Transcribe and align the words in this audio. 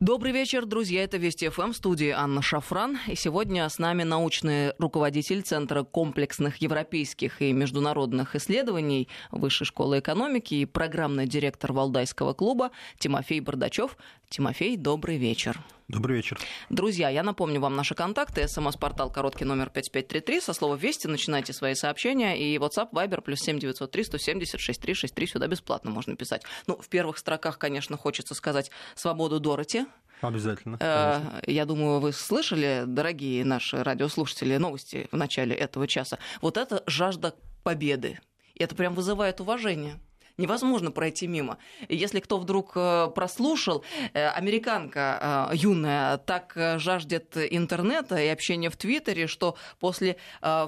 Добрый 0.00 0.30
вечер, 0.30 0.64
друзья. 0.64 1.02
Это 1.02 1.16
Вести 1.16 1.48
ФМ, 1.48 1.72
студии 1.72 2.10
Анна 2.10 2.40
Шафран. 2.40 2.98
И 3.08 3.16
сегодня 3.16 3.68
с 3.68 3.80
нами 3.80 4.04
научный 4.04 4.72
руководитель 4.78 5.42
Центра 5.42 5.82
комплексных 5.82 6.58
европейских 6.58 7.42
и 7.42 7.52
международных 7.52 8.36
исследований 8.36 9.08
Высшей 9.32 9.66
школы 9.66 9.98
экономики 9.98 10.54
и 10.54 10.66
программный 10.66 11.26
директор 11.26 11.72
Валдайского 11.72 12.32
клуба 12.32 12.70
Тимофей 13.00 13.40
Бардачев. 13.40 13.96
Тимофей, 14.28 14.76
добрый 14.76 15.16
вечер. 15.16 15.60
Добрый 15.88 16.16
вечер. 16.16 16.38
Друзья, 16.68 17.08
я 17.08 17.22
напомню 17.22 17.60
вам 17.62 17.74
наши 17.74 17.94
контакты. 17.94 18.46
СМС-портал 18.46 19.10
короткий 19.10 19.46
номер 19.46 19.70
5533. 19.70 20.42
Со 20.42 20.52
слова 20.52 20.74
«Вести» 20.76 21.06
начинайте 21.06 21.54
свои 21.54 21.74
сообщения. 21.74 22.38
И 22.38 22.58
WhatsApp, 22.58 22.90
Viber, 22.92 23.22
плюс 23.22 23.38
7903 23.40 24.04
170 24.04 24.60
6363. 24.60 25.26
Сюда 25.26 25.46
бесплатно 25.46 25.90
можно 25.90 26.14
писать. 26.14 26.42
Ну, 26.66 26.76
в 26.76 26.90
первых 26.90 27.16
строках, 27.16 27.58
конечно, 27.58 27.96
хочется 27.96 28.34
сказать 28.34 28.70
«Свободу 28.96 29.40
Дороти». 29.40 29.86
Обязательно. 30.20 30.76
Э, 30.78 31.40
я 31.46 31.64
думаю, 31.64 32.00
вы 32.00 32.12
слышали, 32.12 32.84
дорогие 32.86 33.42
наши 33.46 33.82
радиослушатели, 33.82 34.58
новости 34.58 35.08
в 35.10 35.16
начале 35.16 35.56
этого 35.56 35.88
часа. 35.88 36.18
Вот 36.42 36.58
это 36.58 36.82
жажда 36.86 37.34
победы. 37.62 38.20
И 38.54 38.62
это 38.62 38.74
прям 38.74 38.94
вызывает 38.94 39.40
уважение 39.40 39.98
невозможно 40.38 40.90
пройти 40.90 41.26
мимо. 41.26 41.58
Если 41.88 42.20
кто 42.20 42.38
вдруг 42.38 42.72
э, 42.76 43.08
прослушал, 43.14 43.84
э, 44.14 44.28
американка 44.28 45.48
э, 45.52 45.56
юная 45.56 46.16
так 46.16 46.52
жаждет 46.76 47.36
интернета 47.36 48.16
и 48.16 48.28
общения 48.28 48.70
в 48.70 48.76
Твиттере, 48.76 49.26
что 49.26 49.56
после 49.80 50.16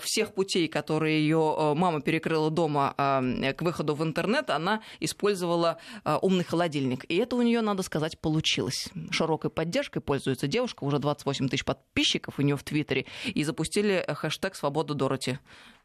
всех 0.01 0.35
путей, 0.35 0.69
которые 0.69 1.21
ее 1.21 1.75
мама 1.77 2.01
перекрыла 2.01 2.51
дома 2.51 2.95
к 2.97 3.57
выходу 3.61 3.95
в 3.95 4.03
интернет, 4.03 4.51
она 4.51 4.83
использовала 4.99 5.79
умный 6.21 6.45
холодильник. 6.45 7.05
И 7.09 7.17
это 7.17 7.37
у 7.37 7.43
нее, 7.43 7.61
надо 7.61 7.83
сказать, 7.83 8.19
получилось. 8.19 8.89
Широкой 9.11 9.51
поддержкой 9.51 10.01
пользуется 10.01 10.47
девушка, 10.47 10.85
уже 10.85 10.99
28 10.99 11.49
тысяч 11.49 11.65
подписчиков 11.65 12.39
у 12.39 12.43
нее 12.43 12.57
в 12.57 12.65
Твиттере, 12.65 13.07
и 13.27 13.45
запустили 13.45 14.05
хэштег 14.09 14.55
«Свобода 14.55 14.95
Дороти». 14.95 15.39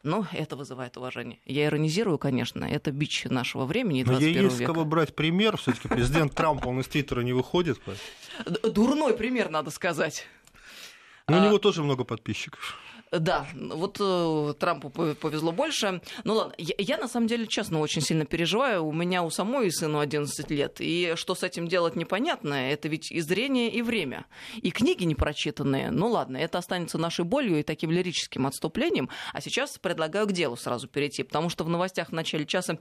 Ну, 0.06 0.24
это 0.30 0.54
вызывает 0.54 0.96
уважение. 0.96 1.40
Я 1.46 1.64
иронизирую, 1.64 2.16
конечно, 2.16 2.64
это 2.64 2.92
бич 2.92 3.24
нашего 3.24 3.64
времени, 3.64 4.04
21 4.04 4.36
Но 4.36 4.44
есть 4.44 4.60
века. 4.60 4.72
кого 4.72 4.84
брать 4.84 5.16
пример, 5.16 5.56
все 5.56 5.72
таки 5.72 5.88
президент 5.88 6.32
Трамп, 6.32 6.64
он 6.64 6.78
из 6.78 6.86
Твиттера 6.86 7.22
не 7.22 7.32
выходит. 7.32 7.80
Дурной 8.62 9.14
пример, 9.14 9.50
надо 9.50 9.72
сказать. 9.72 10.28
Но 11.26 11.38
у 11.38 11.40
него 11.40 11.56
а 11.56 11.58
тоже 11.58 11.82
много 11.82 12.04
подписчиков. 12.04 12.78
Да, 13.12 13.46
вот 13.54 13.98
э, 14.00 14.54
Трампу 14.58 14.90
повезло 14.90 15.52
больше. 15.52 16.00
Ну 16.24 16.34
ладно, 16.34 16.54
я, 16.58 16.74
я 16.78 16.98
на 16.98 17.06
самом 17.06 17.28
деле, 17.28 17.46
честно, 17.46 17.78
очень 17.80 18.02
сильно 18.02 18.24
переживаю. 18.24 18.84
У 18.84 18.92
меня 18.92 19.22
у 19.22 19.30
самой 19.30 19.70
сыну 19.70 20.00
11 20.00 20.50
лет. 20.50 20.76
И 20.80 21.12
что 21.14 21.34
с 21.34 21.42
этим 21.42 21.68
делать 21.68 21.94
непонятно. 21.94 22.54
Это 22.54 22.88
ведь 22.88 23.12
и 23.12 23.20
зрение, 23.20 23.70
и 23.70 23.80
время. 23.82 24.26
И 24.60 24.70
книги 24.70 25.04
не 25.04 25.14
прочитанные. 25.14 25.90
Ну 25.90 26.08
ладно, 26.08 26.36
это 26.36 26.58
останется 26.58 26.98
нашей 26.98 27.24
болью 27.24 27.60
и 27.60 27.62
таким 27.62 27.92
лирическим 27.92 28.46
отступлением. 28.46 29.08
А 29.32 29.40
сейчас 29.40 29.78
предлагаю 29.78 30.26
к 30.26 30.32
делу 30.32 30.56
сразу 30.56 30.88
перейти. 30.88 31.22
Потому 31.22 31.48
что 31.48 31.62
в 31.64 31.68
новостях 31.68 32.08
в 32.08 32.12
начале 32.12 32.44
часа 32.44 32.78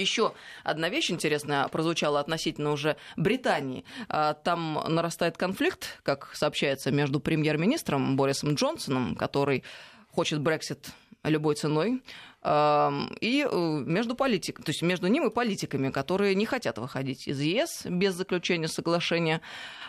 еще 0.00 0.34
одна 0.62 0.88
вещь 0.88 1.10
интересная 1.10 1.68
прозвучала 1.68 2.20
относительно 2.20 2.72
уже 2.72 2.96
Британии. 3.16 3.84
А, 4.08 4.34
там 4.34 4.82
нарастает 4.88 5.36
конфликт, 5.36 6.00
как 6.02 6.34
сообщается, 6.34 6.90
между 6.90 7.20
премьер-министром 7.20 8.16
Борисом 8.16 8.54
Джонсоном, 8.54 9.14
который 9.14 9.62
хочет 10.10 10.40
Брексит 10.40 10.90
любой 11.22 11.54
ценой, 11.54 12.02
и 12.46 13.46
э, 13.50 13.82
между 13.86 14.14
политиками, 14.14 14.64
то 14.66 14.70
есть 14.70 14.82
между 14.82 15.06
ним 15.06 15.26
и 15.26 15.30
политиками, 15.30 15.90
которые 15.90 16.34
не 16.34 16.44
хотят 16.44 16.76
выходить 16.76 17.26
из 17.26 17.40
ЕС 17.40 17.86
без 17.86 18.14
заключения 18.14 18.68
соглашения. 18.68 19.40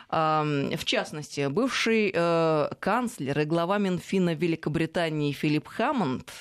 В 0.10 0.86
частности, 0.86 1.48
бывший 1.48 2.14
э, 2.14 2.70
канцлер 2.80 3.40
и 3.40 3.44
глава 3.44 3.78
Минфина 3.78 4.36
Великобритании 4.36 5.34
Филипп 5.34 5.68
Хаммонд 5.68 6.32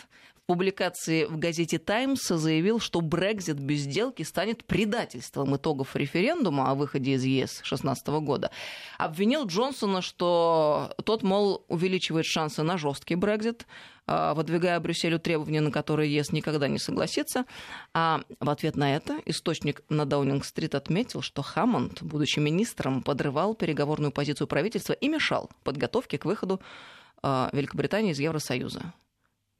публикации 0.46 1.24
в 1.24 1.38
газете 1.38 1.78
«Таймс» 1.78 2.26
заявил, 2.28 2.78
что 2.78 3.00
Брекзит 3.00 3.58
без 3.58 3.80
сделки 3.80 4.22
станет 4.22 4.64
предательством 4.64 5.56
итогов 5.56 5.96
референдума 5.96 6.70
о 6.70 6.74
выходе 6.74 7.12
из 7.12 7.24
ЕС 7.24 7.50
2016 7.62 8.06
года. 8.22 8.50
Обвинил 8.98 9.46
Джонсона, 9.46 10.02
что 10.02 10.94
тот, 11.04 11.22
мол, 11.22 11.64
увеличивает 11.68 12.26
шансы 12.26 12.62
на 12.62 12.76
жесткий 12.76 13.14
Брекзит, 13.14 13.66
а, 14.06 14.34
выдвигая 14.34 14.78
Брюсселю 14.80 15.18
требования, 15.18 15.62
на 15.62 15.70
которые 15.70 16.14
ЕС 16.14 16.30
никогда 16.30 16.68
не 16.68 16.78
согласится. 16.78 17.46
А 17.94 18.20
в 18.38 18.50
ответ 18.50 18.76
на 18.76 18.94
это 18.94 19.20
источник 19.24 19.82
на 19.88 20.04
Даунинг-стрит 20.04 20.74
отметил, 20.74 21.22
что 21.22 21.42
Хаммонд, 21.42 22.02
будучи 22.02 22.38
министром, 22.38 23.02
подрывал 23.02 23.54
переговорную 23.54 24.12
позицию 24.12 24.46
правительства 24.46 24.92
и 24.92 25.08
мешал 25.08 25.50
подготовке 25.62 26.18
к 26.18 26.26
выходу 26.26 26.60
а, 27.22 27.48
Великобритании 27.52 28.12
из 28.12 28.20
Евросоюза 28.20 28.92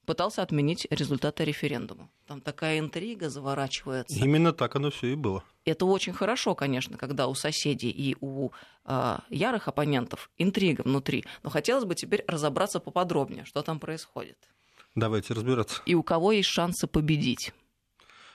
пытался 0.04 0.42
отменить 0.42 0.86
результаты 0.90 1.44
референдума. 1.44 2.08
Там 2.26 2.40
такая 2.40 2.78
интрига 2.78 3.28
заворачивается. 3.28 4.18
Именно 4.18 4.52
так 4.52 4.76
оно 4.76 4.90
все 4.90 5.08
и 5.08 5.14
было. 5.14 5.42
Это 5.64 5.86
очень 5.86 6.12
хорошо, 6.12 6.54
конечно, 6.54 6.96
когда 6.96 7.26
у 7.26 7.34
соседей 7.34 7.90
и 7.90 8.16
у 8.20 8.50
э, 8.84 9.18
ярых 9.30 9.68
оппонентов 9.68 10.30
интрига 10.38 10.82
внутри. 10.82 11.24
Но 11.42 11.50
хотелось 11.50 11.84
бы 11.84 11.94
теперь 11.94 12.24
разобраться 12.28 12.80
поподробнее, 12.80 13.44
что 13.44 13.62
там 13.62 13.80
происходит. 13.80 14.36
Давайте 14.94 15.34
разбираться. 15.34 15.82
И 15.86 15.94
у 15.94 16.02
кого 16.02 16.32
есть 16.32 16.48
шансы 16.48 16.86
победить. 16.86 17.52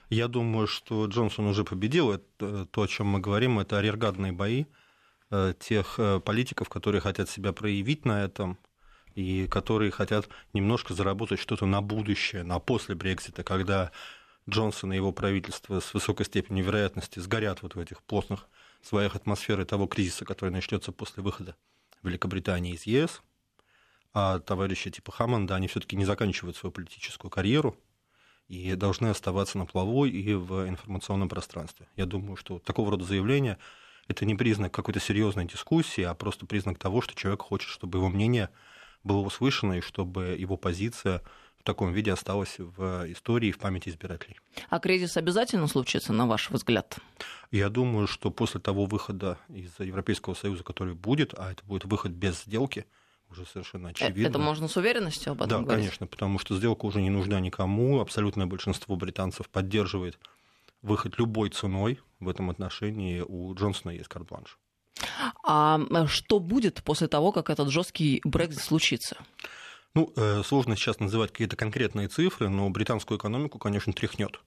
Я 0.09 0.27
думаю, 0.27 0.67
что 0.67 1.05
Джонсон 1.05 1.45
уже 1.45 1.63
победил. 1.63 2.11
Это, 2.11 2.23
э, 2.39 2.65
то, 2.71 2.81
о 2.81 2.87
чем 2.87 3.07
мы 3.07 3.19
говорим, 3.19 3.59
это 3.59 3.77
арьергадные 3.77 4.31
бои 4.31 4.65
э, 5.29 5.53
тех 5.59 5.99
э, 5.99 6.19
политиков, 6.19 6.67
которые 6.67 7.01
хотят 7.01 7.29
себя 7.29 7.53
проявить 7.53 8.05
на 8.05 8.23
этом 8.23 8.57
и 9.19 9.47
которые 9.47 9.91
хотят 9.91 10.29
немножко 10.53 10.93
заработать 10.93 11.39
что-то 11.39 11.65
на 11.65 11.81
будущее, 11.81 12.43
на 12.43 12.59
после 12.59 12.95
Брексита, 12.95 13.43
когда 13.43 13.91
Джонсон 14.49 14.93
и 14.93 14.95
его 14.95 15.11
правительство 15.11 15.81
с 15.81 15.93
высокой 15.93 16.25
степенью 16.25 16.63
вероятности 16.63 17.19
сгорят 17.19 17.61
вот 17.61 17.75
в 17.75 17.79
этих 17.79 18.01
плотных 18.01 18.47
своих 18.81 19.17
атмосферах 19.17 19.67
того 19.67 19.87
кризиса, 19.87 20.23
который 20.23 20.51
начнется 20.51 20.93
после 20.93 21.21
выхода 21.21 21.57
Великобритании 22.01 22.73
из 22.73 22.83
ЕС. 22.83 23.21
А 24.13 24.39
товарищи 24.39 24.89
типа 24.89 25.11
Хаммонда, 25.11 25.55
они 25.55 25.67
все-таки 25.67 25.97
не 25.97 26.05
заканчивают 26.05 26.55
свою 26.55 26.71
политическую 26.71 27.29
карьеру 27.29 27.75
и 28.47 28.73
должны 28.75 29.09
оставаться 29.09 29.57
на 29.57 29.65
плаву 29.65 30.05
и 30.05 30.33
в 30.33 30.65
информационном 30.67 31.27
пространстве. 31.27 31.87
Я 31.97 32.05
думаю, 32.05 32.37
что 32.37 32.59
такого 32.59 32.91
рода 32.91 33.03
заявления 33.03 33.59
это 34.07 34.25
не 34.25 34.35
признак 34.35 34.73
какой-то 34.73 35.01
серьезной 35.01 35.43
дискуссии, 35.43 36.03
а 36.03 36.13
просто 36.13 36.45
признак 36.45 36.79
того, 36.79 37.01
что 37.01 37.13
человек 37.15 37.41
хочет, 37.41 37.69
чтобы 37.69 37.99
его 37.99 38.07
мнение 38.07 38.49
было 39.03 39.19
услышано, 39.19 39.73
и 39.73 39.81
чтобы 39.81 40.35
его 40.37 40.57
позиция 40.57 41.21
в 41.57 41.63
таком 41.63 41.91
виде 41.91 42.11
осталась 42.11 42.55
в 42.57 43.11
истории 43.11 43.49
и 43.49 43.51
в 43.51 43.59
памяти 43.59 43.89
избирателей. 43.89 44.37
А 44.69 44.79
кризис 44.79 45.17
обязательно 45.17 45.67
случится, 45.67 46.13
на 46.13 46.25
ваш 46.25 46.49
взгляд? 46.49 46.97
Я 47.51 47.69
думаю, 47.69 48.07
что 48.07 48.31
после 48.31 48.59
того 48.59 48.85
выхода 48.85 49.37
из 49.49 49.77
Европейского 49.79 50.33
Союза, 50.33 50.63
который 50.63 50.93
будет, 50.93 51.33
а 51.37 51.51
это 51.51 51.63
будет 51.65 51.85
выход 51.85 52.11
без 52.11 52.43
сделки, 52.43 52.85
уже 53.29 53.45
совершенно 53.45 53.87
э, 53.87 53.91
очевидно. 53.91 54.27
Это 54.27 54.39
можно 54.39 54.67
с 54.67 54.77
уверенностью 54.77 55.31
об 55.31 55.41
этом 55.41 55.49
да, 55.49 55.55
говорить? 55.57 55.67
Да, 55.69 55.89
конечно, 55.89 56.07
потому 56.07 56.39
что 56.39 56.55
сделка 56.55 56.85
уже 56.85 57.01
не 57.01 57.09
нужна 57.09 57.39
никому. 57.39 57.99
Абсолютное 57.99 58.45
большинство 58.45 58.95
британцев 58.95 59.49
поддерживает 59.49 60.17
выход 60.81 61.17
любой 61.17 61.49
ценой 61.49 61.99
в 62.19 62.29
этом 62.29 62.49
отношении. 62.49 63.21
У 63.21 63.53
Джонсона 63.53 63.91
есть 63.91 64.07
карт-бланш. 64.07 64.57
А 65.43 65.79
что 66.07 66.39
будет 66.39 66.83
после 66.83 67.07
того, 67.07 67.31
как 67.31 67.49
этот 67.49 67.69
жесткий 67.69 68.21
Брекзит 68.23 68.61
случится? 68.61 69.17
Ну, 69.95 70.13
э, 70.15 70.43
сложно 70.45 70.75
сейчас 70.75 70.99
называть 70.99 71.31
какие-то 71.31 71.55
конкретные 71.55 72.07
цифры, 72.07 72.49
но 72.49 72.69
британскую 72.69 73.17
экономику, 73.17 73.57
конечно, 73.57 73.91
тряхнет. 73.91 74.39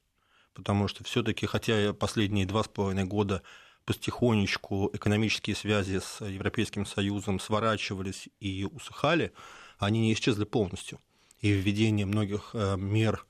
Потому 0.55 0.87
что 0.89 1.03
все-таки, 1.05 1.47
хотя 1.47 1.93
последние 1.93 2.47
два 2.47 2.63
с 2.63 2.69
половиной 2.69 3.05
года 3.05 3.43
потихонечку 3.85 4.91
экономические 4.93 5.57
связи 5.57 5.99
с 5.99 6.25
Европейским 6.25 6.87
Союзом 6.87 7.41
сворачивались 7.41 8.29
и 8.39 8.65
усыхали, 8.65 9.33
они 9.79 10.01
не 10.01 10.13
исчезли 10.13 10.45
полностью. 10.45 11.01
И 11.41 11.51
введение 11.51 12.07
многих 12.07 12.51
э, 12.53 12.77
мер 12.77 13.27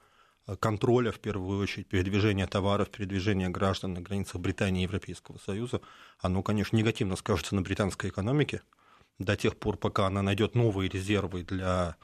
контроля, 0.60 1.12
в 1.12 1.20
первую 1.20 1.60
очередь, 1.60 1.88
передвижения 1.88 2.46
товаров, 2.46 2.90
передвижения 2.90 3.48
граждан 3.48 3.94
на 3.94 4.00
границах 4.00 4.40
Британии 4.40 4.80
и 4.80 4.84
Европейского 4.84 5.38
Союза, 5.38 5.80
оно, 6.18 6.42
конечно, 6.42 6.76
негативно 6.76 7.16
скажется 7.16 7.54
на 7.54 7.62
британской 7.62 8.10
экономике 8.10 8.62
до 9.18 9.36
тех 9.36 9.56
пор, 9.56 9.76
пока 9.76 10.06
она 10.06 10.22
найдет 10.22 10.54
новые 10.54 10.88
резервы 10.88 11.42
для 11.42 11.96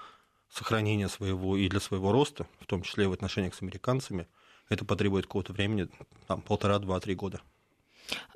сохранения 0.50 1.08
своего 1.08 1.56
и 1.56 1.69
для 1.69 1.81
своего 1.81 2.12
роста, 2.12 2.46
в 2.61 2.67
том 2.67 2.82
числе 2.82 3.05
и 3.05 3.06
в 3.08 3.12
отношениях 3.12 3.55
с 3.55 3.62
американцами, 3.62 4.29
это 4.69 4.85
потребует 4.85 5.26
какого-то 5.26 5.52
времени, 5.52 5.88
там, 6.26 6.40
полтора, 6.40 6.79
два, 6.79 7.00
три 7.00 7.14
года. 7.14 7.40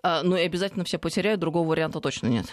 А, 0.03 0.23
ну 0.23 0.37
и 0.37 0.41
обязательно 0.41 0.85
все 0.85 0.99
потеряют, 0.99 1.41
другого 1.41 1.69
варианта 1.69 2.01
точно 2.01 2.27
нет. 2.27 2.47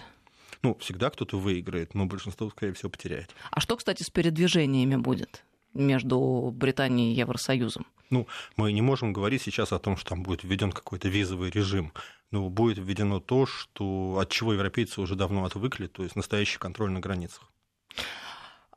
Ну, 0.61 0.75
всегда 0.75 1.09
кто-то 1.09 1.37
выиграет, 1.37 1.93
но 1.93 2.05
большинство, 2.05 2.49
скорее 2.49 2.73
всего, 2.73 2.89
потеряет. 2.89 3.33
А 3.51 3.61
что, 3.61 3.77
кстати, 3.77 4.03
с 4.03 4.09
передвижениями 4.09 4.97
будет? 4.97 5.43
Между 5.79 6.51
Британией 6.53 7.13
и 7.13 7.17
Евросоюзом? 7.17 7.85
Ну, 8.09 8.27
мы 8.55 8.71
не 8.71 8.81
можем 8.81 9.13
говорить 9.13 9.41
сейчас 9.41 9.71
о 9.71 9.79
том, 9.79 9.97
что 9.97 10.09
там 10.09 10.23
будет 10.23 10.43
введен 10.43 10.71
какой-то 10.71 11.09
визовый 11.09 11.51
режим 11.51 11.91
ну, 12.31 12.49
будет 12.49 12.77
введено 12.77 13.19
то, 13.19 13.45
что, 13.45 14.17
от 14.19 14.29
чего 14.29 14.53
европейцы 14.53 15.01
уже 15.01 15.15
давно 15.15 15.45
отвыкли, 15.45 15.87
то 15.87 16.03
есть 16.03 16.15
настоящий 16.15 16.59
контроль 16.59 16.91
на 16.91 16.99
границах. 16.99 17.51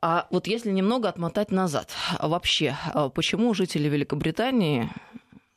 А 0.01 0.27
вот 0.31 0.47
если 0.47 0.71
немного 0.71 1.07
отмотать 1.07 1.51
назад, 1.51 1.95
вообще, 2.19 2.75
а 2.93 3.09
почему 3.09 3.53
жители 3.53 3.87
Великобритании 3.87 4.89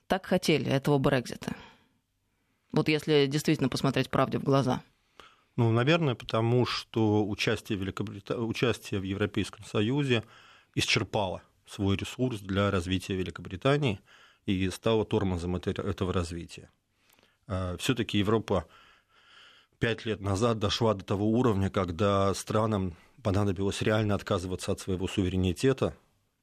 так 0.07 0.27
хотели 0.27 0.71
этого 0.71 0.99
Брекзита? 0.99 1.57
Вот 2.71 2.89
если 2.89 3.27
действительно 3.27 3.69
посмотреть 3.69 4.11
правде 4.11 4.39
в 4.39 4.45
глаза. 4.45 4.83
Ну, 5.57 5.73
наверное, 5.73 6.15
потому 6.15 6.67
что 6.67 7.27
участие, 7.27 7.79
Великобрит... 7.79 8.31
участие 8.31 9.01
в 9.01 9.05
Европейском 9.05 9.65
Союзе 9.65 10.23
исчерпало 10.77 11.43
свой 11.67 11.97
ресурс 11.97 12.41
для 12.41 12.71
развития 12.71 13.17
Великобритании 13.17 14.01
и 14.45 14.71
стало 14.71 15.05
тормозом 15.05 15.57
этого 15.57 16.13
развития. 16.13 16.71
А, 17.49 17.77
Все-таки 17.79 18.19
Европа 18.19 18.67
пять 19.81 20.05
лет 20.05 20.21
назад 20.21 20.59
дошла 20.59 20.95
до 20.95 21.05
того 21.05 21.29
уровня, 21.29 21.71
когда 21.71 22.33
странам 22.35 22.97
понадобилось 23.23 23.83
реально 23.83 24.15
отказываться 24.15 24.71
от 24.71 24.79
своего 24.79 25.09
суверенитета 25.09 25.97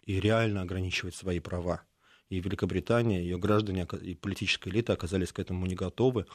и 0.03 0.19
реально 0.19 0.63
ограничивать 0.63 1.15
свои 1.15 1.39
права. 1.39 1.83
И 2.29 2.39
Великобритания, 2.39 3.21
ее 3.21 3.37
граждане 3.37 3.87
и 4.01 4.15
политическая 4.15 4.71
элита 4.71 4.93
оказались 4.93 5.31
к 5.31 5.39
этому 5.39 5.65
не 5.67 5.75
готовы, 5.75 6.25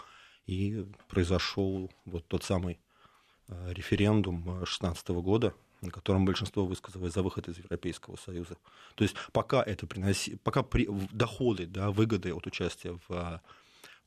и 0.47 0.87
произошел 1.09 1.91
вот 2.07 2.27
тот 2.27 2.45
самый 2.45 2.81
а, 3.49 3.71
референдум 3.73 4.45
2016 4.45 5.09
года, 5.09 5.55
на 5.81 5.91
котором 5.91 6.25
большинство 6.25 6.67
высказалось 6.67 7.13
за 7.13 7.23
выход 7.23 7.49
из 7.49 7.59
Европейского 7.59 8.17
Союза. 8.17 8.57
То 8.95 9.05
есть 9.05 9.15
пока 9.33 9.63
это 9.63 9.87
приноси, 9.87 10.37
пока 10.37 10.63
при, 10.63 10.89
доходы, 11.13 11.67
да, 11.67 11.91
выгоды 11.91 12.33
от 12.33 12.47
участия 12.47 12.99
в 13.09 13.13
а, 13.15 13.41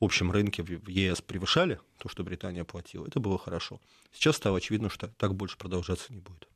общем 0.00 0.30
рынке 0.30 0.62
в 0.62 0.88
ЕС 0.88 1.22
превышали 1.22 1.80
то, 1.98 2.08
что 2.08 2.24
Британия 2.24 2.64
платила, 2.64 3.06
это 3.06 3.20
было 3.20 3.38
хорошо. 3.38 3.80
Сейчас 4.12 4.36
стало 4.36 4.58
очевидно, 4.58 4.90
что 4.90 5.08
так 5.08 5.34
больше 5.34 5.56
продолжаться 5.56 6.12
не 6.12 6.20
будет. 6.20 6.48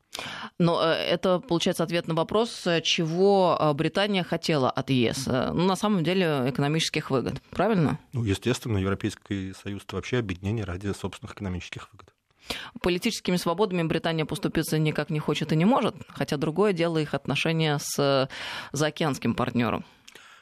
Но 0.58 0.82
э, 0.82 0.94
это, 0.94 1.40
получается, 1.40 1.82
ответ 1.82 2.06
на 2.08 2.14
вопрос, 2.14 2.66
э, 2.66 2.80
чего 2.80 3.56
э, 3.58 3.72
Британия 3.74 4.24
хотела 4.24 4.70
от 4.70 4.90
ЕС. 4.90 5.26
Ну, 5.26 5.66
на 5.66 5.76
самом 5.76 6.04
деле, 6.04 6.44
экономических 6.46 7.10
выгод, 7.10 7.42
правильно? 7.50 7.98
Ну, 8.12 8.24
естественно, 8.24 8.78
Европейский 8.78 9.52
Союз– 9.52 9.82
это 9.86 9.96
вообще 9.96 10.18
объединение 10.18 10.64
ради 10.64 10.92
собственных 10.92 11.34
экономических 11.34 11.92
выгод. 11.92 12.12
Политическими 12.82 13.36
свободами 13.36 13.82
Британия 13.82 14.24
поступиться 14.24 14.78
никак 14.78 15.10
не 15.10 15.18
хочет 15.18 15.52
и 15.52 15.56
не 15.56 15.64
может, 15.64 15.96
хотя 16.08 16.36
другое 16.36 16.72
дело 16.72 16.98
их 16.98 17.14
отношения 17.14 17.78
с 17.78 18.28
заокеанским 18.72 19.34
партнером. 19.34 19.84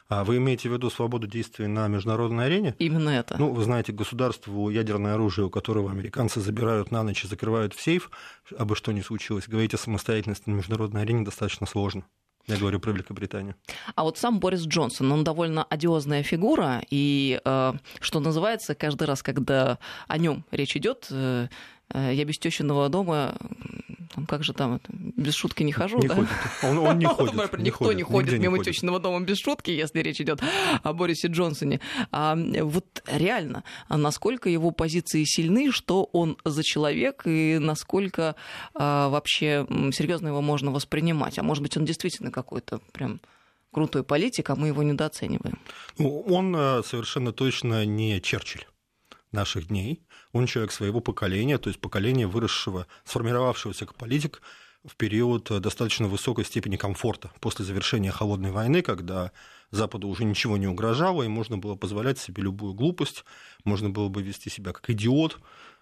А 0.07 0.23
вы 0.23 0.37
имеете 0.37 0.69
в 0.69 0.73
виду 0.73 0.91
свободу 0.91 1.25
действий 1.25 1.65
на 1.65 1.87
международной 1.87 2.45
арене? 2.45 2.75
Именно 2.77 3.09
это. 3.09 3.37
Ну, 3.39 3.51
вы 3.51 3.63
знаете, 3.63 3.91
государству 3.91 4.69
ядерное 4.69 5.15
оружие, 5.15 5.45
у 5.45 5.49
которого 5.49 5.89
американцы 5.89 6.41
забирают 6.41 6.91
на 6.91 7.01
ночь 7.01 7.23
и 7.23 7.27
закрывают 7.27 7.73
в 7.73 7.81
сейф, 7.81 8.11
абы 8.55 8.75
что 8.75 8.91
ни 8.91 9.01
случилось, 9.01 9.47
говорить 9.47 9.73
о 9.73 9.77
самостоятельности 9.77 10.47
на 10.47 10.55
международной 10.55 11.01
арене 11.01 11.25
достаточно 11.25 11.65
сложно. 11.65 12.05
Я 12.47 12.57
говорю 12.57 12.79
про 12.79 12.91
Великобританию. 12.91 13.55
А 13.95 14.03
вот 14.03 14.19
сам 14.19 14.39
Борис 14.39 14.67
Джонсон, 14.67 15.11
он 15.11 15.23
довольно 15.23 15.63
одиозная 15.63 16.21
фигура, 16.21 16.83
и, 16.91 17.41
э, 17.43 17.73
что 17.99 18.19
называется, 18.19 18.75
каждый 18.75 19.07
раз, 19.07 19.23
когда 19.23 19.79
о 20.07 20.17
нем 20.19 20.45
речь 20.51 20.77
идет, 20.77 21.07
э, 21.09 21.47
я 21.93 22.25
без 22.25 22.37
тещиного 22.37 22.89
дома 22.89 23.37
там, 24.15 24.25
как 24.25 24.43
же 24.43 24.53
там, 24.53 24.79
без 24.89 25.33
шутки 25.33 25.63
не 25.63 25.73
хожу, 25.73 25.99
не 25.99 26.07
да? 26.07 26.15
Ходит. 26.15 26.29
Он, 26.63 26.77
он 26.77 26.99
не 26.99 27.05
ходит. 27.07 27.33
Никто 27.33 27.59
не 27.59 27.69
ходит, 27.69 27.97
не 27.97 28.03
ходит 28.03 28.39
мимо 28.39 28.63
тещиного 28.63 28.99
дома 28.99 29.19
без 29.25 29.37
шутки, 29.39 29.71
если 29.71 29.99
речь 29.99 30.21
идет 30.21 30.41
о 30.83 30.93
Борисе 30.93 31.27
Джонсоне. 31.27 31.81
А 32.11 32.35
вот 32.35 33.03
реально, 33.07 33.63
насколько 33.89 34.49
его 34.49 34.71
позиции 34.71 35.23
сильны, 35.25 35.71
что 35.71 36.05
он 36.13 36.37
за 36.45 36.63
человек 36.63 37.23
и 37.25 37.57
насколько 37.59 38.35
а, 38.73 39.09
вообще 39.09 39.67
серьезно 39.93 40.29
его 40.29 40.41
можно 40.41 40.71
воспринимать? 40.71 41.37
А 41.37 41.43
может 41.43 41.61
быть, 41.61 41.75
он 41.75 41.85
действительно 41.85 42.31
какой-то 42.31 42.79
прям 42.93 43.19
крутой 43.71 44.03
политик, 44.03 44.49
а 44.49 44.55
мы 44.55 44.67
его 44.67 44.83
недооцениваем? 44.83 45.59
Ну, 45.97 46.21
он 46.21 46.55
э, 46.55 46.83
совершенно 46.83 47.33
точно 47.33 47.85
не 47.85 48.21
Черчилль 48.21 48.65
наших 49.31 49.67
дней. 49.67 50.01
Он 50.31 50.45
человек 50.45 50.71
своего 50.71 50.99
поколения, 50.99 51.57
то 51.57 51.69
есть 51.69 51.79
поколения 51.79 52.27
выросшего, 52.27 52.87
сформировавшегося 53.03 53.85
как 53.85 53.95
политик 53.95 54.41
в 54.85 54.95
период 54.95 55.49
достаточно 55.61 56.07
высокой 56.07 56.45
степени 56.45 56.77
комфорта 56.77 57.31
после 57.39 57.65
завершения 57.65 58.11
холодной 58.11 58.51
войны, 58.51 58.81
когда 58.81 59.31
Западу 59.71 60.07
уже 60.07 60.23
ничего 60.23 60.57
не 60.57 60.67
угрожало, 60.67 61.23
и 61.23 61.27
можно 61.27 61.57
было 61.57 61.75
позволять 61.75 62.19
себе 62.19 62.43
любую 62.43 62.73
глупость, 62.73 63.25
можно 63.63 63.89
было 63.89 64.09
бы 64.09 64.21
вести 64.21 64.49
себя 64.49 64.73
как 64.73 64.89
идиот, 64.91 65.39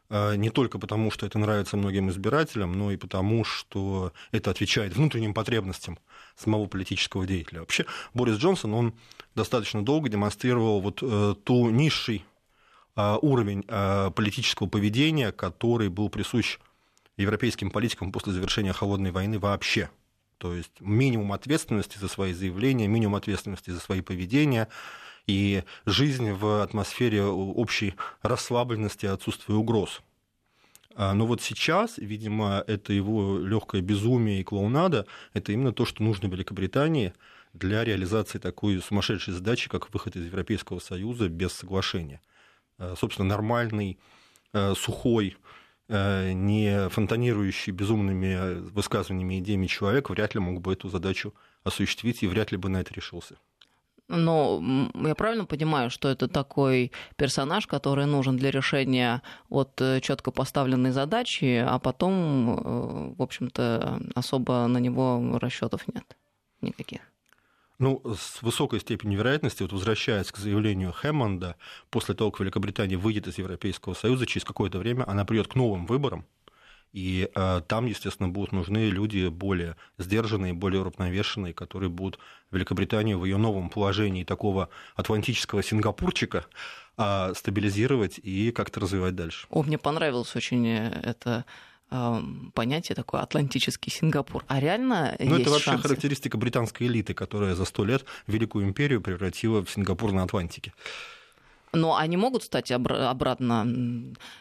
э, 0.10 0.36
не 0.36 0.50
только 0.50 0.80
потому, 0.80 1.12
что 1.12 1.26
это 1.26 1.38
нравится 1.38 1.76
многим 1.76 2.10
избирателям, 2.10 2.78
но 2.78 2.92
и 2.92 2.98
потому, 2.98 3.44
что 3.44 4.14
это 4.32 4.52
отвечает 4.52 4.96
внутренним 4.96 5.34
потребностям 5.34 6.00
самого 6.38 6.66
политического 6.68 7.28
деятеля. 7.28 7.60
Вообще, 7.60 7.86
Борис 8.14 8.38
Джонсон, 8.38 8.74
он 8.74 8.94
достаточно 9.36 9.84
долго 9.84 10.08
демонстрировал 10.08 10.80
вот 10.80 11.00
э, 11.02 11.36
ту 11.44 11.70
низший 11.70 12.26
Э, 12.26 12.33
уровень 12.96 13.64
э, 13.68 14.12
политического 14.16 14.68
поведения, 14.68 15.32
который 15.32 15.90
был 15.90 16.10
присущ 16.10 16.60
европейским 17.18 17.72
политикам 17.72 18.12
после 18.12 18.34
завершения 18.34 18.74
холодной 18.74 19.12
войны 19.12 19.40
вообще. 19.40 19.90
То 20.38 20.54
есть 20.54 20.74
минимум 20.80 21.32
ответственности 21.32 21.98
за 21.98 22.08
свои 22.08 22.34
заявления, 22.34 22.88
минимум 22.88 23.16
ответственности 23.16 23.70
за 23.70 23.80
свои 23.80 24.02
поведения 24.02 24.68
и 25.26 25.64
жизнь 25.86 26.32
в 26.34 26.62
атмосфере 26.62 27.24
общей 27.24 27.96
расслабленности 28.22 29.06
отсутствия 29.06 29.56
угроз. 29.56 30.02
А, 30.96 31.14
но 31.14 31.26
вот 31.26 31.42
сейчас, 31.42 31.98
видимо, 31.98 32.64
это 32.68 32.94
его 32.94 33.40
легкое 33.40 33.82
безумие 33.82 34.42
и 34.42 34.44
клоунада, 34.44 35.08
это 35.34 35.52
именно 35.52 35.72
то, 35.72 35.86
что 35.86 36.04
нужно 36.04 36.28
Великобритании 36.28 37.14
для 37.54 37.84
реализации 37.84 38.40
такой 38.40 38.82
сумасшедшей 38.82 39.34
задачи, 39.34 39.70
как 39.70 39.94
выход 39.94 40.16
из 40.16 40.26
Европейского 40.26 40.80
Союза 40.80 41.30
без 41.30 41.54
соглашения. 41.54 42.22
Э, 42.80 42.96
собственно, 42.98 43.28
нормальный, 43.28 43.98
э, 44.54 44.74
сухой, 44.76 45.38
э, 45.90 46.32
не 46.34 46.90
фонтанирующий 46.90 47.74
безумными 47.74 48.60
высказываниями 48.72 49.36
и 49.36 49.40
идеями 49.40 49.68
человек 49.68 50.10
вряд 50.10 50.36
ли 50.36 50.40
мог 50.40 50.62
бы 50.62 50.74
эту 50.74 50.90
задачу 50.90 51.34
осуществить 51.64 52.24
и 52.24 52.28
вряд 52.28 52.52
ли 52.52 52.58
бы 52.58 52.70
на 52.70 52.82
это 52.82 52.94
решился. 52.94 53.36
Но 54.10 54.62
я 54.96 55.16
правильно 55.16 55.46
понимаю, 55.46 55.90
что 55.90 56.10
это 56.10 56.28
такой 56.28 56.92
персонаж, 57.16 57.68
который 57.68 58.06
нужен 58.06 58.36
для 58.38 58.52
решения 58.52 59.22
вот 59.50 59.82
четко 60.02 60.32
поставленной 60.32 60.92
задачи, 60.92 61.64
а 61.66 61.80
потом, 61.80 63.16
в 63.16 63.22
общем-то, 63.22 64.02
особо 64.14 64.68
на 64.68 64.78
него 64.80 65.40
расчетов 65.40 65.88
нет 65.88 66.18
никаких. 66.62 67.13
Ну, 67.80 68.02
с 68.16 68.42
высокой 68.42 68.80
степенью 68.80 69.20
вероятности, 69.20 69.64
вот 69.64 69.74
возвращаясь 69.74 70.32
к 70.32 70.38
заявлению 70.38 70.94
Хэммонда, 70.94 71.56
после 71.90 72.14
того, 72.14 72.32
как 72.32 72.42
Великобритания 72.42 72.98
выйдет 72.98 73.28
из 73.28 73.38
Европейского 73.38 73.94
Союза, 73.94 74.26
через 74.26 74.46
какое-то 74.46 74.78
время 74.80 75.10
она 75.10 75.26
придет 75.26 75.48
к 75.48 75.56
новым 75.56 75.86
выборам, 75.86 76.26
и 76.94 77.28
э, 77.34 77.62
там, 77.68 77.88
естественно, 77.88 78.30
будут 78.30 78.52
нужны 78.52 78.90
люди 78.90 79.28
более 79.28 79.76
сдержанные, 79.98 80.54
более 80.54 80.82
уравновешенные, 80.82 81.52
которые 81.54 81.90
будут 81.90 82.20
Великобританию 82.52 83.18
в 83.18 83.26
ее 83.26 83.38
новом 83.38 83.70
положении 83.70 84.24
такого 84.24 84.70
атлантического 84.96 85.64
сингапурчика 85.64 86.46
э, 86.98 87.34
стабилизировать 87.36 88.20
и 88.20 88.52
как-то 88.52 88.80
развивать 88.80 89.16
дальше. 89.16 89.48
О, 89.50 89.64
мне 89.64 89.80
понравилось 89.80 90.36
очень 90.36 90.68
э, 90.68 91.00
это 91.04 91.46
понятие 92.54 92.96
такое 92.96 93.22
атлантический 93.22 93.92
Сингапур. 93.92 94.44
А 94.48 94.60
реально 94.60 95.16
Ну, 95.20 95.38
это 95.38 95.50
вообще 95.50 95.72
шансы? 95.72 95.84
характеристика 95.88 96.38
британской 96.38 96.88
элиты, 96.88 97.14
которая 97.14 97.56
за 97.56 97.66
сто 97.66 97.86
лет 97.86 98.06
Великую 98.28 98.66
империю 98.66 99.02
превратила 99.02 99.64
в 99.64 99.70
Сингапур 99.70 100.12
на 100.12 100.24
Атлантике. 100.24 100.74
Но 101.76 101.98
они 101.98 102.18
могут 102.18 102.44
стать 102.44 102.72
обратно, 102.72 103.64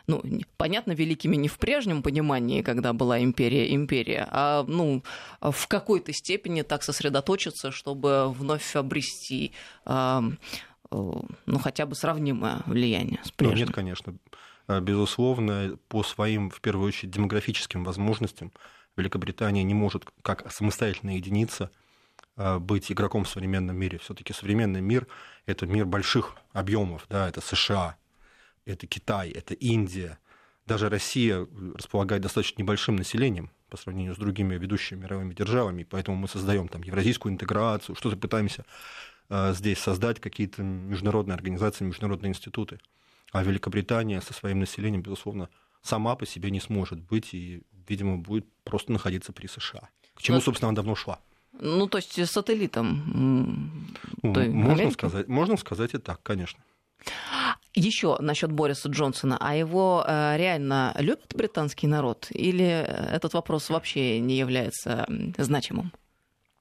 ну, 0.06 0.23
понятно, 0.59 0.92
великими 0.92 1.37
не 1.37 1.49
в 1.49 1.56
прежнем 1.56 2.02
понимании, 2.02 2.61
когда 2.61 2.92
была 2.92 3.23
империя, 3.23 3.75
империя, 3.75 4.28
а 4.30 4.64
ну, 4.68 5.02
в 5.40 5.66
какой-то 5.66 6.12
степени 6.12 6.61
так 6.61 6.82
сосредоточиться, 6.82 7.71
чтобы 7.71 8.30
вновь 8.30 8.76
обрести 8.76 9.52
ну, 9.87 11.59
хотя 11.59 11.87
бы 11.87 11.94
сравнимое 11.94 12.61
влияние 12.66 13.21
с 13.25 13.30
прежним. 13.30 13.59
Ну, 13.59 13.64
нет, 13.64 13.75
конечно. 13.75 14.14
Э, 14.69 14.81
безусловно, 14.81 15.78
по 15.88 16.02
своим, 16.02 16.50
в 16.50 16.61
первую 16.61 16.88
очередь, 16.88 17.11
демографическим 17.11 17.85
возможностям 17.85 18.52
Великобритания 18.97 19.62
не 19.62 19.75
может 19.75 20.04
как 20.23 20.50
самостоятельная 20.52 21.16
единица 21.16 21.71
э, 22.37 22.59
быть 22.59 22.92
игроком 22.92 23.25
в 23.25 23.28
современном 23.28 23.76
мире. 23.76 23.99
Все-таки 23.99 24.33
современный 24.33 24.81
мир– 24.81 25.07
это 25.47 25.66
мир 25.66 25.87
больших 25.87 26.37
объемов, 26.52 27.07
да, 27.09 27.28
это 27.28 27.40
США, 27.40 27.97
это 28.64 28.87
Китай, 28.87 29.31
это 29.31 29.54
Индия. 29.54 30.19
Даже 30.66 30.88
Россия 30.88 31.47
располагает 31.75 32.23
достаточно 32.23 32.62
небольшим 32.62 32.97
населением 32.97 33.50
по 33.69 33.76
сравнению 33.76 34.14
с 34.14 34.19
другими 34.19 34.54
ведущими 34.54 35.00
мировыми 35.00 35.35
державами, 35.35 35.85
поэтому 35.85 36.16
мы 36.16 36.28
создаем 36.28 36.69
там 36.69 36.83
евразийскую 36.83 37.33
интеграцию, 37.33 37.97
что-то 37.97 38.16
пытаемся 38.16 38.64
э, 39.31 39.54
здесь 39.54 39.78
создать, 39.78 40.21
какие-то 40.21 40.62
международные 40.62 41.35
организации, 41.35 41.85
международные 41.85 42.31
институты. 42.31 42.78
А 43.31 43.43
Великобритания 43.43 44.21
со 44.21 44.35
своим 44.35 44.61
населением, 44.61 45.02
безусловно, 45.02 45.49
сама 45.83 46.17
по 46.17 46.26
себе 46.26 46.50
не 46.50 46.61
сможет 46.61 47.00
быть 47.00 47.35
и, 47.35 47.62
видимо, 47.88 48.19
будет 48.19 48.47
просто 48.64 48.93
находиться 48.93 49.33
при 49.33 49.47
США. 49.47 49.88
К 50.14 50.23
чему, 50.23 50.41
собственно, 50.41 50.69
она 50.69 50.76
давно 50.76 50.95
шла. 50.95 51.21
Ну, 51.52 51.87
то 51.87 51.99
есть 51.99 52.26
сателлитом. 52.31 53.93
Ну, 54.23 54.50
можно, 54.50 54.91
сказать, 54.91 55.29
можно 55.29 55.57
сказать 55.57 55.95
и 55.95 55.99
так, 55.99 56.23
конечно. 56.23 56.62
Еще 57.75 58.17
насчет 58.21 58.52
Бориса 58.52 58.88
Джонсона. 58.91 59.38
А 59.41 59.55
его 59.55 60.05
э, 60.07 60.37
реально 60.37 60.95
любит 60.99 61.33
британский 61.35 61.87
народ? 61.87 62.29
Или 62.31 62.67
этот 62.67 63.33
вопрос 63.33 63.71
вообще 63.71 64.21
не 64.21 64.37
является 64.38 65.07
значимым? 65.38 65.93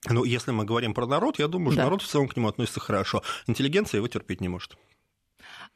Ну, 0.08 0.24
если 0.24 0.50
мы 0.50 0.64
говорим 0.64 0.94
про 0.94 1.06
народ, 1.06 1.38
я 1.38 1.48
думаю, 1.48 1.72
что 1.72 1.78
да. 1.78 1.84
народ 1.84 2.02
в 2.02 2.08
целом 2.08 2.28
к 2.28 2.36
нему 2.36 2.48
относится 2.48 2.80
хорошо. 2.80 3.22
Интеллигенция 3.46 3.98
его 3.98 4.08
терпеть 4.08 4.40
не 4.40 4.48
может. 4.48 4.76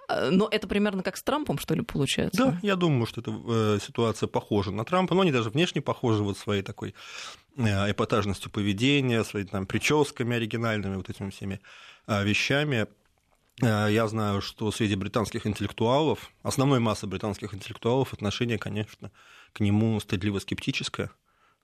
Э, 0.08 0.30
но 0.30 0.48
это 0.50 0.68
примерно 0.68 1.02
как 1.02 1.16
с 1.16 1.22
Трампом, 1.22 1.58
что 1.58 1.75
ли, 1.75 1.82
получается? 1.82 2.46
Да, 2.46 2.58
я 2.62 2.76
думаю, 2.76 3.06
что 3.06 3.20
эта 3.20 3.30
э, 3.30 3.78
ситуация 3.84 4.26
похожа 4.26 4.70
на 4.70 4.84
Трампа, 4.84 5.14
но 5.14 5.22
они 5.22 5.32
даже 5.32 5.50
внешне 5.50 5.80
похожи 5.80 6.22
вот 6.22 6.38
своей 6.38 6.62
такой 6.62 6.94
э, 7.56 7.90
эпатажностью 7.90 8.50
поведения, 8.50 9.25
своими 9.25 9.48
там 9.48 9.66
прическами 9.66 10.36
оригинальными, 10.36 10.96
вот 10.96 11.10
этими 11.10 11.30
всеми 11.30 11.60
вещами. 12.06 12.86
Я 13.60 14.06
знаю, 14.06 14.42
что 14.42 14.70
среди 14.70 14.94
британских 14.94 15.44
интеллектуалов, 15.46 16.30
основной 16.42 16.78
массы 16.78 17.06
британских 17.06 17.52
интеллектуалов 17.52 18.12
отношение, 18.12 18.58
конечно, 18.58 19.10
к 19.52 19.60
нему 19.60 19.98
стыдливо 19.98 20.38
скептическое, 20.38 21.10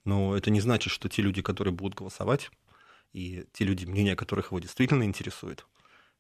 но 0.05 0.37
это 0.37 0.51
не 0.51 0.61
значит, 0.61 0.93
что 0.93 1.09
те 1.09 1.23
люди, 1.23 1.43
которые 1.43 1.73
будут 1.73 1.95
голосовать, 1.95 2.51
и 3.13 3.45
те 3.53 3.65
люди, 3.65 3.85
мнения 3.85 4.17
которых 4.17 4.47
его 4.47 4.59
действительно 4.59 5.05
интересует, 5.05 5.67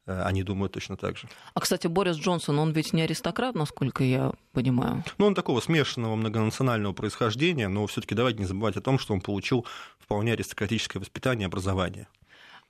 они 0.06 0.42
думают 0.42 0.72
точно 0.72 0.96
так 0.96 1.16
же. 1.16 1.28
А, 1.54 1.60
кстати, 1.60 1.86
Борис 1.86 2.16
Джонсон, 2.16 2.58
он 2.58 2.72
ведь 2.72 2.92
не 2.92 3.02
аристократ, 3.02 3.54
насколько 3.54 4.02
я 4.04 4.32
понимаю. 4.52 5.04
Ну, 5.18 5.26
он 5.26 5.34
такого 5.34 5.60
смешанного 5.60 6.16
многонационального 6.16 6.92
происхождения, 6.92 7.68
но 7.68 7.86
все 7.86 8.00
таки 8.00 8.14
давайте 8.14 8.40
не 8.40 8.46
забывать 8.46 8.76
о 8.76 8.80
том, 8.80 8.98
что 8.98 9.14
он 9.14 9.20
получил 9.20 9.66
вполне 9.98 10.32
аристократическое 10.32 11.00
воспитание 11.00 11.44
и 11.44 11.46
образование. 11.46 12.08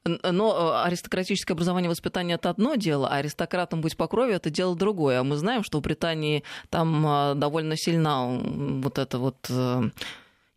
Но 0.05 0.83
э, 0.83 0.87
аристократическое 0.87 1.55
образование 1.55 1.87
и 1.87 1.91
воспитание 1.91 2.35
это 2.35 2.51
одно 2.51 2.75
дело, 2.75 3.09
а 3.09 3.17
аристократом 3.17 3.81
быть 3.81 3.97
по 3.97 4.09
крови 4.09 4.35
это 4.35 4.51
дело 4.51 4.75
другое. 4.75 5.21
А 5.21 5.25
мы 5.25 5.37
знаем, 5.37 5.63
что 5.63 5.79
в 5.79 5.83
Британии 5.83 6.43
там 6.71 7.07
э, 7.07 7.35
довольно 7.37 7.77
сильна 7.77 8.27
вот 8.27 8.99
эта 8.99 9.19
вот 9.19 9.49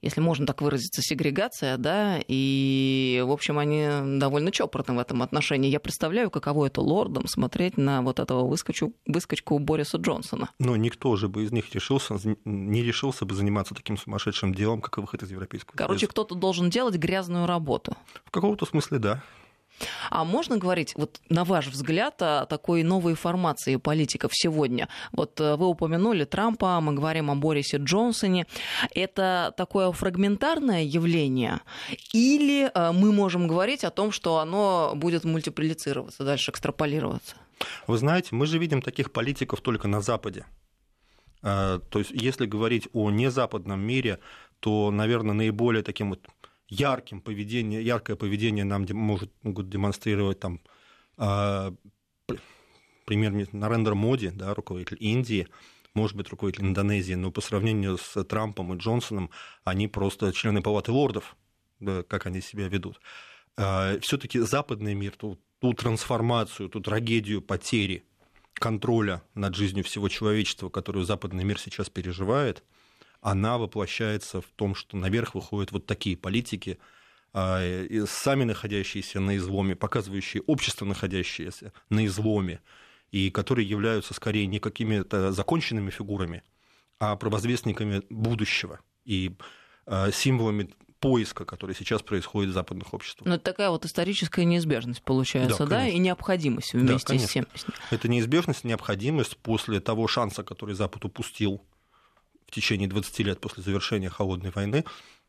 если 0.05 0.21
можно 0.21 0.45
так 0.45 0.61
выразиться, 0.61 1.01
сегрегация, 1.01 1.77
да, 1.77 2.19
и, 2.27 3.23
в 3.25 3.31
общем, 3.31 3.57
они 3.57 4.19
довольно 4.19 4.51
чопорны 4.51 4.93
в 4.95 4.99
этом 4.99 5.23
отношении. 5.23 5.69
Я 5.69 5.79
представляю, 5.79 6.29
каково 6.29 6.67
это 6.67 6.79
лордом 6.81 7.27
смотреть 7.27 7.75
на 7.77 8.03
вот 8.03 8.19
этого 8.19 8.47
выскочу, 8.47 8.93
выскочку 9.07 9.57
Бориса 9.57 9.97
Джонсона. 9.97 10.51
Но 10.59 10.75
никто 10.75 11.15
же 11.15 11.27
бы 11.27 11.43
из 11.43 11.51
них 11.51 11.73
решился, 11.73 12.17
не 12.45 12.83
решился 12.83 13.25
бы 13.25 13.33
заниматься 13.33 13.73
таким 13.73 13.97
сумасшедшим 13.97 14.53
делом, 14.53 14.79
как 14.79 14.99
выход 14.99 15.23
из 15.23 15.31
Европейского 15.31 15.75
Короче, 15.75 16.05
кто-то 16.07 16.35
должен 16.35 16.69
делать 16.69 16.95
грязную 16.95 17.47
работу. 17.47 17.97
В 18.25 18.31
каком-то 18.31 18.65
смысле, 18.67 18.99
да. 18.99 19.23
А 20.09 20.23
можно 20.23 20.57
говорить, 20.57 20.93
вот 20.95 21.19
на 21.29 21.43
ваш 21.43 21.67
взгляд, 21.67 22.21
о 22.21 22.45
такой 22.45 22.83
новой 22.83 23.15
формации 23.15 23.75
политиков 23.75 24.31
сегодня? 24.33 24.87
Вот 25.11 25.39
э, 25.39 25.55
вы 25.55 25.67
упомянули 25.67 26.25
Трампа, 26.25 26.79
мы 26.81 26.93
говорим 26.93 27.31
о 27.31 27.35
Борисе 27.35 27.77
Джонсоне. 27.77 28.45
Это 28.93 29.53
такое 29.57 29.91
фрагментарное 29.91 30.83
явление? 30.83 31.61
Или 32.13 32.71
э, 32.73 32.91
мы 32.91 33.11
можем 33.11 33.47
говорить 33.47 33.83
о 33.83 33.91
том, 33.91 34.11
что 34.11 34.39
оно 34.39 34.93
будет 34.95 35.23
мультиплицироваться, 35.23 36.23
дальше 36.23 36.51
экстраполироваться? 36.51 37.35
Вы 37.87 37.97
знаете, 37.97 38.29
мы 38.31 38.45
же 38.45 38.57
видим 38.57 38.81
таких 38.81 39.11
политиков 39.11 39.61
только 39.61 39.87
на 39.87 40.01
Западе. 40.01 40.45
Э, 41.43 41.79
то 41.89 41.99
есть, 41.99 42.11
если 42.11 42.45
говорить 42.45 42.87
о 42.93 43.11
незападном 43.11 43.79
мире, 43.79 44.19
то, 44.59 44.91
наверное, 44.91 45.33
наиболее 45.33 45.83
таким 45.83 46.09
вот 46.09 46.27
ярким 46.75 47.21
поведение, 47.21 47.81
яркое 47.83 48.15
поведение 48.15 48.63
нам 48.63 48.85
может, 48.91 49.31
могут 49.43 49.69
демонстрировать 49.69 50.39
там, 50.39 50.61
э, 51.17 51.71
пример 53.05 53.47
Нарендра 53.51 53.95
Моди, 53.95 54.29
да, 54.29 54.53
руководитель 54.53 54.97
Индии, 54.99 55.47
может 55.93 56.17
быть, 56.17 56.29
руководитель 56.29 56.65
Индонезии, 56.65 57.13
но 57.13 57.31
по 57.31 57.41
сравнению 57.41 57.97
с 57.97 58.23
Трампом 58.25 58.73
и 58.73 58.77
Джонсоном, 58.77 59.29
они 59.63 59.87
просто 59.87 60.33
члены 60.33 60.61
палаты 60.61 60.91
лордов, 60.91 61.35
да, 61.79 62.03
как 62.03 62.25
они 62.25 62.41
себя 62.41 62.67
ведут. 62.67 62.99
Э, 63.57 63.99
Все-таки 64.01 64.39
западный 64.39 64.93
мир, 64.93 65.15
ту, 65.15 65.39
ту 65.59 65.73
трансформацию, 65.73 66.69
ту 66.69 66.81
трагедию 66.81 67.41
потери 67.41 68.03
контроля 68.53 69.21
над 69.33 69.55
жизнью 69.55 69.83
всего 69.83 70.09
человечества, 70.09 70.69
которую 70.69 71.05
западный 71.05 71.43
мир 71.43 71.59
сейчас 71.59 71.89
переживает– 71.89 72.63
она 73.21 73.57
воплощается 73.57 74.41
в 74.41 74.47
том, 74.55 74.75
что 74.75 74.97
наверх 74.97 75.35
выходят 75.35 75.71
вот 75.71 75.85
такие 75.85 76.17
политики, 76.17 76.79
а, 77.33 77.61
сами 78.07 78.43
находящиеся 78.43 79.19
на 79.19 79.35
изломе, 79.37 79.75
показывающие 79.75 80.41
общество, 80.43 80.85
находящееся 80.85 81.73
на 81.89 82.05
изломе, 82.05 82.61
и 83.11 83.29
которые 83.29 83.67
являются 83.67 84.13
скорее 84.13 84.45
не 84.47 84.59
какими-то 84.59 85.31
законченными 85.31 85.89
фигурами, 85.89 86.43
а 86.99 87.15
провозвестниками 87.15 88.03
будущего 88.09 88.79
и 89.03 89.35
а, 89.85 90.11
символами 90.11 90.69
поиска, 90.99 91.45
который 91.45 91.75
сейчас 91.75 92.01
происходит 92.01 92.51
в 92.51 92.53
западных 92.53 92.93
обществах. 92.93 93.27
Ну, 93.27 93.35
это 93.35 93.43
такая 93.43 93.69
вот 93.69 93.85
историческая 93.85 94.45
неизбежность 94.45 95.03
получается, 95.03 95.65
да, 95.65 95.81
да? 95.81 95.87
и 95.87 95.97
необходимость 95.97 96.73
вместе 96.73 97.13
да, 97.13 97.19
с 97.19 97.29
тем. 97.29 97.47
Это 97.91 98.07
неизбежность, 98.07 98.63
необходимость 98.63 99.37
после 99.37 99.79
того 99.79 100.07
шанса, 100.07 100.43
который 100.43 100.73
Запад 100.73 101.05
упустил 101.05 101.61
в 102.47 102.51
течение 102.51 102.87
20 102.87 103.19
лет 103.19 103.39
после 103.39 103.63
завершения 103.63 104.09
холодной 104.09 104.51
войны, 104.51 104.83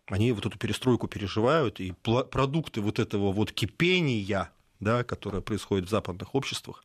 они 0.06 0.32
вот 0.32 0.46
эту 0.46 0.58
перестройку 0.58 1.08
переживают, 1.08 1.80
и 1.80 1.92
продукты 2.30 2.80
вот 2.80 2.98
этого 2.98 3.32
вот 3.32 3.52
кипения, 3.52 4.50
да, 4.80 5.04
которое 5.04 5.40
происходит 5.40 5.86
в 5.86 5.90
западных 5.90 6.34
обществах, 6.34 6.84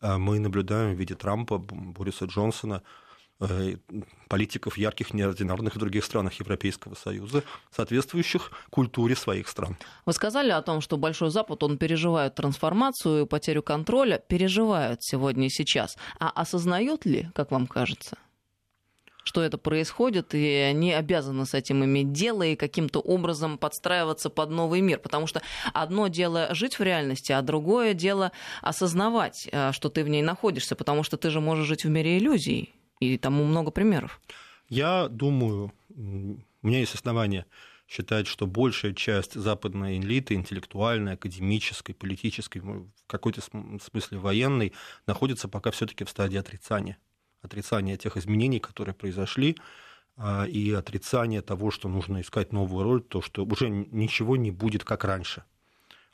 э, 0.00 0.16
мы 0.16 0.38
наблюдаем 0.38 0.94
в 0.94 0.98
виде 0.98 1.14
Трампа, 1.14 1.58
Бориса 1.58 2.26
Джонсона, 2.26 2.82
э, 3.40 3.76
политиков 4.28 4.78
ярких, 4.78 5.12
неординарных 5.12 5.74
в 5.74 5.78
других 5.78 6.04
странах 6.04 6.34
Европейского 6.34 6.94
Союза, 6.94 7.42
соответствующих 7.72 8.52
культуре 8.70 9.16
своих 9.16 9.48
стран. 9.48 9.76
Вы 10.06 10.12
сказали 10.12 10.50
о 10.50 10.62
том, 10.62 10.80
что 10.80 10.96
Большой 10.96 11.30
Запад, 11.30 11.64
он 11.64 11.78
переживает 11.78 12.36
трансформацию, 12.36 13.26
потерю 13.26 13.64
контроля, 13.64 14.18
переживают 14.18 15.02
сегодня 15.02 15.46
и 15.46 15.50
сейчас. 15.50 15.96
А 16.20 16.30
осознают 16.30 17.06
ли, 17.06 17.28
как 17.34 17.50
вам 17.50 17.66
кажется? 17.66 18.16
Что 19.24 19.42
это 19.42 19.58
происходит, 19.58 20.34
и 20.34 20.46
они 20.46 20.92
обязаны 20.92 21.46
с 21.46 21.54
этим 21.54 21.84
иметь 21.84 22.12
дело 22.12 22.42
и 22.42 22.56
каким-то 22.56 23.00
образом 23.00 23.58
подстраиваться 23.58 24.30
под 24.30 24.50
новый 24.50 24.80
мир. 24.80 24.98
Потому 24.98 25.26
что 25.26 25.42
одно 25.72 26.08
дело 26.08 26.54
жить 26.54 26.78
в 26.78 26.82
реальности, 26.82 27.32
а 27.32 27.42
другое 27.42 27.94
дело 27.94 28.32
осознавать, 28.60 29.48
э, 29.50 29.72
что 29.72 29.88
ты 29.88 30.04
в 30.04 30.08
ней 30.08 30.22
находишься, 30.22 30.76
потому 30.76 31.02
что 31.02 31.16
ты 31.16 31.30
же 31.30 31.40
можешь 31.40 31.66
жить 31.66 31.84
в 31.84 31.88
мире 31.88 32.18
иллюзий. 32.18 32.74
И 33.00 33.18
тому 33.18 33.44
много 33.44 33.72
примеров. 33.72 34.20
Я 34.68 35.08
думаю, 35.08 35.72
у 35.90 35.96
меня 36.66 36.78
есть 36.78 36.94
основания 36.94 37.46
считать, 37.88 38.26
что 38.26 38.46
большая 38.46 38.94
часть 38.94 39.34
западной 39.34 39.98
элиты, 39.98 40.34
интеллектуальной, 40.34 41.14
академической, 41.14 41.92
политической, 41.92 42.60
в 42.60 42.86
какой-то 43.06 43.42
смысле 43.42 44.18
военной, 44.18 44.72
находится 45.06 45.48
пока 45.48 45.72
все-таки 45.72 46.04
в 46.04 46.10
стадии 46.10 46.38
отрицания 46.38 46.96
отрицание 47.42 47.96
тех 47.96 48.16
изменений, 48.16 48.60
которые 48.60 48.94
произошли, 48.94 49.56
а, 50.16 50.44
и 50.44 50.72
отрицание 50.72 51.42
того, 51.42 51.70
что 51.70 51.88
нужно 51.88 52.20
искать 52.20 52.52
новую 52.52 52.84
роль, 52.84 53.02
то, 53.02 53.22
что 53.22 53.44
уже 53.44 53.68
ничего 53.68 54.36
не 54.36 54.50
будет 54.50 54.84
как 54.84 55.04
раньше. 55.04 55.44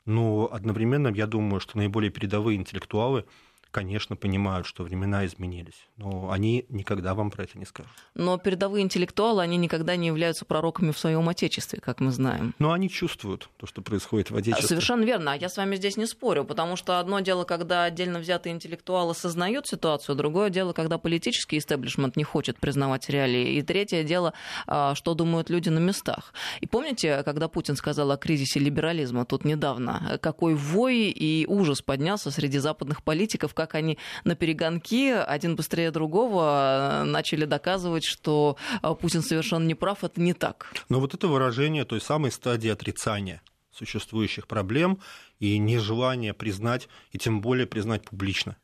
Но 0.05 0.49
одновременно 0.51 1.09
я 1.09 1.27
думаю, 1.27 1.59
что 1.59 1.77
наиболее 1.77 2.11
передовые 2.11 2.57
интеллектуалы 2.57 3.25
конечно, 3.71 4.15
понимают, 4.15 4.65
что 4.65 4.83
времена 4.83 5.25
изменились, 5.25 5.87
но 5.97 6.31
они 6.31 6.65
никогда 6.69 7.13
вам 7.13 7.31
про 7.31 7.43
это 7.43 7.57
не 7.57 7.65
скажут. 7.65 7.91
Но 8.15 8.37
передовые 8.37 8.83
интеллектуалы, 8.83 9.41
они 9.41 9.57
никогда 9.57 9.95
не 9.95 10.07
являются 10.07 10.45
пророками 10.45 10.91
в 10.91 10.97
своем 10.97 11.27
отечестве, 11.29 11.79
как 11.79 11.99
мы 11.99 12.11
знаем. 12.11 12.55
Но 12.59 12.71
они 12.71 12.89
чувствуют 12.89 13.49
то, 13.57 13.67
что 13.67 13.81
происходит 13.81 14.31
в 14.31 14.35
отечестве. 14.35 14.67
Совершенно 14.67 15.03
верно. 15.03 15.33
А 15.33 15.35
я 15.35 15.49
с 15.49 15.57
вами 15.57 15.75
здесь 15.75 15.97
не 15.97 16.05
спорю, 16.05 16.45
потому 16.45 16.75
что 16.75 16.99
одно 16.99 17.19
дело, 17.19 17.43
когда 17.43 17.83
отдельно 17.83 18.19
взятые 18.19 18.53
интеллектуалы 18.53 19.11
осознают 19.11 19.67
ситуацию, 19.67 20.15
другое 20.15 20.49
дело, 20.49 20.73
когда 20.73 20.97
политический 20.97 21.57
истеблишмент 21.57 22.15
не 22.15 22.23
хочет 22.23 22.59
признавать 22.59 23.09
реалии, 23.09 23.55
и 23.55 23.61
третье 23.61 24.03
дело, 24.03 24.33
а, 24.65 24.95
что 24.95 25.13
думают 25.13 25.49
люди 25.49 25.69
на 25.69 25.79
местах. 25.79 26.33
И 26.61 26.67
помните, 26.67 27.21
когда 27.23 27.47
Путин 27.47 27.75
сказал 27.75 28.11
о 28.11 28.17
кризисе 28.17 28.59
либерализма 28.59 29.25
тут 29.25 29.45
недавно, 29.45 30.17
какой 30.21 30.55
вой 30.55 31.09
и 31.09 31.45
ужас 31.47 31.81
поднялся 31.81 32.31
среди 32.31 32.57
западных 32.57 33.03
политиков, 33.03 33.53
как 33.59 33.75
они 33.75 33.97
на 34.23 34.35
перегонки, 34.35 35.11
один 35.11 35.57
быстрее 35.57 35.91
другого, 35.91 37.01
э, 37.01 37.03
начали 37.03 37.43
доказывать, 37.43 38.05
что 38.05 38.55
э, 38.81 38.95
Путин 38.95 39.21
совершенно 39.21 39.65
не 39.65 39.75
прав, 39.75 40.05
это 40.05 40.21
не 40.21 40.33
так. 40.33 40.71
Но 40.87 41.01
вот 41.01 41.13
это 41.13 41.27
выражение 41.27 41.83
той 41.83 41.99
самой 41.99 42.31
стадии 42.31 42.69
отрицания 42.69 43.41
существующих 43.71 44.47
проблем 44.47 44.99
и 45.39 45.57
нежелание 45.57 46.33
признать, 46.33 46.87
и 47.11 47.17
тем 47.17 47.41
более 47.41 47.67
признать 47.67 48.03
публично 48.03 48.55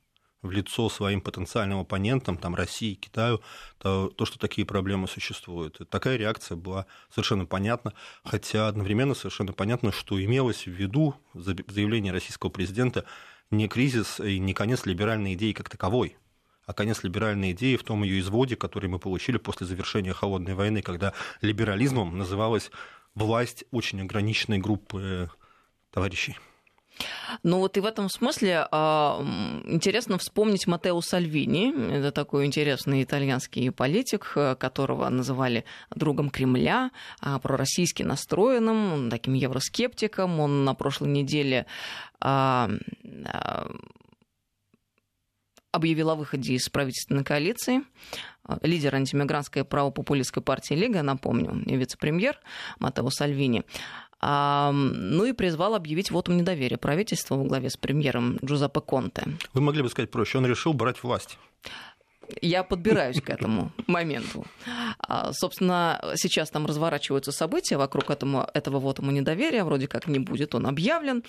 в 0.46 0.52
лицо 0.52 0.90
своим 0.90 1.20
потенциальным 1.20 1.80
оппонентам, 1.80 2.38
там, 2.38 2.56
России, 2.56 2.94
Китаю, 2.94 3.42
то, 3.80 4.10
то, 4.16 4.26
что 4.26 4.40
такие 4.40 4.66
проблемы 4.66 5.08
существуют. 5.08 5.82
Такая 5.90 6.18
реакция 6.18 6.56
была 6.56 6.86
совершенно 7.10 7.46
понятна, 7.46 7.94
хотя 8.24 8.68
одновременно 8.68 9.14
совершенно 9.14 9.52
понятно, 9.54 9.92
что 9.92 10.24
имелось 10.24 10.68
в 10.68 10.72
виду 10.72 11.16
заявление 11.34 12.14
российского 12.14 12.50
президента 12.50 13.06
не 13.52 13.68
кризис 13.68 14.20
и 14.20 14.40
не 14.40 14.54
конец 14.54 14.86
либеральной 14.86 15.34
идеи 15.34 15.52
как 15.52 15.70
таковой, 15.70 16.18
а 16.66 16.74
конец 16.74 17.04
либеральной 17.04 17.52
идеи 17.52 17.76
в 17.76 17.84
том 17.84 18.04
ее 18.04 18.20
изводе, 18.20 18.56
который 18.56 18.90
мы 18.90 19.00
получили 19.00 19.38
после 19.38 19.68
завершения 19.68 20.14
холодной 20.14 20.56
войны, 20.56 20.82
когда 20.82 21.14
либерализмом 21.42 22.18
называлась 22.18 22.72
власть 23.14 23.66
очень 23.72 24.02
ограниченной 24.02 24.58
группы 24.58 25.30
товарищей. 25.92 26.38
Ну 27.44 27.60
вот 27.60 27.78
и 27.78 27.80
в 27.80 27.86
этом 27.86 28.10
смысле 28.10 28.68
а, 28.72 29.22
интересно 29.66 30.18
вспомнить 30.18 30.68
Матео 30.68 31.02
Сальвини. 31.02 31.74
Это 31.94 32.12
такой 32.12 32.46
интересный 32.46 33.04
итальянский 33.04 33.72
политик, 33.72 34.32
э, 34.36 34.56
которого 34.56 35.10
называли 35.10 35.66
другом 35.96 36.30
Кремля, 36.30 36.92
а, 37.22 37.40
пророссийски 37.40 38.04
настроенным, 38.04 39.10
таким 39.10 39.34
евроскептиком. 39.34 40.40
Он 40.40 40.64
на 40.64 40.74
прошлой 40.74 41.10
неделе 41.10 41.66
а, 42.22 42.70
объявил 45.76 46.10
о 46.10 46.16
выходе 46.16 46.54
из 46.54 46.70
правительственной 46.70 47.24
коалиции. 47.24 47.82
Лидер 48.62 48.94
антимигрантской 48.96 49.66
правопопулистской 49.66 50.42
партии 50.42 50.76
Лига, 50.76 51.02
напомню, 51.02 51.64
и 51.66 51.76
вице-премьер 51.76 52.40
Матео 52.80 53.10
Сальвини 53.10 53.64
ну 54.22 55.26
и 55.26 55.34
призвал 55.34 55.76
объявить 55.76 56.12
вотум 56.12 56.38
недоверия 56.38 56.78
правительству 56.78 57.38
во 57.38 57.44
главе 57.46 57.70
с 57.70 57.78
премьером 57.78 58.38
Джузеппе 58.44 58.82
Конте. 58.82 59.24
Вы 59.54 59.62
могли 59.62 59.82
бы 59.84 59.90
сказать 59.90 60.12
проще, 60.12 60.38
он 60.38 60.46
решил 60.46 60.74
брать 60.74 61.04
власть. 61.04 61.38
Я 62.42 62.64
подбираюсь 62.64 63.22
к 63.22 63.30
этому 63.30 63.72
моменту. 63.88 64.46
А, 65.00 65.32
собственно, 65.34 66.02
сейчас 66.16 66.50
там 66.50 66.66
разворачиваются 66.66 67.32
события 67.32 67.78
вокруг 67.78 68.10
этому, 68.10 68.48
этого 68.54 68.80
вот 68.80 69.00
ему 69.00 69.12
недоверия, 69.12 69.64
вроде 69.64 69.88
как 69.88 70.08
не 70.08 70.20
будет, 70.20 70.56
он 70.56 70.68
объявлен. 70.68 71.24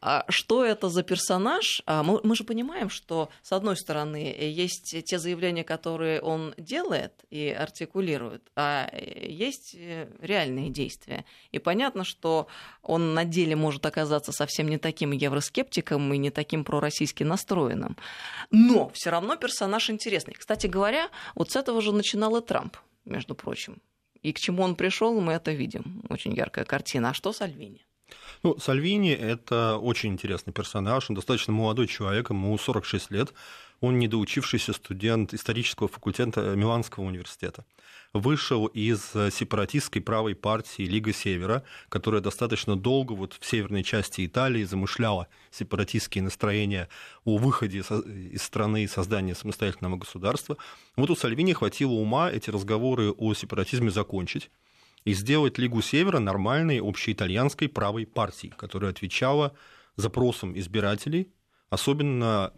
А 0.00 0.24
что 0.28 0.64
это 0.64 0.88
за 0.88 1.02
персонаж? 1.02 1.82
А, 1.86 2.02
мы, 2.02 2.20
мы 2.22 2.34
же 2.34 2.44
понимаем, 2.44 2.88
что, 2.88 3.28
с 3.42 3.52
одной 3.52 3.76
стороны, 3.76 4.34
есть 4.38 4.96
те 5.04 5.18
заявления, 5.18 5.64
которые 5.64 6.20
он 6.20 6.54
делает 6.56 7.12
и 7.30 7.48
артикулирует, 7.48 8.42
а 8.56 8.90
есть 8.94 9.76
реальные 10.20 10.70
действия. 10.70 11.24
И 11.52 11.58
понятно, 11.58 12.04
что 12.04 12.46
он 12.82 13.14
на 13.14 13.24
деле 13.24 13.56
может 13.56 13.84
оказаться 13.84 14.32
совсем 14.32 14.68
не 14.68 14.78
таким 14.78 15.12
евроскептиком 15.12 16.12
и 16.14 16.18
не 16.18 16.30
таким 16.30 16.64
пророссийски 16.64 17.22
настроенным. 17.22 17.96
Но 18.50 18.90
все 18.94 19.10
равно 19.10 19.36
персонаж 19.36 19.90
интересный 19.90 20.29
интересный. 20.30 20.38
Кстати 20.38 20.66
говоря, 20.66 21.08
вот 21.34 21.50
с 21.50 21.56
этого 21.56 21.80
же 21.80 21.92
начинал 21.92 22.36
и 22.36 22.40
Трамп, 22.40 22.76
между 23.04 23.34
прочим. 23.34 23.78
И 24.22 24.32
к 24.32 24.38
чему 24.38 24.62
он 24.62 24.74
пришел, 24.74 25.20
мы 25.20 25.32
это 25.32 25.52
видим. 25.52 26.02
Очень 26.10 26.34
яркая 26.34 26.64
картина. 26.64 27.10
А 27.10 27.14
что 27.14 27.32
Сальвини? 27.32 27.86
Ну, 28.42 28.58
Сальвини– 28.58 29.12
это 29.20 29.78
очень 29.78 30.10
интересный 30.10 30.52
персонаж. 30.52 31.10
Он 31.10 31.16
достаточно 31.16 31.52
молодой 31.52 31.86
человек, 31.86 32.30
ему 32.30 32.58
46 32.58 33.12
лет. 33.12 33.32
Он 33.80 33.98
недоучившийся 33.98 34.72
студент 34.72 35.32
исторического 35.34 35.88
факультета 35.88 36.56
Миланского 36.56 37.06
университета. 37.06 37.64
Вышел 38.12 38.66
из 38.66 39.12
сепаратистской 39.12 40.02
правой 40.02 40.34
партии 40.34 40.82
Лига 40.82 41.12
Севера, 41.12 41.62
которая 41.88 42.20
достаточно 42.20 42.74
долго 42.74 43.12
вот 43.12 43.36
в 43.38 43.46
северной 43.46 43.84
части 43.84 44.26
Италии 44.26 44.64
замышляла 44.64 45.28
сепаратистские 45.52 46.24
настроения 46.24 46.88
о 47.24 47.36
выходе 47.38 47.78
из 47.78 48.42
страны 48.42 48.82
и 48.82 48.88
создании 48.88 49.32
самостоятельного 49.32 49.96
государства. 49.96 50.56
Вот 50.96 51.08
у 51.10 51.14
Сальвини 51.14 51.52
хватило 51.52 51.92
ума 51.92 52.32
эти 52.32 52.50
разговоры 52.50 53.12
о 53.12 53.32
сепаратизме 53.32 53.92
закончить 53.92 54.50
и 55.04 55.12
сделать 55.12 55.58
Лигу 55.58 55.80
Севера 55.80 56.18
нормальной 56.18 56.80
общеитальянской 56.80 57.68
правой 57.68 58.06
партией, 58.06 58.52
которая 58.56 58.90
отвечала 58.90 59.54
запросам 59.94 60.58
избирателей, 60.58 61.28
особенно 61.68 62.52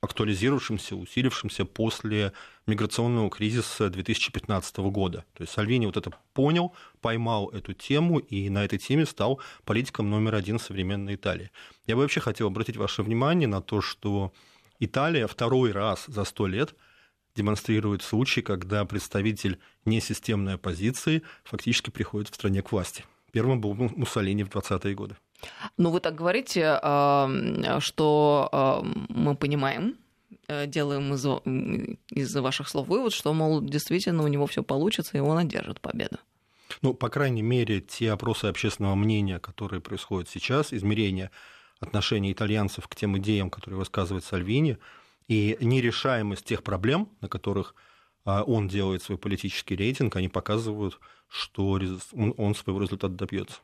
актуализировавшимся, 0.00 0.96
усилившимся 0.96 1.64
после 1.64 2.32
миграционного 2.66 3.30
кризиса 3.30 3.90
2015 3.90 4.76
года. 4.78 5.24
То 5.34 5.42
есть 5.42 5.52
Сальвини 5.52 5.86
вот 5.86 5.96
это 5.96 6.12
понял, 6.32 6.74
поймал 7.00 7.48
эту 7.48 7.72
тему 7.72 8.18
и 8.18 8.48
на 8.50 8.64
этой 8.64 8.78
теме 8.78 9.06
стал 9.06 9.40
политиком 9.64 10.10
номер 10.10 10.34
один 10.34 10.58
современной 10.58 11.14
Италии. 11.14 11.50
Я 11.86 11.96
бы 11.96 12.02
вообще 12.02 12.20
хотел 12.20 12.48
обратить 12.48 12.76
ваше 12.76 13.02
внимание 13.02 13.48
на 13.48 13.60
то, 13.62 13.80
что 13.80 14.32
Италия 14.78 15.26
второй 15.26 15.72
раз 15.72 16.04
за 16.06 16.24
сто 16.24 16.46
лет 16.46 16.74
демонстрирует 17.34 18.02
случай, 18.02 18.42
когда 18.42 18.84
представитель 18.84 19.58
несистемной 19.84 20.54
оппозиции 20.54 21.22
фактически 21.44 21.90
приходит 21.90 22.28
в 22.30 22.34
стране 22.34 22.62
к 22.62 22.72
власти. 22.72 23.04
Первым 23.32 23.60
был 23.60 23.74
Муссолини 23.74 24.44
в 24.44 24.48
20-е 24.48 24.94
годы. 24.94 25.16
Ну, 25.76 25.90
вы 25.90 26.00
так 26.00 26.14
говорите, 26.14 26.78
что 27.80 28.84
мы 29.08 29.34
понимаем, 29.34 29.96
э, 30.48 30.66
делаем 30.66 31.14
из, 31.14 31.26
из 32.10 32.36
ваших 32.36 32.68
слов 32.68 32.88
вывод, 32.88 33.12
что, 33.12 33.32
мол, 33.32 33.60
действительно 33.60 34.22
у 34.22 34.28
него 34.28 34.46
все 34.46 34.62
получится, 34.62 35.16
и 35.16 35.20
он 35.20 35.38
одержит 35.38 35.80
победу. 35.80 36.18
Ну, 36.82 36.94
по 36.94 37.08
крайней 37.08 37.42
мере, 37.42 37.80
те 37.80 38.12
опросы 38.12 38.46
общественного 38.46 38.94
мнения, 38.94 39.38
которые 39.38 39.80
происходят 39.80 40.28
сейчас, 40.28 40.72
измерение 40.72 41.30
отношения 41.80 42.32
итальянцев 42.32 42.88
к 42.88 42.94
тем 42.94 43.18
идеям, 43.18 43.50
которые 43.50 43.78
высказывает 43.78 44.24
Сальвини, 44.24 44.78
и 45.28 45.56
нерешаемость 45.60 46.44
тех 46.44 46.62
проблем, 46.62 47.08
на 47.20 47.28
которых 47.28 47.74
а, 48.24 48.42
он 48.42 48.68
делает 48.68 49.02
свой 49.02 49.18
политический 49.18 49.76
рейтинг, 49.76 50.16
они 50.16 50.28
показывают, 50.28 51.00
что 51.28 51.80
он 52.36 52.54
своего 52.54 52.80
результата 52.80 53.12
добьется. 53.12 53.60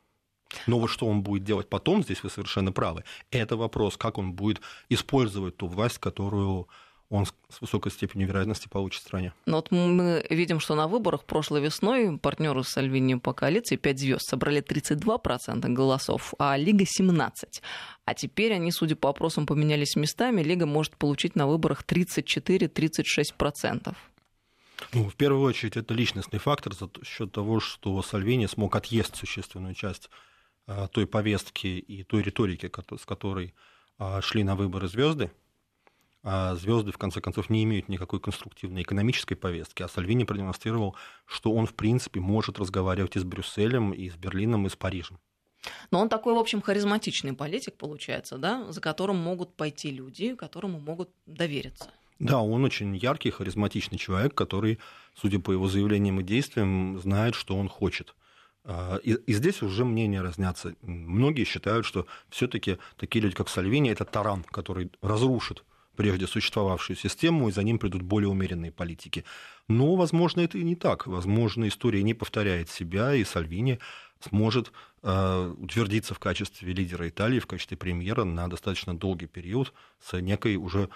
Но 0.67 0.79
вот 0.79 0.88
что 0.88 1.07
он 1.07 1.23
будет 1.23 1.45
делать 1.45 1.69
потом, 1.69 2.03
здесь 2.03 2.23
вы 2.23 2.31
совершенно 2.31 2.73
правы. 2.73 3.05
Это 3.31 3.57
вопрос, 3.57 3.97
как 3.97 4.19
он 4.19 4.33
будет 4.33 4.61
использовать 4.88 5.57
ту 5.57 5.67
власть, 5.67 5.99
которую 5.99 6.69
он 7.12 7.27
с 7.27 7.35
высокой 7.61 7.93
степенью 7.93 8.27
вероятности 8.27 8.69
получит 8.69 9.03
в 9.03 9.07
стране. 9.07 9.35
Но 9.45 9.57
вот 9.57 9.71
мы 9.71 10.25
видим, 10.31 10.61
что 10.61 10.75
на 10.75 10.88
выборах 10.88 11.25
прошлой 11.25 11.61
весной 11.61 12.19
партнеры 12.19 12.65
Сальвини 12.65 13.17
по 13.17 13.35
коалиции 13.35 13.77
5 13.77 13.99
звезд 13.99 14.27
собрали 14.27 14.62
32% 14.62 15.69
голосов, 15.69 16.33
а 16.38 16.57
Лига 16.57 16.85
17%. 16.85 17.33
А 18.07 18.15
теперь 18.15 18.55
они, 18.55 18.73
судя 18.73 18.97
по 18.97 19.11
опросам, 19.11 19.47
поменялись 19.47 19.95
местами. 19.95 20.43
Лига 20.43 20.65
может 20.65 20.97
получить 20.97 21.37
на 21.37 21.47
выборах 21.47 21.85
34-36%. 21.85 23.95
Ну, 24.95 25.09
в 25.09 25.15
первую 25.15 25.43
очередь, 25.43 25.77
это 25.77 25.93
личностный 25.93 26.38
фактор 26.38 26.75
за 26.75 26.88
счет 27.05 27.31
того, 27.31 27.61
что 27.61 28.03
Сальвини 28.03 28.47
смог 28.47 28.75
отъесть 28.75 29.17
существенную 29.17 29.75
часть 29.75 30.09
той 30.92 31.07
повестки 31.07 31.66
и 31.66 32.05
той 32.05 32.22
риторики, 32.22 32.70
с 32.98 33.05
которой 33.05 33.55
а, 33.98 34.20
шли 34.20 34.42
на 34.42 34.57
выборы 34.57 34.88
звезды. 34.88 35.31
А 36.25 36.55
звезды, 36.55 36.92
в 36.92 36.98
конце 36.98 37.20
концов, 37.20 37.51
не 37.51 37.64
имеют 37.64 37.88
никакой 37.88 38.20
конструктивной 38.20 38.83
экономической 38.83 39.35
повестки, 39.35 39.83
а 39.83 39.88
Сальвини 39.88 40.25
продемонстрировал, 40.25 40.96
что 41.27 41.53
он, 41.53 41.66
в 41.66 41.75
принципе, 41.75 42.20
может 42.20 42.61
разговаривать 42.61 43.16
и 43.16 43.18
с 43.18 43.25
Брюсселем, 43.25 43.92
и 43.92 44.09
с 44.09 44.14
Берлином, 44.14 44.66
и 44.66 44.70
с 44.70 44.77
Парижем. 44.77 45.18
Но 45.90 46.01
он 46.01 46.09
такой, 46.09 46.35
в 46.35 46.38
общем, 46.38 46.62
харизматичный 46.62 47.33
политик, 47.33 47.77
получается, 47.77 48.38
да, 48.38 48.70
за 48.70 48.81
которым 48.81 49.16
могут 49.16 49.55
пойти 49.55 49.90
люди, 49.90 50.35
которому 50.35 50.79
могут 50.81 51.11
довериться. 51.27 51.90
Да, 52.18 52.40
он 52.40 52.64
очень 52.64 52.96
яркий, 52.96 53.31
харизматичный 53.31 53.98
человек, 53.98 54.35
который, 54.35 54.79
судя 55.14 55.40
по 55.40 55.51
его 55.53 55.68
заявлениям 55.68 56.20
и 56.20 56.25
действиям, 56.25 57.01
знает, 57.01 57.35
что 57.35 57.57
он 57.57 57.68
хочет. 57.68 58.14
А, 58.64 58.96
и, 59.03 59.14
и 59.14 59.33
здесь 59.33 59.62
уже 59.62 59.85
мнения 59.85 60.22
разнятся. 60.22 60.75
Многие 60.83 61.44
считают, 61.44 61.85
что 61.87 62.07
все-таки 62.29 62.79
такие 62.96 63.22
люди, 63.22 63.35
как 63.35 63.48
Сальвини, 63.48 63.90
это 63.90 64.05
таран, 64.05 64.44
который 64.44 64.90
разрушит 65.01 65.64
прежде 65.96 66.27
существовавшую 66.27 66.96
систему, 66.96 67.48
и 67.48 67.53
за 67.53 67.62
ним 67.62 67.79
придут 67.79 68.03
более 68.03 68.29
умеренные 68.29 68.72
политики. 68.72 69.25
Но, 69.68 69.94
возможно, 69.96 70.40
это 70.40 70.59
и 70.59 70.62
не 70.62 70.75
так. 70.75 71.07
Возможно, 71.07 71.68
история 71.68 72.03
не 72.03 72.14
повторяет 72.14 72.70
себя, 72.70 73.14
и 73.14 73.25
Сальвини 73.25 73.79
сможет 74.20 74.72
э, 75.03 75.55
утвердиться 75.59 76.14
в 76.14 76.18
качестве 76.18 76.72
лидера 76.72 77.09
Италии, 77.09 77.40
в 77.40 77.46
качестве 77.46 77.77
премьера 77.77 78.25
на 78.25 78.48
достаточно 78.48 78.96
долгий 78.96 79.27
период 79.27 79.72
с 80.01 80.18
некой 80.20 80.57
уже 80.57 80.88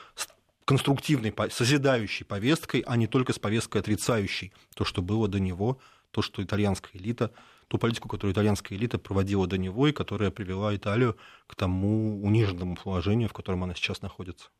конструктивной, 0.64 1.35
созидающей 1.50 2.24
повесткой, 2.24 2.81
а 2.81 2.96
не 2.96 3.07
только 3.07 3.33
с 3.33 3.38
повесткой 3.38 3.83
отрицающей 3.83 4.52
то, 4.74 4.85
что 4.85 5.02
было 5.02 5.29
до 5.29 5.40
него, 5.40 5.79
то, 6.11 6.22
что 6.22 6.42
итальянская 6.42 7.00
элита 7.00 7.33
ту 7.68 7.79
политику, 7.79 8.09
которую 8.09 8.33
итальянская 8.33 8.79
элита 8.79 8.98
проводила 8.98 9.46
до 9.46 9.59
него 9.59 9.88
и 9.88 9.92
которая 9.92 10.31
привела 10.31 10.74
Италию 10.74 11.16
к 11.46 11.55
тому 11.55 12.22
униженному 12.22 12.76
положению, 12.76 13.29
в 13.29 13.33
котором 13.33 13.64
она 13.64 13.74
сейчас 13.74 14.02
находится. 14.02 14.50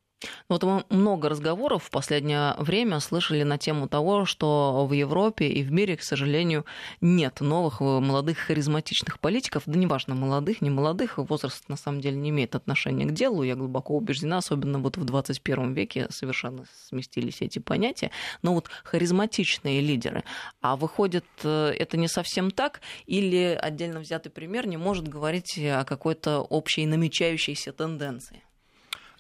Вот 0.48 0.62
мы 0.62 0.85
много 0.88 1.29
разговоров 1.29 1.85
в 1.85 1.90
последнее 1.90 2.55
время 2.59 3.00
слышали 3.00 3.42
на 3.42 3.59
тему 3.59 3.87
того, 3.87 4.24
что 4.24 4.87
в 4.88 4.92
Европе 4.92 5.46
и 5.48 5.62
в 5.62 5.70
мире, 5.70 5.96
к 5.96 6.02
сожалению, 6.02 6.64
нет 7.02 7.40
новых 7.40 7.81
э, 7.81 7.85
молодых 7.85 8.38
харизматичных 8.38 9.20
политиков. 9.20 9.64
Да 9.66 9.79
неважно, 9.79 10.14
молодых, 10.14 10.62
не 10.62 10.70
молодых, 10.70 11.18
возраст 11.18 11.68
на 11.68 11.76
самом 11.76 12.00
деле 12.00 12.16
не 12.16 12.31
имеет 12.31 12.55
отношения 12.55 13.05
к 13.05 13.12
делу. 13.12 13.42
Я 13.42 13.57
глубоко 13.57 13.94
убеждена, 13.94 14.38
особенно 14.38 14.79
вот 14.79 14.96
в 14.96 15.05
21 15.05 15.74
веке 15.74 16.07
совершенно 16.11 16.64
сместились 16.88 17.42
эти 17.42 17.59
понятия. 17.59 18.11
Но 18.40 18.55
вот 18.55 18.68
харизматичные 18.85 19.83
лидеры. 19.83 20.24
А 20.62 20.76
выходит, 20.76 21.26
э, 21.44 21.74
это 21.79 21.98
не 21.98 22.09
совсем 22.09 22.50
так? 22.50 22.81
Или 23.05 23.59
отдельно 23.61 24.00
взятый 24.00 24.33
пример 24.33 24.66
не 24.66 24.79
может 24.79 25.09
говорить 25.09 25.59
о 25.59 25.85
какой-то 25.85 26.40
общей 26.40 26.87
намечающейся 26.87 27.72
тенденции? 27.72 28.46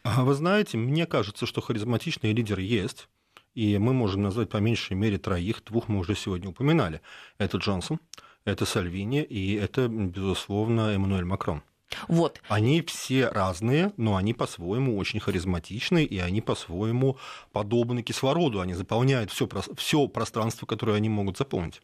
А 0.08 0.22
вы 0.22 0.34
знаете, 0.34 0.78
мне 0.78 1.04
кажется, 1.04 1.46
что 1.46 1.60
харизматичные 1.60 2.32
лидеры 2.32 2.62
есть. 2.62 3.08
И 3.54 3.76
мы 3.76 3.92
можем 3.92 4.22
назвать 4.22 4.48
по 4.48 4.58
меньшей 4.58 4.94
мере 4.94 5.18
троих, 5.18 5.64
двух 5.64 5.88
мы 5.88 5.98
уже 5.98 6.14
сегодня 6.14 6.48
упоминали. 6.48 7.00
Это 7.38 7.56
Джонсон, 7.56 7.98
это 8.44 8.66
Сальвини 8.66 9.24
и 9.24 9.54
это, 9.54 9.88
безусловно, 9.88 10.94
Эммануэль 10.94 11.24
Макрон. 11.24 11.62
Вот. 12.06 12.40
Они 12.48 12.82
все 12.82 13.28
разные, 13.28 13.92
но 13.96 14.14
они 14.14 14.32
по-своему 14.32 14.96
очень 14.96 15.18
харизматичны, 15.18 16.04
и 16.04 16.18
они 16.18 16.40
по-своему 16.40 17.18
подобны 17.50 18.02
кислороду. 18.02 18.60
Они 18.60 18.74
заполняют 18.74 19.32
все 19.32 20.06
пространство, 20.06 20.66
которое 20.66 20.98
они 20.98 21.08
могут 21.08 21.36
заполнить. 21.36 21.82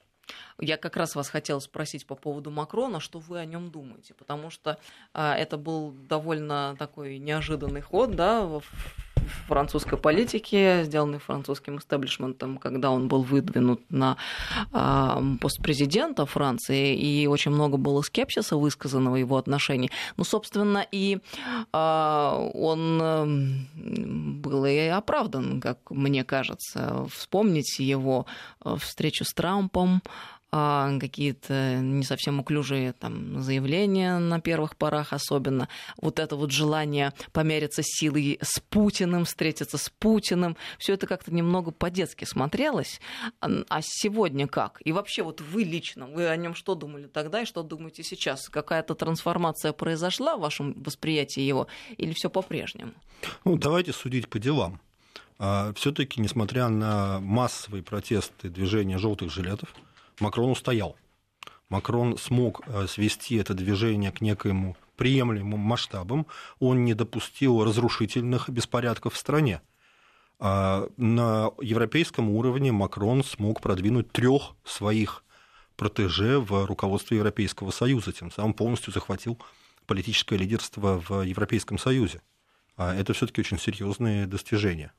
Я 0.61 0.77
как 0.77 0.97
раз 0.97 1.15
вас 1.15 1.29
хотела 1.29 1.59
спросить 1.59 2.07
по 2.07 2.15
поводу 2.15 2.51
Макрона, 2.51 3.01
что 3.01 3.19
вы 3.19 3.39
о 3.39 3.45
нем 3.45 3.71
думаете, 3.71 4.15
потому 4.15 4.51
что 4.51 4.79
а, 5.13 5.37
это 5.37 5.57
был 5.57 5.93
довольно 5.93 6.77
такой 6.79 7.19
неожиданный 7.19 7.81
ход, 7.81 8.15
да, 8.15 8.43
в 8.43 8.63
французской 9.47 9.97
политике, 9.97 10.85
сделанный 10.85 11.18
французским 11.18 11.79
истеблишментом, 11.79 12.59
когда 12.59 12.90
он 12.90 13.09
был 13.09 13.23
выдвинут 13.23 13.81
на 13.90 14.16
э, 14.73 15.37
пост 15.40 15.62
президента 15.62 16.27
Франции, 16.27 16.97
и 16.97 17.27
очень 17.27 17.51
много 17.53 17.77
было 17.77 18.03
скепсиса 18.03 18.57
высказанного 18.57 19.16
его 19.16 19.37
отношений. 19.37 19.90
Ну, 20.16 20.25
собственно, 20.25 20.87
и 20.90 21.18
э, 21.73 22.51
он 22.55 23.01
э, 23.03 23.25
был 24.40 24.64
и 24.64 24.87
оправдан, 24.87 25.61
как 25.61 25.79
мне 25.90 26.25
кажется. 26.25 27.07
Вспомните 27.11 27.85
его 27.85 28.27
э, 28.64 28.77
встречу 28.79 29.25
с 29.25 29.33
Трампом, 29.33 30.03
а, 30.03 30.42
какие-то 30.53 31.79
не 31.81 32.05
совсем 32.05 32.41
уклюжие 32.41 32.93
там, 32.93 33.41
заявления 33.41 34.19
на 34.19 34.38
первых 34.38 34.77
порах 34.77 35.15
особенно. 35.15 35.69
Вот 35.97 36.19
это 36.19 36.37
вот 36.37 36.51
желание 36.51 37.15
помериться 37.33 37.83
силой 37.83 38.38
с 38.43 38.61
Путиным, 38.61 39.25
встретиться 39.25 39.79
с 39.79 39.88
Путиным, 39.88 40.59
все 40.79 40.93
это 40.95 41.07
как-то 41.07 41.33
немного 41.33 41.71
по-детски 41.71 42.27
смотрелось. 42.27 43.01
А 43.41 43.81
сегодня 43.81 44.47
как? 44.47 44.81
И 44.85 44.93
вообще 44.93 45.23
вот 45.23 45.41
вы 45.41 45.65
лично, 45.65 46.07
вы 46.07 46.29
о 46.29 46.37
нем 46.37 46.55
что 46.55 46.75
думали 46.75 47.07
тогда 47.07 47.43
и 47.43 47.47
что 47.47 47.62
думаете 47.62 48.03
сейчас? 48.03 48.49
Какая-то 48.51 48.95
трансформация 48.95 49.73
произошла 49.73 50.37
в 50.37 50.41
вашем 50.41 50.75
восприятии 50.83 51.41
его 51.41 51.67
или 51.97 52.12
все 52.12 52.29
по-прежнему? 52.29 52.93
Ну, 53.45 53.57
давайте 53.57 53.93
судить 53.93 54.29
по 54.29 54.38
делам. 54.38 54.81
А, 55.38 55.73
Все-таки, 55.75 56.21
несмотря 56.21 56.69
на 56.69 57.21
массовые 57.21 57.83
протесты 57.83 58.51
движения 58.51 58.99
желтых 58.99 59.33
жилетов, 59.33 59.75
Макрон 60.20 60.51
устоял. 60.51 60.96
Макрон 61.68 62.18
смог 62.18 62.61
э, 62.66 62.87
свести 62.87 63.37
это 63.37 63.55
движение 63.55 64.12
к 64.12 64.20
некоему 64.20 64.77
приемлемым 64.96 65.59
масштабам, 65.59 66.27
он 66.61 66.85
не 66.85 66.94
допустил 66.94 67.64
разрушительных 67.64 68.48
беспорядков 68.51 69.14
в 69.14 69.16
стране. 69.16 69.62
А 70.38 70.88
на 70.96 71.51
европейском 71.61 72.31
уровне 72.31 72.72
Макрон 72.72 73.25
смог 73.25 73.61
продвинуть 73.61 74.12
трех 74.12 74.55
своих 74.64 75.25
протеже 75.77 76.38
в 76.38 76.66
руководстве 76.66 77.16
Европейского 77.16 77.70
Союза, 77.70 78.12
тем 78.12 78.31
самым 78.31 78.55
полностью 78.55 78.92
захватил 78.92 79.38
политическое 79.87 80.37
лидерство 80.37 81.03
в 81.09 81.22
Европейском 81.22 81.79
Союзе. 81.79 82.22
А 82.77 82.94
это 82.94 83.12
все-таки 83.12 83.40
очень 83.40 83.59
серьезные 83.59 84.27
достижения. 84.27 84.92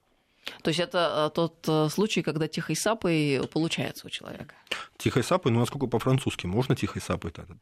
То 0.61 0.69
есть 0.69 0.79
это 0.79 1.27
э, 1.29 1.35
тот 1.35 1.65
э, 1.67 1.87
случай, 1.89 2.21
когда 2.21 2.47
тихой 2.47 2.75
сапой 2.75 3.41
получается 3.51 4.07
у 4.07 4.09
человека. 4.09 4.55
Тихой 5.03 5.25
сапой, 5.25 5.51
ну 5.51 5.59
насколько 5.59 5.87
по-французски 5.87 6.45
можно 6.47 6.77
тихой 6.77 7.01
сапой 7.01 7.31
тогда? 7.31 7.57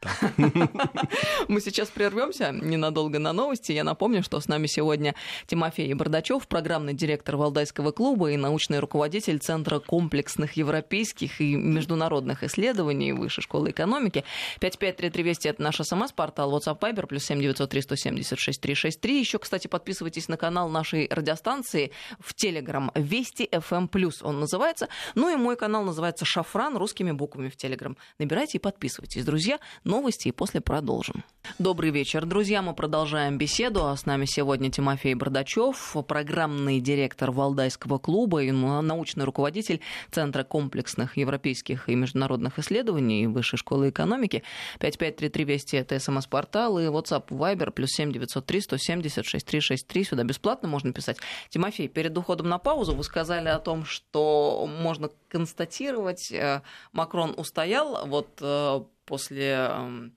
Мы 1.47 1.59
сейчас 1.59 1.89
прервемся 1.89 2.51
ненадолго 2.51 3.17
на 3.17 3.33
новости. 3.33 3.71
Я 3.71 3.83
напомню, 3.83 4.21
что 4.21 4.39
с 4.39 4.47
нами 4.47 4.67
сегодня 4.67 5.15
Тимофей 5.47 5.91
Бардачев, 5.95 6.47
программный 6.47 6.93
директор 6.93 7.37
Валдайского 7.37 7.93
клуба 7.93 8.29
и 8.29 8.37
научный 8.37 8.77
руководитель 8.77 9.39
Центра 9.39 9.79
комплексных 9.79 10.53
европейских 10.53 11.41
и 11.41 11.55
международных 11.55 12.43
исследований 12.43 13.11
Высшей 13.11 13.41
школы 13.41 13.71
экономики. 13.71 14.23
553320 14.59 15.45
это 15.47 15.63
наш 15.63 15.77
СМС-портал, 15.77 16.55
WhatsApp 16.55 16.79
Viber, 16.79 17.07
плюс 17.07 17.23
7903 17.23 17.81
176 17.81 18.61
363. 18.61 19.19
Еще, 19.19 19.39
кстати, 19.39 19.65
подписывайтесь 19.65 20.27
на 20.27 20.37
канал 20.37 20.69
нашей 20.69 21.07
радиостанции 21.09 21.91
в 22.19 22.35
Телеграм. 22.35 22.91
Вести 22.93 23.49
FM+, 23.51 23.89
эм 23.91 24.11
он 24.21 24.39
называется. 24.39 24.89
Ну 25.15 25.33
и 25.33 25.35
мой 25.35 25.55
канал 25.55 25.83
называется 25.83 26.23
«Шафран» 26.23 26.77
русскими 26.77 27.11
буквами 27.31 27.49
в 27.49 27.55
Телеграм. 27.55 27.95
Набирайте 28.19 28.57
и 28.57 28.61
подписывайтесь, 28.61 29.23
друзья. 29.23 29.59
Новости 29.85 30.27
и 30.27 30.31
после 30.31 30.59
продолжим. 30.59 31.23
Добрый 31.59 31.89
вечер, 31.89 32.25
друзья. 32.25 32.61
Мы 32.61 32.75
продолжаем 32.75 33.37
беседу. 33.37 33.85
А 33.85 33.95
с 33.95 34.05
нами 34.05 34.25
сегодня 34.25 34.69
Тимофей 34.69 35.13
Бардачев, 35.13 35.95
программный 36.07 36.81
директор 36.81 37.31
Валдайского 37.31 37.99
клуба 37.99 38.43
и 38.43 38.51
научный 38.51 39.23
руководитель 39.23 39.79
Центра 40.11 40.43
комплексных 40.43 41.15
европейских 41.15 41.87
и 41.87 41.95
международных 41.95 42.59
исследований 42.59 43.27
Высшей 43.27 43.57
школы 43.57 43.89
экономики. 43.89 44.43
5533 44.79 45.45
Вести 45.45 45.77
это 45.77 45.97
смс-портал 45.99 46.79
и 46.79 46.83
WhatsApp 46.83 47.27
Viber 47.29 47.71
плюс 47.71 47.91
7903 47.91 48.61
176 48.61 49.45
363. 49.45 50.03
Сюда 50.03 50.23
бесплатно 50.23 50.67
можно 50.67 50.91
писать. 50.91 51.17
Тимофей, 51.49 51.87
перед 51.87 52.17
уходом 52.17 52.49
на 52.49 52.57
паузу 52.57 52.93
вы 52.93 53.05
сказали 53.05 53.47
о 53.47 53.59
том, 53.59 53.85
что 53.85 54.67
можно 54.67 55.09
констатировать, 55.29 56.31
э, 56.31 56.61
Макрон 57.11 57.33
устоял 57.35 58.07
вот 58.07 58.29
э, 58.39 58.81
после 59.05 59.51
эм, 59.69 60.13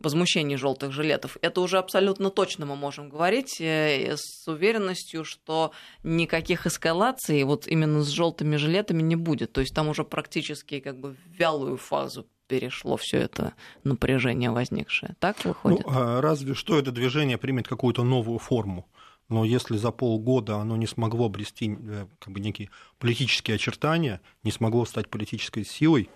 возмущений 0.00 0.56
желтых 0.56 0.92
жилетов. 0.92 1.36
Это 1.42 1.60
уже 1.60 1.76
абсолютно 1.76 2.30
точно 2.30 2.64
мы 2.64 2.74
можем 2.74 3.10
говорить 3.10 3.60
э, 3.60 4.16
с 4.16 4.48
уверенностью, 4.48 5.24
что 5.24 5.72
никаких 6.04 6.66
эскалаций 6.66 7.42
вот 7.44 7.68
именно 7.68 8.02
с 8.02 8.08
желтыми 8.08 8.56
жилетами 8.56 9.02
не 9.02 9.16
будет. 9.16 9.52
То 9.52 9.60
есть 9.60 9.74
там 9.74 9.88
уже 9.88 10.04
практически 10.04 10.80
как 10.80 10.98
бы 10.98 11.10
в 11.10 11.38
вялую 11.38 11.76
фазу 11.76 12.26
перешло 12.46 12.96
все 12.96 13.18
это 13.18 13.52
напряжение 13.84 14.50
возникшее. 14.50 15.16
Так 15.20 15.44
выходит? 15.44 15.84
Ну, 15.84 15.92
а 15.94 16.22
разве 16.22 16.54
что 16.54 16.78
это 16.78 16.92
движение 16.92 17.36
примет 17.36 17.68
какую-то 17.68 18.04
новую 18.04 18.38
форму 18.38 18.88
но 19.28 19.44
если 19.44 19.76
за 19.76 19.90
полгода 19.90 20.56
оно 20.56 20.78
не 20.78 20.86
смогло 20.86 21.26
обрести 21.26 21.76
э, 21.78 22.06
как 22.18 22.32
бы, 22.32 22.40
некие 22.40 22.70
политические 22.98 23.56
очертания, 23.56 24.22
не 24.42 24.50
смогло 24.50 24.86
стать 24.86 25.10
политической 25.10 25.66
силой, 25.66 26.08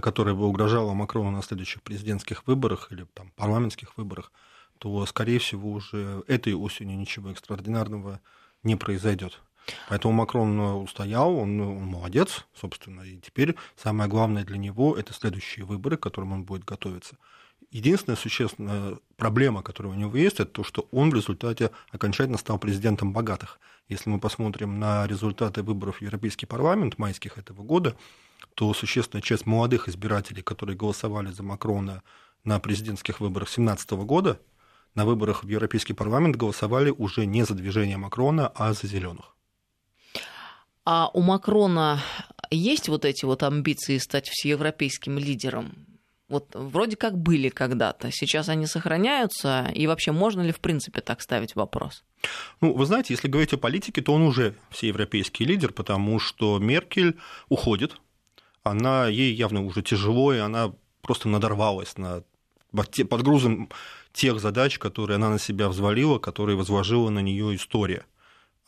которая 0.00 0.34
бы 0.34 0.46
угрожала 0.46 0.92
Макрону 0.92 1.30
на 1.30 1.42
следующих 1.42 1.82
президентских 1.82 2.46
выборах 2.46 2.88
или 2.90 3.06
там, 3.14 3.30
парламентских 3.36 3.96
выборах, 3.96 4.32
то, 4.78 5.04
скорее 5.06 5.38
всего, 5.38 5.72
уже 5.72 6.22
этой 6.26 6.54
осенью 6.54 6.98
ничего 6.98 7.30
экстраординарного 7.30 8.20
не 8.62 8.76
произойдет. 8.76 9.40
Поэтому 9.88 10.14
Макрон 10.14 10.60
э, 10.60 10.72
устоял, 10.72 11.36
он, 11.36 11.60
он 11.60 11.84
молодец, 11.84 12.46
собственно, 12.54 13.02
и 13.02 13.18
теперь 13.18 13.54
самое 13.76 14.10
главное 14.10 14.44
для 14.44 14.58
него 14.58 14.96
это 14.96 15.12
следующие 15.12 15.64
выборы, 15.64 15.96
к 15.96 16.02
которым 16.02 16.32
он 16.32 16.44
будет 16.44 16.64
готовиться. 16.64 17.16
Единственная 17.70 18.16
существенная 18.16 18.98
проблема, 19.16 19.62
которая 19.62 19.92
у 19.92 19.96
него 19.96 20.16
есть, 20.16 20.40
это 20.40 20.50
то, 20.50 20.64
что 20.64 20.88
он 20.90 21.10
в 21.10 21.14
результате 21.14 21.70
окончательно 21.90 22.38
стал 22.38 22.58
президентом 22.58 23.12
богатых. 23.12 23.60
Если 23.88 24.10
мы 24.10 24.18
посмотрим 24.18 24.78
на 24.78 25.06
результаты 25.06 25.62
выборов 25.62 25.98
в 25.98 26.02
Европейский 26.02 26.46
парламент 26.46 26.98
майских 26.98 27.38
этого 27.38 27.62
года, 27.62 27.96
то 28.54 28.72
существенная 28.74 29.22
часть 29.22 29.46
молодых 29.46 29.88
избирателей, 29.88 30.42
которые 30.42 30.76
голосовали 30.76 31.30
за 31.30 31.42
Макрона 31.42 32.02
на 32.44 32.58
президентских 32.58 33.20
выборах 33.20 33.48
2017 33.48 33.90
года, 33.92 34.40
на 34.94 35.04
выборах 35.06 35.44
в 35.44 35.48
Европейский 35.48 35.94
парламент 35.94 36.36
голосовали 36.36 36.90
уже 36.90 37.24
не 37.24 37.44
за 37.44 37.54
движение 37.54 37.96
Макрона, 37.96 38.48
а 38.48 38.72
за 38.72 38.86
зеленых. 38.86 39.36
А 40.84 41.08
у 41.14 41.20
Макрона 41.20 42.00
есть 42.50 42.88
вот 42.88 43.04
эти 43.04 43.24
вот 43.24 43.42
амбиции 43.42 43.98
стать 43.98 44.28
всеевропейским 44.28 45.16
лидером? 45.18 45.86
Вот 46.28 46.54
вроде 46.54 46.96
как 46.96 47.18
были 47.18 47.50
когда-то, 47.50 48.10
сейчас 48.10 48.48
они 48.48 48.66
сохраняются, 48.66 49.70
и 49.74 49.86
вообще 49.86 50.12
можно 50.12 50.40
ли 50.40 50.50
в 50.50 50.60
принципе 50.60 51.02
так 51.02 51.20
ставить 51.20 51.54
вопрос? 51.54 52.04
Ну, 52.60 52.72
вы 52.72 52.86
знаете, 52.86 53.12
если 53.12 53.28
говорить 53.28 53.52
о 53.52 53.58
политике, 53.58 54.00
то 54.00 54.14
он 54.14 54.22
уже 54.22 54.54
всеевропейский 54.70 55.44
лидер, 55.44 55.72
потому 55.72 56.18
что 56.18 56.58
Меркель 56.58 57.18
уходит, 57.48 58.00
она, 58.62 59.08
ей 59.08 59.34
явно 59.34 59.64
уже 59.64 59.82
тяжело, 59.82 60.32
и 60.32 60.38
она 60.38 60.72
просто 61.00 61.28
надорвалась 61.28 61.96
на, 61.96 62.22
под 62.72 63.22
грузом 63.22 63.68
тех 64.12 64.40
задач, 64.40 64.78
которые 64.78 65.16
она 65.16 65.30
на 65.30 65.38
себя 65.38 65.68
взвалила, 65.68 66.18
которые 66.18 66.56
возложила 66.56 67.10
на 67.10 67.20
нее 67.20 67.56
история. 67.56 68.04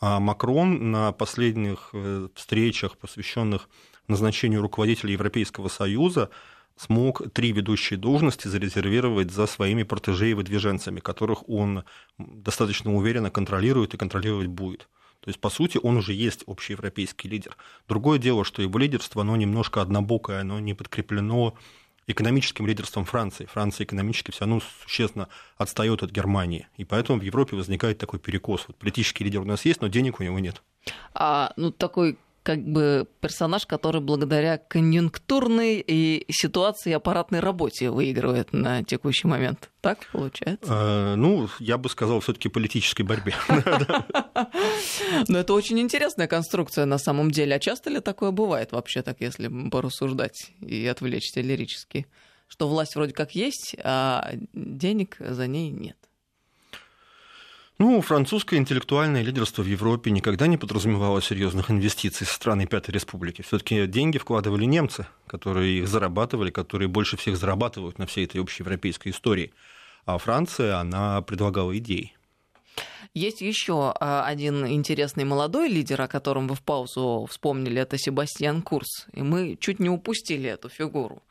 А 0.01 0.21
Макрон 0.21 0.91
на 0.91 1.13
последних 1.13 1.91
э, 1.93 2.29
встречах, 2.35 2.97
посвященных 2.99 3.69
назначению 4.09 4.63
руководителя 4.63 5.13
Европейского 5.13 5.69
Союза, 5.69 6.31
смог 6.77 7.31
три 7.33 7.53
ведущие 7.53 7.99
должности 7.99 8.49
зарезервировать 8.49 9.31
за 9.31 9.47
своими 9.47 9.85
протеже 9.85 10.31
и 10.31 10.35
выдвиженцами, 10.35 11.01
которых 11.01 11.49
он 11.49 11.85
достаточно 12.19 12.95
уверенно 12.95 13.31
контролирует 13.31 13.95
и 13.95 13.97
контролировать 13.97 14.49
будет. 14.49 14.89
То 15.25 15.31
есть, 15.31 15.41
по 15.41 15.49
сути, 15.49 15.81
он 15.83 15.97
уже 15.97 16.13
есть 16.13 16.45
общеевропейский 16.47 17.31
лидер. 17.31 17.57
Другое 17.89 18.19
дело, 18.19 18.45
что 18.45 18.61
его 18.61 18.79
лидерство, 18.79 19.23
оно 19.23 19.37
немножко 19.37 19.81
однобокое, 19.81 20.43
оно 20.43 20.61
не 20.61 20.75
подкреплено 20.75 21.55
экономическим 22.07 22.67
лидерством 22.67 23.07
Франции. 23.07 23.47
Франция 23.47 23.87
экономически 23.87 24.33
все 24.33 24.41
равно 24.41 24.61
существенно 24.83 25.29
отстает 25.57 26.03
от 26.03 26.11
Германии. 26.11 26.69
И 26.77 26.85
поэтому 26.85 27.21
в 27.21 27.23
Европе 27.23 27.57
возникает 27.57 27.97
такой 27.97 28.19
перекос. 28.19 28.65
Вот 28.69 28.77
политический 28.77 29.25
лидер 29.25 29.41
у 29.41 29.47
нас 29.47 29.65
есть, 29.65 29.81
но 29.81 29.89
денег 29.89 30.21
у 30.21 30.23
него 30.23 30.39
нет. 30.39 30.63
А, 31.15 31.55
ну, 31.57 31.71
такой 31.71 32.19
как 32.45 32.63
бы 32.63 33.09
персонаж, 33.21 33.67
который 33.67 34.03
благодаря 34.03 34.59
конъюнктурной 34.59 35.83
и 35.85 36.27
ситуации 36.31 36.93
аппаратной 36.93 37.41
работе 37.41 37.91
выигрывает 37.91 38.53
на 38.53 38.85
текущий 38.85 39.27
момент. 39.27 39.71
Так 39.81 40.07
получается? 40.13 40.67
А, 40.69 41.17
ну, 41.17 41.49
я 41.59 41.79
бы 41.79 41.89
сказал, 41.89 42.21
все-таки 42.21 42.51
политической 42.51 43.03
борьбе. 43.03 43.35
Но 45.29 45.39
это 45.39 45.55
очень 45.55 45.81
интересная 45.81 46.29
конструкция 46.29 46.85
на 46.85 46.99
самом 46.99 47.31
деле. 47.31 47.57
А 47.57 47.59
часто 47.59 47.89
ли 47.89 48.01
такое 48.01 48.31
бывает 48.31 48.73
вообще, 48.73 49.01
так 49.01 49.23
если 49.23 49.51
порассуждать 49.71 50.53
и 50.61 50.87
отвлечься 50.87 51.41
лирически? 51.41 52.07
Что 52.47 52.69
власть 52.69 52.95
вроде 52.95 53.15
как 53.15 53.35
есть, 53.35 53.75
а 53.83 54.33
денег 54.53 55.17
за 55.19 55.47
ней 55.47 55.71
нет. 55.71 55.97
Ну, 57.79 58.01
французское 58.03 58.61
интеллектуальное 58.61 59.23
лидерство 59.23 59.63
в 59.63 59.67
Европе 59.67 60.13
никогда 60.13 60.47
не 60.47 60.57
подразумевало 60.57 61.21
серьезных 61.21 61.73
инвестиций 61.73 62.25
со 62.25 62.35
стороны 62.35 62.67
Пятой 62.67 62.93
Республики. 62.93 63.43
Все-таки 63.43 63.89
деньги 63.89 64.17
вкладывали 64.19 64.65
немцы, 64.65 65.09
которые 65.27 65.81
их 65.81 65.89
зарабатывали, 65.89 66.51
которые 66.51 66.87
больше 66.87 67.17
всех 67.17 67.37
зарабатывают 67.37 67.99
на 67.99 68.07
всей 68.07 68.27
этой 68.27 68.41
общеевропейской 68.41 69.11
истории. 69.11 69.53
А 70.07 70.19
Франция, 70.19 70.79
она 70.79 71.21
предлагала 71.23 71.77
идеи. 71.79 72.15
Есть 73.13 73.41
еще 73.41 73.93
а, 73.99 74.25
один 74.25 74.67
интересный 74.67 75.25
молодой 75.25 75.69
лидер, 75.69 76.01
о 76.01 76.09
котором 76.09 76.47
вы 76.47 76.55
в 76.55 76.63
паузу 76.63 77.27
вспомнили, 77.29 77.81
это 77.81 77.99
Себастьян 77.99 78.63
Курс. 78.63 79.07
И 79.13 79.23
мы 79.23 79.57
чуть 79.59 79.81
не 79.81 79.89
упустили 79.89 80.49
эту 80.49 80.69
фигуру. 80.69 81.25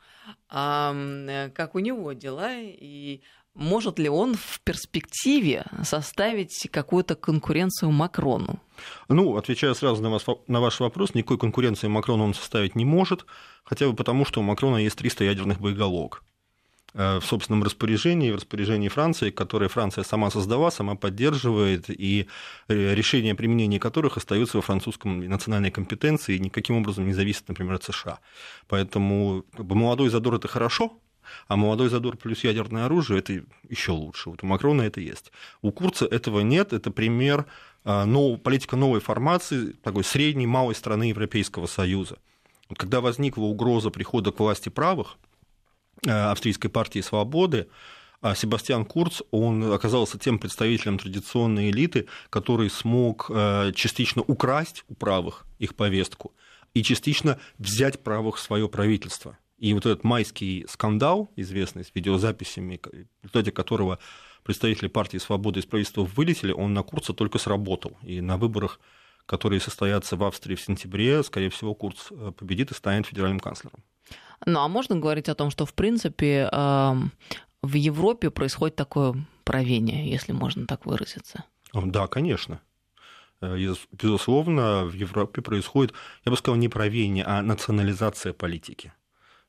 А, 0.50 0.94
как 1.54 1.74
у 1.74 1.78
него 1.78 2.12
дела 2.12 2.52
и 2.54 3.22
может 3.54 3.98
ли 3.98 4.08
он 4.08 4.34
в 4.34 4.60
перспективе 4.64 5.64
составить 5.82 6.68
какую-то 6.70 7.14
конкуренцию 7.14 7.90
Макрону? 7.92 8.58
Ну, 9.08 9.36
отвечая 9.36 9.74
сразу 9.74 10.02
на, 10.02 10.10
вас, 10.10 10.24
на 10.48 10.60
ваш 10.60 10.80
вопрос, 10.80 11.14
никакой 11.14 11.38
конкуренции 11.38 11.86
Макрону 11.86 12.24
он 12.24 12.34
составить 12.34 12.74
не 12.74 12.84
может, 12.84 13.26
хотя 13.62 13.88
бы 13.88 13.94
потому, 13.94 14.24
что 14.24 14.40
у 14.40 14.42
Макрона 14.42 14.78
есть 14.78 14.96
300 14.98 15.24
ядерных 15.24 15.60
боеголовок 15.60 16.24
э, 16.94 17.20
в 17.20 17.24
собственном 17.24 17.62
распоряжении, 17.62 18.32
в 18.32 18.36
распоряжении 18.36 18.88
Франции, 18.88 19.30
которые 19.30 19.68
Франция 19.68 20.02
сама 20.02 20.30
создала, 20.32 20.72
сама 20.72 20.96
поддерживает, 20.96 21.88
и 21.88 22.26
э, 22.66 22.94
решение 22.94 23.36
применения 23.36 23.78
которых 23.78 24.16
остаются 24.16 24.56
во 24.56 24.62
французском 24.62 25.20
национальной 25.28 25.70
компетенции 25.70 26.34
и 26.34 26.40
никаким 26.40 26.78
образом 26.78 27.06
не 27.06 27.12
зависит, 27.12 27.46
например, 27.46 27.74
от 27.74 27.84
США. 27.84 28.18
Поэтому 28.66 29.44
как 29.56 29.64
бы, 29.64 29.76
молодой 29.76 30.08
задор– 30.08 30.34
это 30.36 30.48
хорошо, 30.48 30.98
а 31.48 31.56
молодой 31.56 31.88
задор 31.88 32.16
плюс 32.16 32.44
ядерное 32.44 32.86
оружие– 32.86 33.18
это 33.20 33.42
еще 33.68 33.92
лучше. 33.92 34.30
Вот 34.30 34.42
у 34.42 34.46
Макрона 34.46 34.82
это 34.82 35.00
есть. 35.00 35.32
У 35.62 35.70
Курца 35.72 36.06
этого 36.06 36.40
нет. 36.40 36.72
Это 36.72 36.90
пример 36.90 37.46
а, 37.84 38.04
нов, 38.04 38.40
политика 38.42 38.76
новой 38.76 39.00
формации, 39.00 39.72
такой 39.82 40.04
средней, 40.04 40.46
малой 40.46 40.74
страны 40.74 41.04
Европейского 41.04 41.66
Союза. 41.66 42.18
Когда 42.76 43.00
возникла 43.00 43.42
угроза 43.42 43.90
прихода 43.90 44.32
к 44.32 44.40
власти 44.40 44.68
правых, 44.68 45.16
а, 46.06 46.32
австрийской 46.32 46.70
партии 46.70 47.00
свободы, 47.00 47.68
а 48.20 48.34
Себастьян 48.34 48.86
Курц, 48.86 49.20
он 49.30 49.70
оказался 49.70 50.18
тем 50.18 50.38
представителем 50.38 50.98
традиционной 50.98 51.70
элиты, 51.70 52.06
который 52.30 52.70
смог 52.70 53.30
частично 53.74 54.22
украсть 54.22 54.82
у 54.88 54.94
правых 54.94 55.44
их 55.58 55.74
повестку 55.74 56.32
и 56.74 56.82
частично 56.82 57.38
взять 57.58 58.00
правых 58.00 58.36
в 58.36 58.40
свое 58.40 58.68
правительство. 58.68 59.38
И 59.58 59.72
вот 59.72 59.86
этот 59.86 60.04
майский 60.04 60.66
скандал, 60.68 61.30
известный 61.36 61.84
с 61.84 61.94
видеозаписями, 61.94 62.80
в 62.82 63.22
результате 63.22 63.52
которого 63.52 63.98
представители 64.42 64.88
партии 64.88 65.18
«Свобода» 65.18 65.60
из 65.60 65.66
правительства 65.66 66.02
вылетели, 66.02 66.52
он 66.52 66.74
на 66.74 66.82
Курца 66.82 67.12
только 67.12 67.38
сработал. 67.38 67.96
И 68.02 68.20
на 68.20 68.36
выборах, 68.36 68.80
которые 69.26 69.60
состоятся 69.60 70.16
в 70.16 70.24
Австрии 70.24 70.54
в 70.54 70.60
сентябре, 70.60 71.22
скорее 71.22 71.50
всего, 71.50 71.74
Курц 71.74 72.08
э, 72.10 72.32
победит 72.36 72.72
и 72.72 72.74
станет 72.74 73.06
федеральным 73.06 73.40
канцлером. 73.40 73.82
Ну, 74.44 74.60
а 74.60 74.68
можно 74.68 74.96
говорить 74.96 75.28
о 75.28 75.34
том, 75.34 75.50
что, 75.50 75.64
в 75.64 75.72
принципе, 75.72 76.48
эм, 76.52 77.12
в 77.62 77.74
Европе 77.74 78.30
происходит 78.30 78.76
такое 78.76 79.14
правение, 79.44 80.10
если 80.10 80.32
можно 80.32 80.66
так 80.66 80.84
выразиться? 80.84 81.44
Да, 81.72 82.06
конечно. 82.08 82.60
Э, 83.40 83.56
безусловно, 83.92 84.84
в 84.84 84.92
Европе 84.92 85.40
происходит, 85.42 85.94
я 86.26 86.30
бы 86.30 86.36
сказал, 86.36 86.58
не 86.58 86.68
правение, 86.68 87.24
а 87.24 87.40
национализация 87.40 88.32
политики 88.32 88.92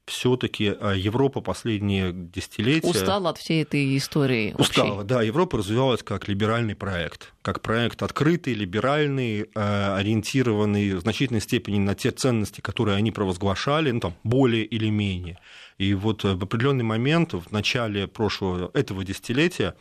все-таки 0.05 0.75
а, 0.79 0.93
Европа 0.93 1.41
последние 1.41 2.11
десятилетия... 2.13 2.87
Устала 2.87 3.31
от 3.31 3.37
всей 3.37 3.63
этой 3.63 3.97
истории. 3.97 4.53
Устала, 4.57 5.01
общей. 5.01 5.07
да. 5.07 5.21
Европа 5.21 5.57
развивалась 5.57 6.03
как 6.03 6.27
либеральный 6.27 6.75
проект, 6.75 7.33
как 7.41 7.61
проект 7.61 8.03
открытый, 8.03 8.53
либеральный, 8.53 9.49
а, 9.55 9.97
ориентированный 9.97 10.93
в 10.93 11.01
значительной 11.01 11.41
степени 11.41 11.79
на 11.79 11.95
те 11.95 12.11
ценности, 12.11 12.61
которые 12.61 12.97
они 12.97 13.11
провозглашали, 13.11 13.91
ну, 13.91 13.99
там, 13.99 14.15
более 14.23 14.63
или 14.63 14.89
менее. 14.89 15.39
И 15.77 15.93
вот 15.93 16.23
в 16.23 16.43
определенный 16.43 16.83
момент, 16.83 17.33
в 17.33 17.51
начале 17.51 18.07
прошлого, 18.07 18.69
этого 18.73 19.03
десятилетия, 19.03 19.75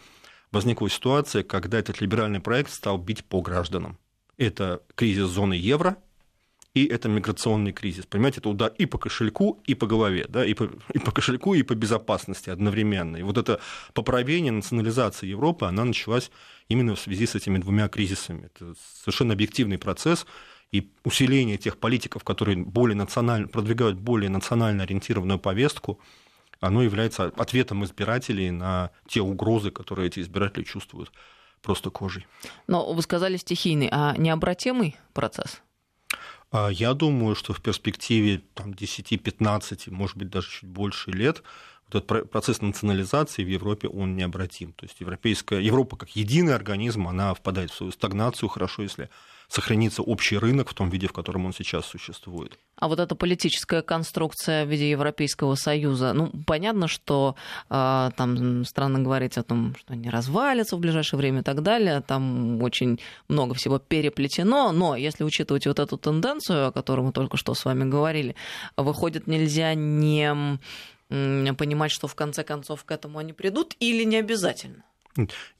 возникла 0.50 0.88
ситуация, 0.88 1.42
когда 1.42 1.78
этот 1.78 2.00
либеральный 2.00 2.40
проект 2.40 2.72
стал 2.72 2.98
бить 2.98 3.24
по 3.24 3.42
гражданам. 3.42 3.98
Это 4.36 4.82
кризис 4.94 5.26
зоны 5.26 5.54
евро– 5.54 5.96
и 6.74 6.86
это 6.86 7.08
миграционный 7.08 7.72
кризис. 7.72 8.04
Понимаете, 8.04 8.40
это 8.40 8.48
удар 8.48 8.72
и 8.76 8.86
по 8.86 8.98
кошельку, 8.98 9.62
и 9.64 9.74
по 9.74 9.86
голове, 9.86 10.26
да, 10.28 10.44
и 10.44 10.54
по, 10.54 10.68
и 10.92 10.98
по 10.98 11.12
кошельку, 11.12 11.54
и 11.54 11.62
по 11.62 11.74
безопасности 11.74 12.50
одновременно. 12.50 13.16
И 13.16 13.22
вот 13.22 13.38
это 13.38 13.60
поправление 13.92 14.52
национализации 14.52 15.28
Европы, 15.28 15.66
она 15.66 15.84
началась 15.84 16.30
именно 16.68 16.96
в 16.96 17.00
связи 17.00 17.26
с 17.26 17.36
этими 17.36 17.58
двумя 17.58 17.88
кризисами. 17.88 18.46
Это 18.46 18.74
совершенно 19.02 19.34
объективный 19.34 19.78
процесс, 19.78 20.26
и 20.72 20.90
усиление 21.04 21.56
тех 21.56 21.78
политиков, 21.78 22.24
которые 22.24 22.56
более 22.56 22.96
национально, 22.96 23.46
продвигают 23.46 23.96
более 23.96 24.28
национально 24.28 24.82
ориентированную 24.82 25.38
повестку, 25.38 26.00
оно 26.58 26.82
является 26.82 27.26
ответом 27.36 27.84
избирателей 27.84 28.50
на 28.50 28.90
те 29.06 29.20
угрозы, 29.20 29.70
которые 29.70 30.08
эти 30.08 30.18
избиратели 30.18 30.64
чувствуют 30.64 31.12
просто 31.62 31.90
кожей. 31.90 32.26
Но 32.66 32.92
вы 32.92 33.02
сказали 33.02 33.36
стихийный, 33.36 33.88
а 33.92 34.16
необратимый 34.16 34.96
процесс? 35.12 35.62
А 36.56 36.68
я 36.70 36.94
думаю, 36.94 37.34
что 37.34 37.52
в 37.52 37.60
перспективе 37.60 38.40
там, 38.54 38.70
10-15, 38.70 39.90
может 39.90 40.16
быть, 40.16 40.30
даже 40.30 40.48
чуть 40.48 40.68
больше 40.68 41.10
лет, 41.10 41.42
этот 41.88 42.30
процесс 42.30 42.60
национализации 42.60 43.42
в 43.42 43.48
Европе, 43.48 43.88
он 43.88 44.14
необратим. 44.14 44.72
То 44.72 44.86
есть 44.86 45.00
европейская, 45.00 45.60
Европа 45.60 45.96
как 45.96 46.10
единый 46.10 46.54
организм, 46.54 47.08
она 47.08 47.34
впадает 47.34 47.72
в 47.72 47.74
свою 47.74 47.90
стагнацию, 47.90 48.48
хорошо, 48.48 48.82
если 48.82 49.10
сохранится 49.48 50.02
общий 50.02 50.38
рынок 50.38 50.70
в 50.70 50.74
том 50.74 50.90
виде, 50.90 51.06
в 51.06 51.12
котором 51.12 51.46
он 51.46 51.52
сейчас 51.52 51.86
существует. 51.86 52.58
А 52.76 52.88
вот 52.88 52.98
эта 52.98 53.14
политическая 53.14 53.82
конструкция 53.82 54.64
в 54.64 54.68
виде 54.68 54.90
Европейского 54.90 55.54
Союза, 55.54 56.12
ну, 56.12 56.32
понятно, 56.46 56.88
что 56.88 57.36
э, 57.70 58.10
там 58.16 58.64
странно 58.64 58.98
говорить 58.98 59.38
о 59.38 59.42
том, 59.42 59.76
что 59.78 59.92
они 59.92 60.10
развалятся 60.10 60.76
в 60.76 60.80
ближайшее 60.80 61.18
время 61.18 61.40
и 61.40 61.44
так 61.44 61.62
далее, 61.62 62.00
там 62.00 62.62
очень 62.62 63.00
много 63.28 63.54
всего 63.54 63.78
переплетено, 63.78 64.72
но 64.72 64.96
если 64.96 65.24
учитывать 65.24 65.66
вот 65.66 65.78
эту 65.78 65.96
тенденцию, 65.96 66.68
о 66.68 66.72
которой 66.72 67.02
мы 67.02 67.12
только 67.12 67.36
что 67.36 67.54
с 67.54 67.64
вами 67.64 67.88
говорили, 67.88 68.34
выходит, 68.76 69.26
нельзя 69.26 69.74
не 69.74 70.58
понимать, 71.08 71.92
что 71.92 72.08
в 72.08 72.14
конце 72.14 72.42
концов 72.42 72.84
к 72.84 72.90
этому 72.90 73.18
они 73.18 73.32
придут, 73.32 73.76
или 73.78 74.04
не 74.04 74.16
обязательно? 74.16 74.84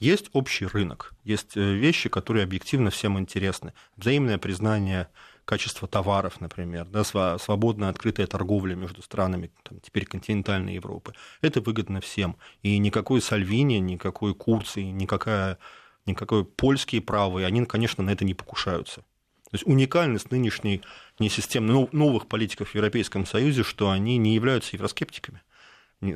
Есть 0.01 0.31
общий 0.33 0.67
рынок, 0.67 1.15
есть 1.23 1.57
э, 1.57 1.75
вещи, 1.75 2.09
которые 2.09 2.43
объективно 2.43 2.91
всем 2.91 3.19
интересны. 3.19 3.73
Взаимное 3.97 4.39
признание 4.39 5.09
качества 5.45 5.87
товаров, 5.87 6.41
например, 6.41 6.87
да, 6.87 7.05
свободная 7.05 7.91
открытая 7.91 8.27
торговля 8.27 8.75
между 8.75 9.03
странами, 9.03 9.51
там, 9.63 9.79
теперь 9.81 10.07
континентальной 10.07 10.75
Европы. 10.75 11.15
Это 11.41 11.61
выгодно 11.61 12.01
всем. 12.01 12.37
И 12.63 12.79
никакой 12.79 13.21
Сальвини, 13.21 13.75
никакой 13.75 14.35
Курции, 14.35 14.83
никакая, 14.83 15.59
никакой 16.07 16.45
польские 16.45 17.01
правые, 17.01 17.47
они, 17.47 17.65
конечно, 17.65 18.03
на 18.03 18.11
это 18.11 18.25
не 18.25 18.35
покушаются. 18.35 19.03
То 19.51 19.57
есть 19.57 19.67
уникальность 19.67 20.33
нынешней 20.33 20.83
не 21.21 21.29
системы 21.29 21.89
новых 21.93 22.27
политиков 22.27 22.71
в 22.71 22.75
Европейском 22.75 23.25
Союзе, 23.25 23.63
что 23.63 23.91
они 23.91 24.17
не 24.17 24.35
являются 24.35 24.75
евроскептиками. 24.75 25.43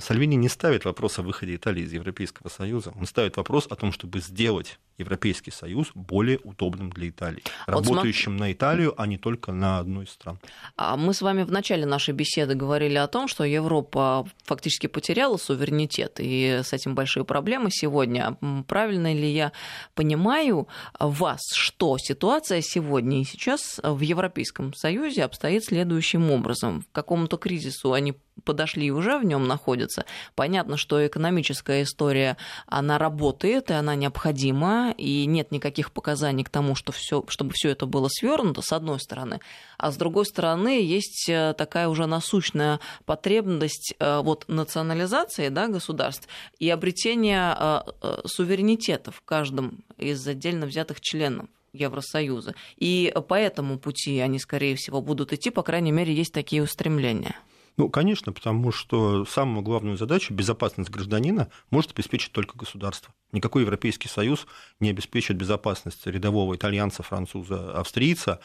Сальвини 0.00 0.36
не 0.36 0.48
ставит 0.48 0.84
вопрос 0.84 1.18
о 1.18 1.22
выходе 1.22 1.54
Италии 1.56 1.82
из 1.82 1.92
Европейского 1.92 2.48
Союза. 2.48 2.92
Он 2.98 3.06
ставит 3.06 3.36
вопрос 3.36 3.66
о 3.70 3.76
том, 3.76 3.92
чтобы 3.92 4.20
сделать 4.20 4.78
Европейский 4.98 5.50
Союз 5.50 5.90
более 5.94 6.38
удобным 6.44 6.90
для 6.90 7.08
Италии, 7.08 7.42
а 7.66 7.72
работающим 7.72 8.32
вот 8.32 8.40
на 8.40 8.52
Италию, 8.52 8.94
а 9.00 9.06
не 9.06 9.16
только 9.16 9.52
на 9.52 9.78
одну 9.78 10.02
из 10.02 10.10
стран. 10.10 10.38
А 10.76 10.96
мы 10.96 11.14
с 11.14 11.22
вами 11.22 11.44
в 11.44 11.52
начале 11.52 11.86
нашей 11.86 12.14
беседы 12.14 12.54
говорили 12.54 12.96
о 12.96 13.06
том, 13.06 13.28
что 13.28 13.44
Европа 13.44 14.26
фактически 14.44 14.88
потеряла 14.88 15.36
суверенитет, 15.36 16.16
и 16.18 16.60
с 16.62 16.72
этим 16.72 16.94
большие 16.94 17.24
проблемы 17.24 17.70
сегодня. 17.70 18.36
Правильно 18.66 19.12
ли 19.14 19.30
я 19.30 19.52
понимаю 19.94 20.68
вас, 20.98 21.40
что 21.54 21.96
ситуация 21.98 22.60
сегодня 22.60 23.20
и 23.20 23.24
сейчас 23.24 23.80
в 23.82 24.00
Европейском 24.00 24.74
Союзе 24.74 25.24
обстоит 25.24 25.64
следующим 25.64 26.30
образом? 26.30 26.82
К 26.90 26.94
какому-то 26.94 27.36
кризису 27.36 27.92
они 27.92 28.14
подошли 28.44 28.86
и 28.86 28.90
уже 28.90 29.18
в 29.18 29.24
нем 29.24 29.46
находятся. 29.46 30.04
Понятно, 30.34 30.76
что 30.76 31.04
экономическая 31.06 31.82
история, 31.82 32.36
она 32.66 32.98
работает, 32.98 33.70
и 33.70 33.74
она 33.74 33.94
необходима, 33.94 34.87
и 34.92 35.26
нет 35.26 35.50
никаких 35.50 35.92
показаний 35.92 36.44
к 36.44 36.50
тому, 36.50 36.74
что 36.74 36.92
всё, 36.92 37.24
чтобы 37.28 37.52
все 37.54 37.70
это 37.70 37.86
было 37.86 38.08
свернуто, 38.08 38.62
с 38.62 38.72
одной 38.72 39.00
стороны. 39.00 39.40
А 39.76 39.90
с 39.90 39.96
другой 39.96 40.26
стороны, 40.26 40.80
есть 40.82 41.28
э, 41.28 41.54
такая 41.56 41.88
уже 41.88 42.06
насущная 42.06 42.80
потребность 43.04 43.94
э, 43.98 44.20
вот, 44.20 44.44
национализации 44.48 45.48
да, 45.48 45.68
государств 45.68 46.28
и 46.58 46.70
обретения 46.70 47.56
э, 47.58 48.20
суверенитета 48.26 49.10
в 49.10 49.20
каждом 49.22 49.84
из 49.96 50.26
отдельно 50.26 50.66
взятых 50.66 51.00
членов. 51.00 51.46
Евросоюза. 51.74 52.54
И 52.78 53.14
по 53.28 53.34
этому 53.34 53.78
пути 53.78 54.18
они, 54.20 54.38
скорее 54.38 54.74
всего, 54.74 55.02
будут 55.02 55.34
идти, 55.34 55.50
по 55.50 55.62
крайней 55.62 55.92
мере, 55.92 56.14
есть 56.14 56.32
такие 56.32 56.62
устремления. 56.62 57.36
Ну, 57.78 57.88
конечно, 57.88 58.32
потому 58.32 58.72
что 58.72 59.24
самую 59.24 59.62
главную 59.62 59.96
задачу, 59.96 60.34
безопасность 60.34 60.90
гражданина, 60.90 61.48
может 61.70 61.92
обеспечить 61.92 62.32
только 62.32 62.58
государство. 62.58 63.14
Никакой 63.30 63.62
Европейский 63.62 64.08
Союз 64.08 64.48
не 64.80 64.90
обеспечит 64.90 65.36
безопасность 65.36 66.04
рядового 66.04 66.56
итальянца, 66.56 67.04
француза, 67.04 67.78
австрийца, 67.78 68.40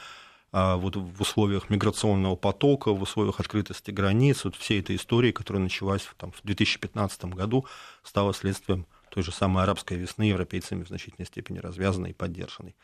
а 0.51 0.77
вот 0.77 0.95
в 0.95 1.19
условиях 1.19 1.71
миграционного 1.71 2.35
потока, 2.35 2.93
в 2.93 3.01
условиях 3.01 3.39
открытости 3.39 3.89
границ, 3.89 4.45
вот 4.45 4.55
всей 4.55 4.81
этой 4.81 4.97
истории, 4.97 5.31
которая 5.31 5.63
началась 5.63 6.07
там, 6.17 6.31
в 6.31 6.41
2015 6.43 7.25
году, 7.25 7.65
стала 8.03 8.35
следствием 8.35 8.85
той 9.09 9.23
же 9.23 9.31
самой 9.31 9.63
арабской 9.63 9.97
весны, 9.97 10.23
европейцами 10.23 10.83
в 10.83 10.89
значительной 10.89 11.25
степени 11.25 11.57
развязанной 11.57 12.11
и 12.11 12.13
поддержанной. 12.13 12.75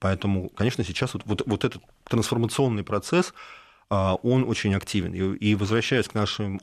Поэтому, 0.00 0.48
конечно, 0.48 0.82
сейчас 0.82 1.14
вот, 1.14 1.22
вот, 1.26 1.42
вот 1.46 1.64
этот 1.64 1.80
трансформационный 2.08 2.82
процесс, 2.82 3.32
он 3.88 4.48
очень 4.48 4.74
активен. 4.74 5.12
И 5.14 5.54
возвращаясь 5.54 6.08
к 6.08 6.14
нашей 6.14 6.60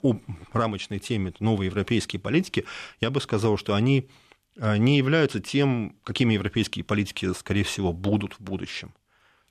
рамочной 0.52 1.00
теме 1.00 1.34
новой 1.40 1.68
европейские 1.68 2.20
политики, 2.20 2.66
я 3.00 3.12
бы 3.12 3.22
сказал, 3.22 3.58
что 3.58 3.76
они 3.76 4.10
а, 4.60 4.78
не 4.78 4.98
являются 4.98 5.40
тем, 5.40 5.96
какими 6.04 6.34
европейские 6.34 6.86
политики, 6.86 7.34
скорее 7.34 7.64
всего, 7.64 7.94
будут 7.94 8.34
в 8.34 8.42
будущем. 8.42 8.94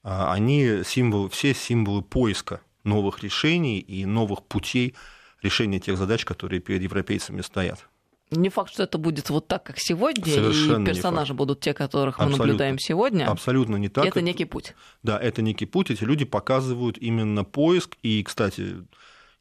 А, 0.03 0.33
они 0.33 0.83
символы, 0.85 1.29
все 1.29 1.55
символы 1.55 2.03
поиска 2.03 2.61
новых 2.85 3.23
решений 3.23 3.79
и 3.79 4.05
новых 4.05 4.45
путей 4.45 4.95
решения 5.43 5.81
тех 5.81 5.97
задач, 5.97 6.25
которые 6.25 6.61
перед 6.61 6.83
европейцами 6.83 7.41
стоят. 7.41 7.89
Не 8.33 8.49
факт, 8.49 8.73
что 8.73 8.83
это 8.85 8.99
будет 8.99 9.29
вот 9.31 9.47
так, 9.47 9.63
как 9.63 9.79
сегодня, 9.79 10.25
Совершенно 10.25 10.83
и 10.83 10.87
персонажи 10.87 11.35
будут 11.35 11.61
те, 11.61 11.75
которых 11.75 12.19
мы 12.19 12.25
Абсолютно. 12.25 12.47
наблюдаем 12.47 12.79
сегодня. 12.79 13.27
Абсолютно 13.31 13.77
не 13.77 13.89
так. 13.89 14.07
Это 14.07 14.23
некий 14.23 14.47
путь. 14.47 14.75
Да, 15.03 15.19
это 15.19 15.43
некий 15.43 15.67
путь. 15.67 15.91
Эти 15.91 16.05
люди 16.05 16.25
показывают 16.25 16.97
именно 16.99 17.45
поиск. 17.45 17.97
И, 18.03 18.23
кстати, 18.23 18.77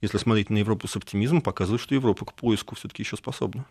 если 0.02 0.18
смотреть 0.18 0.50
на 0.50 0.58
Европу 0.58 0.88
с 0.88 0.96
оптимизмом, 0.96 1.42
показывает, 1.42 1.82
что 1.82 1.96
Европа 1.96 2.26
к 2.26 2.34
поиску 2.34 2.76
все-таки 2.76 3.04
еще 3.04 3.16
способна. 3.16 3.66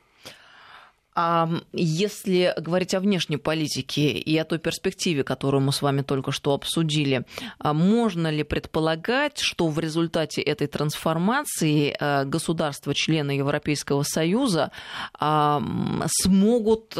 А 1.14 1.48
если 1.72 2.54
говорить 2.56 2.94
о 2.94 3.00
внешней 3.00 3.36
политике 3.36 4.12
и 4.12 4.36
о 4.38 4.44
той 4.44 4.58
перспективе, 4.58 5.24
которую 5.24 5.60
мы 5.60 5.72
с 5.72 5.82
вами 5.82 6.02
только 6.02 6.30
что 6.30 6.54
обсудили, 6.54 7.24
а 7.58 7.72
можно 7.72 8.28
ли 8.30 8.44
предполагать, 8.44 9.38
что 9.38 9.68
в 9.68 9.78
результате 9.80 10.40
этой 10.40 10.68
трансформации 10.68 11.96
а, 11.98 12.24
государства-члены 12.24 13.32
Европейского 13.32 14.04
Союза 14.04 14.70
а, 15.18 15.62
смогут 16.06 16.94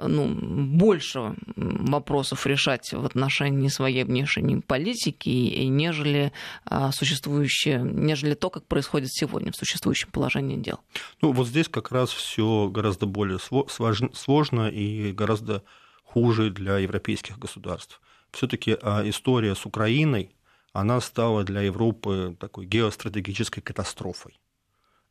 ну, 0.00 0.28
больше 0.28 1.34
вопросов 1.56 2.46
решать 2.46 2.92
в 2.92 3.04
отношении 3.04 3.68
своей 3.68 4.04
внешней 4.04 4.60
политики, 4.60 5.28
нежели 5.64 6.32
а, 6.64 6.92
существующее, 6.92 7.80
нежели 7.82 8.34
то, 8.34 8.50
как 8.50 8.66
происходит 8.66 9.10
сегодня 9.12 9.52
в 9.52 9.56
существующем 9.56 10.10
положении 10.10 10.56
дел. 10.56 10.80
Ну, 11.20 11.32
вот 11.32 11.48
здесь 11.48 11.68
как 11.68 11.90
раз 11.90 12.10
все 12.10 12.68
гораздо 12.68 13.06
более 13.06 13.38
сложно 13.38 14.68
и 14.68 15.12
гораздо 15.12 15.62
хуже 16.04 16.50
для 16.50 16.78
европейских 16.78 17.38
государств. 17.38 18.00
Все-таки 18.30 18.76
а, 18.82 19.02
история 19.08 19.54
с 19.54 19.66
Украиной, 19.66 20.30
она 20.72 21.00
стала 21.00 21.44
для 21.44 21.62
Европы 21.62 22.36
такой 22.38 22.66
геостратегической 22.66 23.62
катастрофой 23.62 24.38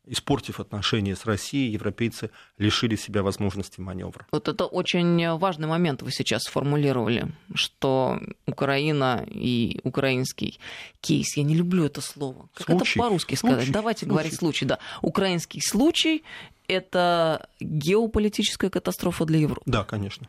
испортив 0.08 0.60
отношения 0.60 1.14
с 1.14 1.24
Россией, 1.24 1.72
европейцы 1.72 2.30
лишили 2.58 2.96
себя 2.96 3.22
возможности 3.22 3.80
маневра. 3.80 4.26
Вот 4.32 4.48
это 4.48 4.64
очень 4.64 5.36
важный 5.38 5.68
момент 5.68 6.02
вы 6.02 6.10
сейчас 6.10 6.42
сформулировали, 6.44 7.32
что 7.54 8.20
Украина 8.46 9.24
и 9.28 9.80
украинский 9.84 10.58
кейс, 11.00 11.36
я 11.36 11.42
не 11.42 11.54
люблю 11.54 11.84
это 11.84 12.00
слово. 12.00 12.48
Как 12.54 12.66
случай. 12.66 12.98
это 12.98 12.98
по-русски 12.98 13.34
сказать? 13.34 13.58
Случай. 13.58 13.72
Давайте 13.72 13.98
случай. 14.00 14.10
говорить 14.10 14.34
случай, 14.34 14.64
да. 14.64 14.78
Украинский 15.02 15.60
случай– 15.62 16.24
это 16.68 17.48
геополитическая 17.60 18.70
катастрофа 18.70 19.24
для 19.24 19.38
Европы. 19.38 19.62
Да, 19.66 19.84
конечно. 19.84 20.28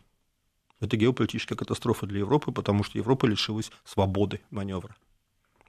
Это 0.80 0.96
геополитическая 0.96 1.58
катастрофа 1.58 2.06
для 2.06 2.20
Европы, 2.20 2.52
потому 2.52 2.84
что 2.84 2.98
Европа 2.98 3.26
лишилась 3.26 3.72
свободы 3.84 4.40
маневра. 4.50 4.96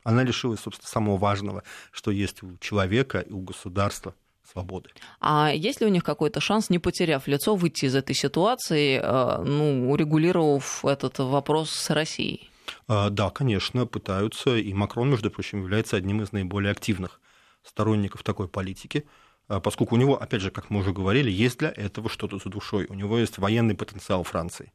Она 0.02 0.22
лишилась, 0.24 0.60
собственно, 0.60 0.88
самого 0.88 1.16
важного, 1.16 1.62
что 1.92 2.10
есть 2.10 2.42
у 2.42 2.56
человека 2.58 3.20
и 3.20 3.32
у 3.32 3.40
государства 3.40 4.14
свободы. 4.50 4.90
А 5.20 5.52
есть 5.54 5.80
ли 5.80 5.86
у 5.86 5.90
них 5.90 6.04
какой-то 6.04 6.40
шанс, 6.40 6.70
не 6.70 6.78
потеряв 6.78 7.26
лицо, 7.26 7.54
выйти 7.54 7.84
из 7.86 7.94
этой 7.94 8.14
ситуации, 8.14 9.00
э, 9.02 9.42
ну, 9.42 9.90
урегулировав 9.90 10.84
этот 10.84 11.18
вопрос 11.18 11.70
с 11.70 11.90
Россией? 11.90 12.50
А, 12.88 13.10
да, 13.10 13.30
конечно, 13.30 13.86
пытаются. 13.86 14.56
И 14.56 14.72
Макрон, 14.72 15.10
между 15.10 15.30
прочим, 15.30 15.60
является 15.60 15.96
одним 15.96 16.22
из 16.22 16.32
наиболее 16.32 16.72
активных 16.72 17.20
сторонников 17.62 18.22
такой 18.22 18.48
политики, 18.48 19.06
а, 19.48 19.60
поскольку 19.60 19.94
у 19.94 19.98
него, 19.98 20.20
опять 20.20 20.40
же, 20.40 20.50
как 20.50 20.70
мы 20.70 20.80
уже 20.80 20.92
говорили, 20.92 21.30
есть 21.30 21.58
для 21.58 21.70
этого 21.70 22.08
что-то 22.08 22.38
за 22.38 22.48
душой. 22.48 22.86
У 22.88 22.94
него 22.94 23.18
есть 23.18 23.38
военный 23.38 23.74
потенциал 23.74 24.24
Франции 24.24 24.72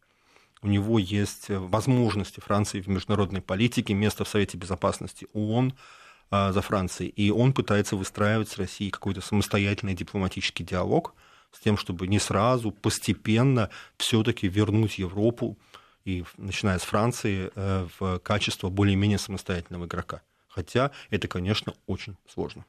у 0.65 0.67
него 0.67 0.97
есть 0.97 1.51
э, 1.51 1.59
возможности 1.59 2.39
Франции 2.39 2.81
в 2.81 2.87
международной 2.87 3.41
политике, 3.41 3.93
место 3.93 4.25
в 4.25 4.27
Совете 4.27 4.57
Безопасности 4.57 5.27
ООН 5.33 5.73
а, 6.31 6.51
за 6.51 6.61
Францией, 6.61 7.11
и 7.11 7.29
он 7.29 7.53
пытается 7.53 7.95
выстраивать 7.95 8.49
с 8.49 8.57
Россией 8.57 8.89
какой-то 8.89 9.21
самостоятельный 9.21 9.93
дипломатический 9.93 10.63
диалог 10.63 11.13
с 11.51 11.59
тем, 11.59 11.77
чтобы 11.77 12.07
не 12.07 12.19
сразу, 12.19 12.71
постепенно 12.71 13.69
все-таки 13.97 14.47
вернуть 14.47 14.97
Европу, 14.97 15.55
и, 16.03 16.23
начиная 16.37 16.79
с 16.79 16.83
Франции, 16.83 17.51
э, 17.55 17.87
в 17.99 18.19
качество 18.19 18.69
более-менее 18.69 19.19
самостоятельного 19.19 19.85
игрока. 19.85 20.21
Хотя 20.47 20.91
это, 21.11 21.27
конечно, 21.27 21.73
очень 21.85 22.15
сложно. 22.27 22.65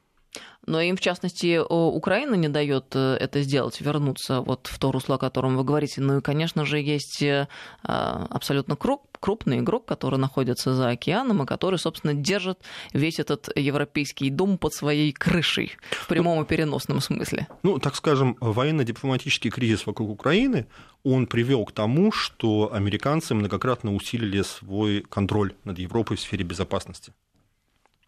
Но 0.67 0.81
им, 0.81 0.97
в 0.97 1.01
частности, 1.01 1.59
Украина 1.59 2.35
не 2.35 2.49
дает 2.49 2.87
э, 2.95 3.17
это 3.21 3.41
сделать, 3.43 3.81
вернуться 3.81 4.41
вот 4.41 4.67
в 4.67 4.79
то 4.79 4.91
русло, 4.91 5.15
о 5.15 5.19
котором 5.19 5.57
вы 5.57 5.63
говорите. 5.63 6.01
Ну 6.01 6.19
и, 6.19 6.21
конечно 6.21 6.65
же, 6.65 6.81
есть 6.81 7.23
э, 7.23 7.47
абсолютно 7.83 8.77
крупный 8.77 9.61
игрок, 9.61 9.87
который 9.87 10.19
находится 10.19 10.75
за 10.75 10.89
океаном, 10.89 11.43
и 11.43 11.47
который, 11.47 11.79
собственно, 11.79 12.15
держит 12.15 12.59
весь 12.93 13.21
этот 13.21 13.49
европейский 13.57 14.29
дом 14.29 14.59
под 14.59 14.75
своей 14.75 15.13
крышей 15.13 15.77
в 15.91 16.09
прямом 16.09 16.43
и 16.43 16.47
переносном 16.47 17.01
смысле. 17.01 17.47
Ну, 17.63 17.79
так 17.79 17.95
скажем, 17.95 18.37
военно-дипломатический 18.41 19.51
кризис 19.51 19.87
вокруг 19.87 20.11
Украины, 20.11 20.67
он 21.05 21.29
привел 21.29 21.65
к 21.65 21.73
тому, 21.73 22.11
что 22.11 22.73
американцы 22.73 23.35
многократно 23.35 23.95
усилили 23.95 24.43
свой 24.43 25.03
контроль 25.03 25.55
над 25.63 25.79
Европой 25.79 26.17
в 26.17 26.21
сфере 26.21 26.45
безопасности. 26.45 27.13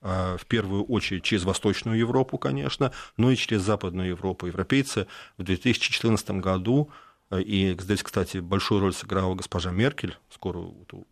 А, 0.00 0.36
в 0.36 0.46
первую 0.46 0.84
очередь 0.84 1.24
через 1.24 1.44
Восточную 1.44 1.98
Европу, 1.98 2.38
конечно, 2.38 2.92
но 3.16 3.30
и 3.30 3.36
через 3.36 3.62
Западную 3.62 4.10
Европу. 4.10 4.46
Европейцы 4.46 5.06
в 5.36 5.42
2014 5.42 6.30
году, 6.40 6.90
э, 7.30 7.42
и 7.42 7.76
здесь, 7.78 8.02
кстати, 8.02 8.38
большую 8.38 8.80
роль 8.80 8.94
сыграла 8.94 9.34
госпожа 9.34 9.72
Меркель, 9.72 10.16
скоро 10.30 10.58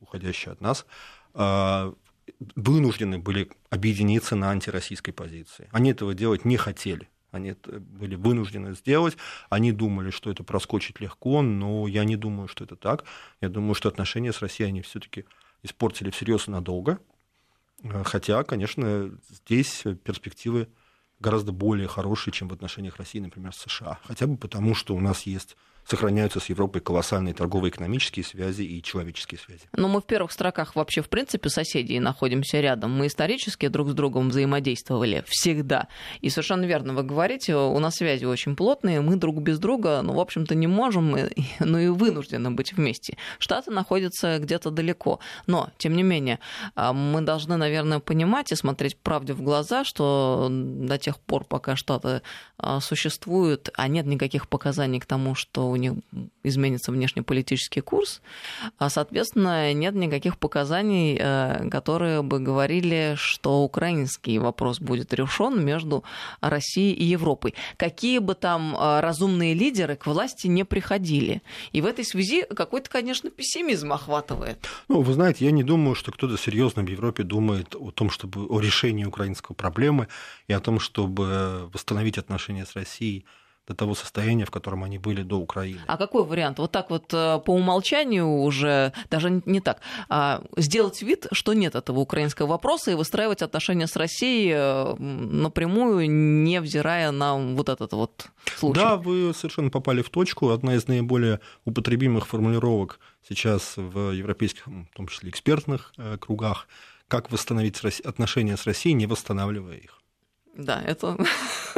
уходящая 0.00 0.54
от 0.54 0.60
нас, 0.60 0.86
а, 1.34 1.94
вынуждены 2.54 3.18
были 3.18 3.50
объединиться 3.70 4.36
на 4.36 4.50
антироссийской 4.50 5.12
позиции. 5.12 5.68
Они 5.72 5.90
этого 5.90 6.14
делать 6.14 6.44
не 6.44 6.56
хотели. 6.56 7.08
Они 7.32 7.50
это 7.50 7.80
были 7.80 8.14
вынуждены 8.14 8.74
сделать. 8.74 9.16
Они 9.50 9.72
думали, 9.72 10.10
что 10.10 10.30
это 10.30 10.44
проскочит 10.44 11.00
легко, 11.00 11.42
но 11.42 11.86
я 11.88 12.04
не 12.04 12.16
думаю, 12.16 12.48
что 12.48 12.64
это 12.64 12.76
так. 12.76 13.04
Я 13.40 13.48
думаю, 13.48 13.74
что 13.74 13.88
отношения 13.88 14.32
с 14.32 14.40
Россией 14.40 14.70
они 14.70 14.82
все-таки 14.82 15.24
испортили 15.62 16.10
всерьез 16.10 16.48
и 16.48 16.50
надолго. 16.50 16.98
Э, 17.82 18.02
хотя, 18.04 18.42
конечно, 18.44 19.10
здесь 19.28 19.84
перспективы 20.04 20.68
гораздо 21.18 21.52
более 21.52 21.88
хорошие, 21.88 22.32
чем 22.32 22.48
в 22.48 22.52
отношениях 22.52 22.96
России, 22.96 23.20
например, 23.20 23.52
с 23.52 23.58
США. 23.58 23.98
Хотя 24.04 24.26
бы 24.26 24.36
потому, 24.36 24.74
что 24.74 24.94
у 24.94 25.00
нас 25.00 25.22
есть 25.22 25.56
сохраняются 25.86 26.40
с 26.40 26.48
Европой 26.48 26.80
колоссальные 26.80 27.34
торговые 27.34 27.70
экономические 27.70 28.24
связи 28.24 28.62
и 28.62 28.82
человеческие 28.82 29.38
связи. 29.38 29.62
Но 29.72 29.88
мы 29.88 30.00
в 30.00 30.04
первых 30.04 30.32
строках 30.32 30.74
вообще, 30.74 31.00
в 31.00 31.08
принципе, 31.08 31.48
соседи 31.48 31.98
находимся 31.98 32.60
рядом. 32.60 32.92
Мы 32.92 33.06
исторически 33.06 33.68
друг 33.68 33.90
с 33.90 33.94
другом 33.94 34.30
взаимодействовали 34.30 35.24
всегда. 35.28 35.88
И 36.20 36.30
совершенно 36.30 36.64
верно 36.64 36.92
вы 36.92 37.04
говорите, 37.04 37.54
у 37.54 37.78
нас 37.78 37.96
связи 37.96 38.24
очень 38.24 38.56
плотные, 38.56 39.00
мы 39.00 39.16
друг 39.16 39.40
без 39.40 39.58
друга, 39.58 40.00
ну, 40.02 40.14
в 40.14 40.20
общем-то, 40.20 40.54
не 40.54 40.66
можем, 40.66 41.16
ну 41.60 41.78
и 41.78 41.88
вынуждены 41.88 42.50
быть 42.50 42.72
вместе. 42.72 43.16
Штаты 43.38 43.70
находятся 43.70 44.38
где-то 44.38 44.70
далеко. 44.70 45.20
Но, 45.46 45.70
тем 45.78 45.94
не 45.94 46.02
менее, 46.02 46.40
а, 46.74 46.92
мы 46.92 47.20
должны, 47.20 47.56
наверное, 47.56 48.00
понимать 48.00 48.50
и 48.52 48.56
смотреть 48.56 48.96
правде 48.96 49.32
в 49.34 49.42
глаза, 49.42 49.84
что 49.84 50.48
до 50.50 50.98
тех 50.98 51.18
пор, 51.20 51.44
пока 51.44 51.76
Штаты 51.76 52.22
а, 52.58 52.80
существуют, 52.80 53.70
а 53.74 53.86
нет 53.86 54.06
никаких 54.06 54.48
показаний 54.48 54.98
к 54.98 55.06
тому, 55.06 55.34
что 55.34 55.68
у 55.68 55.75
них 55.76 55.92
изменится 56.42 56.92
внешнеполитический 56.92 57.82
курс, 57.82 58.22
а, 58.78 58.90
соответственно, 58.90 59.72
нет 59.72 59.94
никаких 59.94 60.38
показаний, 60.38 61.16
э, 61.18 61.68
которые 61.70 62.22
бы 62.22 62.38
говорили, 62.38 63.14
что 63.16 63.62
украинский 63.62 64.38
вопрос 64.38 64.80
будет 64.80 65.12
решен 65.14 65.64
между 65.64 66.04
Россией 66.40 66.94
и 66.94 67.04
Европой. 67.04 67.54
Какие 67.76 68.18
бы 68.18 68.34
там 68.34 68.76
э, 68.76 69.00
разумные 69.00 69.54
лидеры 69.54 69.96
к 69.96 70.06
власти 70.06 70.46
не 70.46 70.64
приходили. 70.64 71.42
И 71.72 71.80
в 71.80 71.86
этой 71.86 72.04
связи 72.04 72.42
какой-то, 72.42 72.90
конечно, 72.90 73.30
пессимизм 73.30 73.92
охватывает. 73.92 74.66
Ну, 74.88 75.00
вы 75.00 75.12
знаете, 75.12 75.44
я 75.44 75.50
не 75.50 75.62
думаю, 75.62 75.94
что 75.94 76.12
кто-то 76.12 76.36
серьезно 76.36 76.82
в 76.82 76.88
Европе 76.88 77.22
думает 77.22 77.74
о 77.74 77.90
том, 77.90 78.10
чтобы 78.10 78.46
о 78.46 78.60
решении 78.60 79.04
украинской 79.04 79.54
проблемы 79.54 80.08
и 80.48 80.52
о 80.52 80.60
том, 80.60 80.80
чтобы 80.80 81.68
восстановить 81.72 82.18
отношения 82.18 82.64
с 82.64 82.74
Россией 82.74 83.24
до 83.66 83.74
того 83.74 83.94
состояния, 83.94 84.44
в 84.44 84.50
котором 84.50 84.84
они 84.84 84.98
были 84.98 85.22
до 85.22 85.36
Украины. 85.36 85.80
А 85.86 85.96
какой 85.96 86.24
вариант? 86.24 86.58
Вот 86.58 86.70
так 86.72 86.90
вот 86.90 87.12
э, 87.12 87.40
по 87.44 87.50
умолчанию 87.50 88.28
уже, 88.28 88.92
даже 89.10 89.42
не 89.44 89.60
так, 89.60 89.80
а 90.08 90.42
сделать 90.56 91.02
вид, 91.02 91.26
что 91.32 91.52
нет 91.52 91.74
этого 91.74 91.98
украинского 92.00 92.46
вопроса 92.46 92.92
и 92.92 92.94
выстраивать 92.94 93.42
отношения 93.42 93.86
с 93.86 93.96
Россией 93.96 94.52
э, 94.54 94.94
напрямую, 94.98 96.08
невзирая 96.10 97.10
на 97.10 97.36
вот 97.36 97.68
этот 97.68 97.92
вот 97.92 98.26
случай. 98.56 98.80
Да, 98.80 98.96
вы 98.96 99.32
совершенно 99.34 99.70
попали 99.70 100.02
в 100.02 100.10
точку. 100.10 100.50
Одна 100.50 100.76
из 100.76 100.86
наиболее 100.86 101.40
употребимых 101.64 102.26
формулировок 102.26 103.00
сейчас 103.28 103.74
в 103.76 104.12
европейских, 104.12 104.66
в 104.66 104.86
том 104.94 105.08
числе 105.08 105.30
экспертных 105.30 105.92
э, 105.96 106.18
кругах, 106.18 106.68
как 107.08 107.30
восстановить 107.32 107.80
отношения 108.04 108.56
с 108.56 108.64
Россией, 108.64 108.94
не 108.94 109.06
восстанавливая 109.06 109.76
их. 109.76 110.00
Да, 110.56 110.82
это 110.86 111.16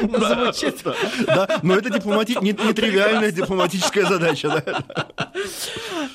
звучит. 0.00 0.82
Да, 1.26 1.60
но 1.62 1.76
это 1.76 1.90
нетривиальная 2.42 3.32
дипломатическая 3.32 4.06
задача. 4.06 4.62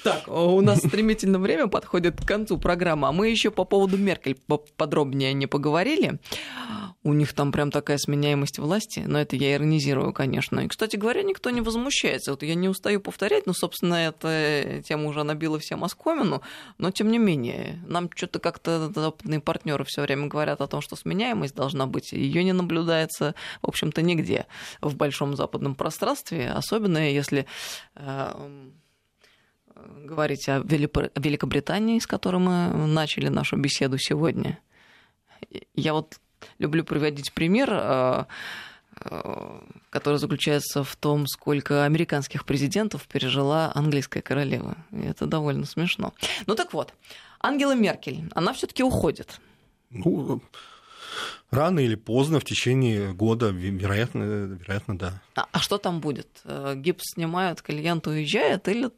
Так, 0.04 0.28
у 0.28 0.62
нас 0.62 0.80
стремительно 0.80 1.40
время 1.40 1.68
подходит 1.68 2.22
к 2.22 2.28
концу 2.28 2.58
программы, 2.58 3.08
а 3.08 3.12
мы 3.12 3.30
еще 3.30 3.50
по 3.50 3.66
поводу 3.66 3.98
Меркель 3.98 4.38
подробнее 4.78 5.34
не 5.34 5.48
поговорили. 5.48 6.20
У 7.08 7.14
них 7.14 7.32
там 7.32 7.54
прям 7.54 7.72
такая 7.72 7.98
сменяемость 7.98 8.60
власти, 8.60 9.06
но 9.08 9.18
это 9.18 9.38
я 9.38 9.54
иронизирую, 9.54 10.12
конечно. 10.12 10.60
И, 10.60 10.68
кстати 10.68 10.98
говоря, 10.98 11.24
никто 11.24 11.50
не 11.52 11.62
возмущается. 11.62 12.32
Вот 12.32 12.44
я 12.44 12.54
не 12.54 12.68
устаю 12.68 13.00
повторять, 13.00 13.46
но, 13.46 13.54
собственно, 13.54 13.94
эта 13.94 14.84
тема 14.86 15.06
уже 15.06 15.24
набила 15.24 15.58
всем 15.58 15.86
оскомину, 15.86 16.42
но 16.78 16.92
тем 16.92 17.10
не 17.10 17.18
менее, 17.18 17.82
нам 17.88 18.10
что-то 18.14 18.40
как-то 18.40 18.92
западные 18.94 19.40
партнеры 19.40 19.86
все 19.86 20.02
время 20.02 20.28
говорят 20.28 20.60
о 20.60 20.68
том, 20.68 20.82
что 20.82 20.98
сменяемость 20.98 21.56
должна 21.56 21.88
быть. 21.88 22.12
Ее 22.12 22.44
не 22.44 22.52
наблюдается, 22.52 23.36
в 23.62 23.70
общем-то, 23.70 24.02
нигде 24.02 24.46
в 24.82 24.94
большом 24.98 25.38
западном 25.38 25.76
пространстве, 25.76 26.52
особенно 26.52 27.10
если 27.10 27.46
э, 27.96 28.60
говорить 30.04 30.50
о 30.50 30.60
Великобритании, 30.60 32.00
с 32.00 32.06
которой 32.06 32.42
мы 32.42 32.86
начали 32.86 33.30
нашу 33.30 33.56
беседу 33.56 33.98
сегодня. 33.98 34.60
Я 35.74 35.94
вот 35.94 36.20
люблю 36.60 36.84
приводить 36.84 37.34
пример, 37.34 37.70
э, 37.72 38.26
э, 39.02 39.60
который 39.90 40.18
заключается 40.18 40.84
в 40.84 40.96
том, 40.96 41.28
сколько 41.28 41.86
американских 41.86 42.46
президентов 42.46 43.08
пережила 43.08 43.72
английская 43.76 44.22
королева. 44.22 44.78
И 44.92 45.02
это 45.02 45.26
довольно 45.26 45.66
смешно. 45.66 46.14
Ну 46.46 46.56
так 46.56 46.74
вот, 46.74 46.94
Ангела 47.40 47.76
Меркель, 47.76 48.30
она 48.34 48.54
все-таки 48.54 48.84
уходит. 48.84 49.40
Ну, 49.90 50.42
рано 51.52 51.80
или 51.80 51.96
поздно, 51.96 52.40
в 52.40 52.46
течение 52.46 53.14
года, 53.14 53.50
вероятно, 53.50 54.24
вероятно 54.24 54.98
да. 54.98 55.22
А, 55.36 55.48
а 55.52 55.60
что 55.60 55.78
там 55.78 56.00
будет? 56.02 56.28
Э, 56.44 56.74
гипс 56.76 57.14
снимают, 57.14 57.62
клиент 57.62 58.08
уезжает 58.08 58.68
или 58.68 58.90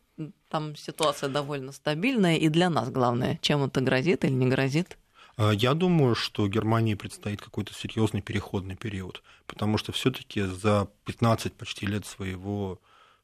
там 0.50 0.76
ситуация 0.76 1.30
довольно 1.30 1.72
стабильная, 1.72 2.38
и 2.38 2.50
для 2.50 2.70
нас 2.70 2.90
главное, 2.90 3.40
чем 3.42 3.64
это 3.64 3.82
грозит 3.82 4.26
или 4.26 4.34
не 4.34 4.48
грозит? 4.48 4.98
А, 5.40 5.52
я 5.52 5.74
думаю, 5.74 6.16
что 6.16 6.50
Германии 6.50 6.96
предстоит 6.96 7.42
какой-то 7.42 7.74
серьезный 7.74 8.22
переходный 8.22 8.76
период, 8.76 9.24
потому 9.48 9.78
что 9.78 9.94
все-таки 9.94 10.42
за 10.42 10.90
15 11.06 11.54
почти 11.54 11.86
лет 11.86 12.06
своего 12.06 12.82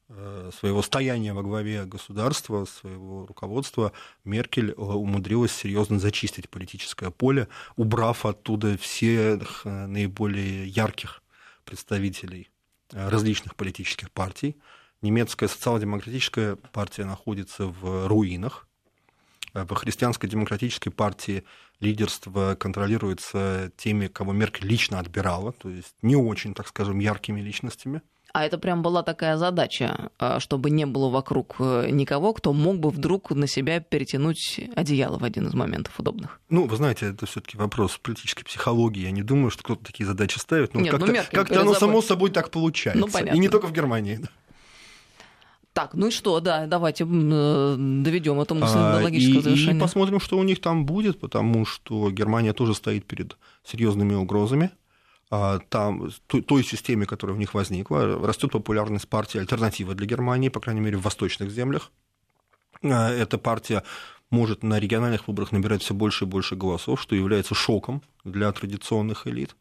э, 0.08 0.50
своего 0.58 0.82
стояния 0.82 1.34
во 1.34 1.44
главе 1.44 1.84
государства, 1.84 2.64
своего 2.64 3.26
руководства, 3.26 3.92
Меркель 4.24 4.72
э, 4.72 4.74
умудрилась 4.76 5.52
серьезно 5.52 6.00
зачистить 6.00 6.50
политическое 6.50 7.12
поле, 7.12 7.50
убрав 7.76 8.26
оттуда 8.26 8.78
всех 8.78 9.64
э, 9.66 9.86
наиболее 9.86 10.68
ярких 10.68 11.22
представителей 11.66 12.50
различных 12.92 13.56
политических 13.56 14.10
партий, 14.10 14.56
немецкая 15.02 15.50
социал-демократическая 15.50 16.56
партия 16.56 17.04
находится 17.04 17.66
в 17.66 18.08
руинах. 18.08 18.68
Во 19.54 19.76
христианской 19.76 20.30
демократической 20.30 20.92
партии 20.92 21.44
лидерство 21.80 22.56
контролируется 22.56 23.72
теми, 23.78 24.08
кого 24.08 24.34
Меркель 24.34 24.68
лично 24.68 25.00
отбирала, 25.00 25.52
то 25.54 25.70
есть 25.70 25.96
не 26.02 26.16
очень, 26.16 26.54
так 26.54 26.68
скажем, 26.68 27.00
яркими 27.00 27.42
личностями. 27.42 28.02
А 28.36 28.44
это 28.44 28.58
прям 28.58 28.82
была 28.82 29.02
такая 29.02 29.38
задача, 29.38 30.10
а, 30.20 30.42
чтобы 30.42 30.70
не 30.70 30.86
было 30.86 31.10
вокруг 31.10 31.56
э, 31.60 31.88
никого, 31.90 32.34
кто 32.34 32.52
мог 32.52 32.80
бы 32.80 32.90
вдруг 32.90 33.32
на 33.32 33.48
себя 33.48 33.80
перетянуть 33.80 34.60
одеяло 34.76 35.18
в 35.18 35.24
один 35.24 35.48
из 35.48 35.54
моментов 35.54 35.98
удобных. 35.98 36.42
Ну, 36.50 36.68
вы 36.68 36.76
знаете, 36.76 37.06
это 37.06 37.26
все-таки 37.28 37.56
вопрос 37.56 37.98
политической 37.98 38.44
психологии. 38.44 39.04
Я 39.04 39.12
не 39.12 39.24
думаю, 39.24 39.52
что 39.52 39.64
кто-то 39.64 39.86
такие 39.86 40.06
задачи 40.06 40.38
ставит. 40.38 40.74
Но 40.74 40.84
как-то, 40.84 41.06
ну, 41.06 41.16
как-то 41.32 41.62
оно 41.62 41.76
само 41.76 42.02
собой 42.02 42.30
так 42.30 42.52
получается. 42.52 43.00
Ну, 43.00 43.08
понятно. 43.08 43.38
И 43.38 43.40
не 43.40 43.48
только 43.48 43.68
в 43.68 43.72
Германии. 43.72 44.20
Так, 45.76 45.94
ну 45.94 46.08
и 46.08 46.10
что, 46.10 46.40
да, 46.40 46.68
давайте 46.68 47.04
э, 47.04 47.76
доведем 47.78 48.40
эту 48.40 48.56
мысль 48.56 48.78
до 48.78 49.02
логического 49.04 49.40
и, 49.40 49.42
завершения. 49.42 49.78
И 49.78 49.82
посмотрим, 49.82 50.22
что 50.22 50.38
у 50.38 50.44
них 50.44 50.62
там 50.62 50.86
будет, 50.86 51.20
потому 51.20 51.66
что 51.66 52.10
Германия 52.12 52.54
тоже 52.54 52.74
стоит 52.74 53.06
перед 53.06 53.36
серьезными 53.66 54.14
угрозами. 54.16 54.72
А, 55.30 55.60
там, 55.68 56.12
той 56.28 56.64
системе, 56.64 57.06
которая 57.06 57.36
у 57.36 57.40
них 57.40 57.54
возникла, 57.54 58.26
растет 58.26 58.54
популярность 58.54 59.10
партии 59.10 59.38
«Альтернатива 59.38 59.96
для 59.96 60.08
Германии», 60.08 60.48
по 60.48 60.62
крайней 60.62 60.80
мере, 60.80 60.96
в 60.96 61.02
восточных 61.02 61.52
землях. 61.52 61.92
А, 62.82 63.12
эта 63.12 63.38
партия 63.38 63.84
может 64.30 64.64
на 64.64 64.80
региональных 64.80 65.28
выборах 65.28 65.52
набирать 65.52 65.84
все 65.84 65.94
больше 65.94 66.24
и 66.24 66.28
больше 66.28 66.56
голосов, 66.56 67.02
что 67.02 67.16
является 67.16 67.54
шоком 67.54 68.02
для 68.24 68.50
традиционных 68.54 69.28
элит. 69.28 69.58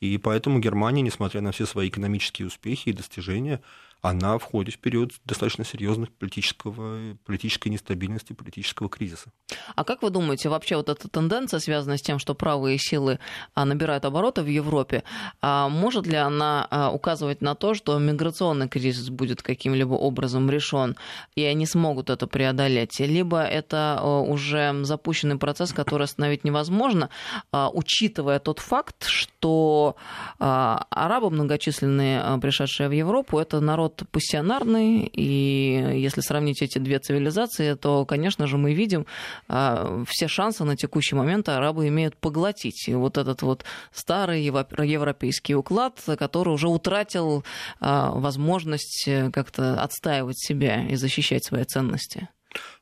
И 0.00 0.16
поэтому 0.16 0.58
Германия, 0.58 1.02
несмотря 1.02 1.42
на 1.42 1.52
все 1.52 1.66
свои 1.66 1.90
экономические 1.90 2.48
успехи 2.48 2.88
и 2.88 2.94
достижения, 2.94 3.60
она 4.02 4.38
входит 4.38 4.74
в 4.74 4.78
период 4.78 5.12
достаточно 5.24 5.64
серьезных 5.64 6.10
политического, 6.12 7.16
политической 7.24 7.68
нестабильности, 7.68 8.32
политического 8.32 8.88
кризиса. 8.88 9.30
А 9.74 9.84
как 9.84 10.02
вы 10.02 10.10
думаете, 10.10 10.48
вообще 10.48 10.76
вот 10.76 10.88
эта 10.88 11.08
тенденция, 11.08 11.60
связанная 11.60 11.98
с 11.98 12.02
тем, 12.02 12.18
что 12.18 12.34
правые 12.34 12.78
силы 12.78 13.18
а, 13.54 13.64
набирают 13.64 14.04
обороты 14.04 14.42
в 14.42 14.46
Европе, 14.46 15.04
а, 15.42 15.68
может 15.68 16.06
ли 16.06 16.16
она 16.16 16.66
а, 16.70 16.90
указывать 16.90 17.42
на 17.42 17.54
то, 17.54 17.74
что 17.74 17.98
миграционный 17.98 18.68
кризис 18.68 19.10
будет 19.10 19.42
каким-либо 19.42 19.94
образом 19.94 20.50
решен, 20.50 20.96
и 21.34 21.44
они 21.44 21.66
смогут 21.66 22.10
это 22.10 22.26
преодолеть? 22.26 22.98
Либо 23.00 23.42
это 23.42 24.00
уже 24.02 24.84
запущенный 24.84 25.36
процесс, 25.36 25.72
который 25.72 26.04
остановить 26.04 26.44
невозможно, 26.44 27.10
учитывая 27.52 28.38
тот 28.38 28.60
факт, 28.60 29.04
что 29.04 29.96
арабы 30.38 31.30
многочисленные, 31.30 32.38
пришедшие 32.40 32.88
в 32.88 32.92
Европу, 32.92 33.38
это 33.38 33.60
народ 33.60 33.89
народ 33.90 34.08
пассионарный, 34.10 35.10
и 35.12 36.00
если 36.00 36.20
сравнить 36.20 36.62
эти 36.62 36.78
две 36.78 36.98
цивилизации, 36.98 37.74
то, 37.74 38.04
конечно 38.04 38.46
же, 38.46 38.56
мы 38.56 38.74
видим 38.74 39.06
а, 39.48 40.04
все 40.06 40.28
шансы 40.28 40.64
на 40.64 40.76
текущий 40.76 41.14
момент 41.14 41.48
арабы 41.48 41.88
имеют 41.88 42.16
поглотить. 42.16 42.88
И 42.88 42.94
вот 42.94 43.18
этот 43.18 43.42
вот 43.42 43.64
старый 43.92 44.42
европейский 44.42 45.54
уклад, 45.54 46.00
который 46.18 46.54
уже 46.54 46.68
утратил 46.68 47.44
а, 47.80 48.10
возможность 48.12 49.04
э, 49.06 49.30
как-то 49.30 49.82
отстаивать 49.82 50.38
себя 50.38 50.86
и 50.88 50.96
защищать 50.96 51.44
свои 51.44 51.64
ценности. 51.64 52.28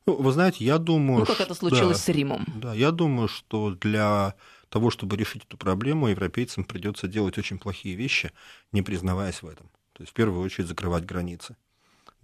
Ну, 0.05 0.15
вы 0.15 0.31
знаете, 0.31 0.65
я 0.65 0.77
думаю... 0.77 1.19
Ну, 1.19 1.25
как 1.25 1.41
это 1.41 1.53
случилось 1.53 1.97
да, 1.97 2.03
с 2.03 2.09
Римом. 2.09 2.45
Да, 2.55 2.73
я 2.73 2.91
думаю, 2.91 3.27
что 3.27 3.71
для 3.71 4.33
того, 4.69 4.89
чтобы 4.89 5.17
решить 5.17 5.43
эту 5.45 5.57
проблему, 5.57 6.07
европейцам 6.07 6.63
придется 6.63 7.07
делать 7.07 7.37
очень 7.37 7.59
плохие 7.59 7.95
вещи, 7.95 8.31
не 8.71 8.81
признаваясь 8.81 9.41
в 9.41 9.47
этом. 9.47 9.69
То 9.99 10.03
есть 10.03 10.11
в 10.11 10.15
первую 10.15 10.41
очередь 10.41 10.69
закрывать 10.69 11.03
границы. 11.03 11.57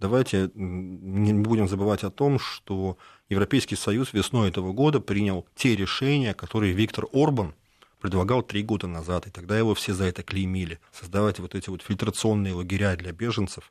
Давайте 0.00 0.50
не 0.54 1.34
будем 1.34 1.68
забывать 1.68 2.04
о 2.04 2.10
том, 2.10 2.38
что 2.38 2.96
Европейский 3.28 3.76
Союз 3.76 4.14
весной 4.14 4.48
этого 4.48 4.72
года 4.72 4.98
принял 4.98 5.46
те 5.54 5.76
решения, 5.76 6.32
которые 6.32 6.72
Виктор 6.72 7.04
Орбан 7.12 7.54
предлагал 8.00 8.42
три 8.42 8.62
года 8.62 8.86
назад, 8.86 9.26
и 9.26 9.30
тогда 9.30 9.58
его 9.58 9.74
все 9.74 9.92
за 9.92 10.04
это 10.04 10.22
клеймили. 10.22 10.80
Создавать 10.90 11.38
вот 11.38 11.54
эти 11.54 11.68
вот 11.68 11.82
фильтрационные 11.82 12.54
лагеря 12.54 12.96
для 12.96 13.12
беженцев 13.12 13.70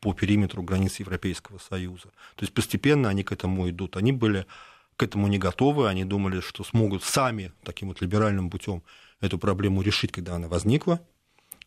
по 0.00 0.12
периметру 0.14 0.64
границ 0.64 0.96
Европейского 0.96 1.58
Союза. 1.58 2.08
То 2.34 2.42
есть 2.42 2.52
постепенно 2.52 3.08
они 3.08 3.22
к 3.22 3.30
этому 3.30 3.70
идут. 3.70 3.96
Они 3.96 4.10
были 4.10 4.46
к 4.96 5.02
этому 5.04 5.28
не 5.28 5.38
готовы, 5.38 5.88
они 5.88 6.04
думали, 6.04 6.40
что 6.40 6.64
смогут 6.64 7.04
сами 7.04 7.52
таким 7.62 7.86
вот 7.86 8.00
либеральным 8.00 8.50
путем 8.50 8.82
эту 9.20 9.38
проблему 9.38 9.80
решить, 9.80 10.10
когда 10.10 10.34
она 10.34 10.48
возникла. 10.48 11.00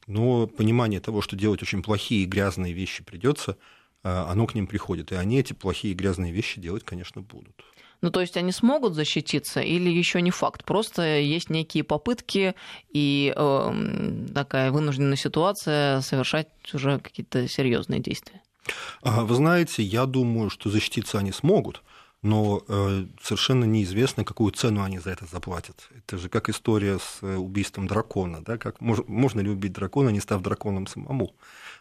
Но 0.08 0.48
понимание 0.48 1.02
того, 1.02 1.22
что 1.22 1.36
делать 1.36 1.62
очень 1.62 1.84
плохие 1.84 2.24
и 2.24 2.26
грязные 2.26 2.74
вещи 2.74 3.04
придется, 3.04 3.58
а, 4.04 4.32
оно 4.32 4.48
к 4.48 4.56
ним 4.56 4.66
приходит. 4.66 5.12
И 5.12 5.16
они 5.16 5.40
эти 5.40 5.54
плохие 5.54 5.94
и 5.94 5.96
грязные 5.96 6.32
вещи 6.32 6.62
делать, 6.62 6.84
конечно, 6.84 7.22
будут. 7.22 7.64
Ну, 8.02 8.12
то 8.12 8.22
есть 8.22 8.38
они 8.38 8.52
смогут 8.52 8.94
защититься 8.94 9.60
или 9.60 9.90
еще 9.90 10.22
не 10.22 10.32
факт? 10.32 10.64
Просто 10.64 11.20
есть 11.20 11.50
некие 11.50 11.84
попытки 11.84 12.56
и 12.94 13.34
э, 13.36 14.24
такая 14.34 14.72
вынужденная 14.72 15.18
ситуация 15.18 16.02
совершать 16.02 16.48
уже 16.74 17.00
какие-то 17.00 17.48
серьезные 17.48 18.00
действия. 18.00 18.42
А, 19.02 19.24
вы 19.24 19.36
знаете, 19.36 19.82
я 19.82 20.06
думаю, 20.06 20.50
что 20.50 20.70
защититься 20.70 21.18
они 21.18 21.32
смогут 21.32 21.82
но 22.22 22.64
э, 22.68 23.06
совершенно 23.22 23.66
неизвестно, 23.66 24.24
какую 24.24 24.52
цену 24.52 24.84
они 24.84 25.00
за 25.00 25.12
это 25.12 25.26
заплатят. 25.26 25.88
Это 25.96 26.18
же 26.18 26.30
как 26.30 26.50
история 26.50 26.98
с 26.98 27.20
э, 27.22 27.36
убийством 27.36 27.88
дракона. 27.88 28.44
Да? 28.44 28.58
Как, 28.58 28.82
мож, 28.82 29.00
можно 29.08 29.40
ли 29.42 29.50
убить 29.50 29.74
дракона, 29.74 30.10
не 30.10 30.20
став 30.20 30.42
драконом 30.42 30.88
самому? 30.88 31.36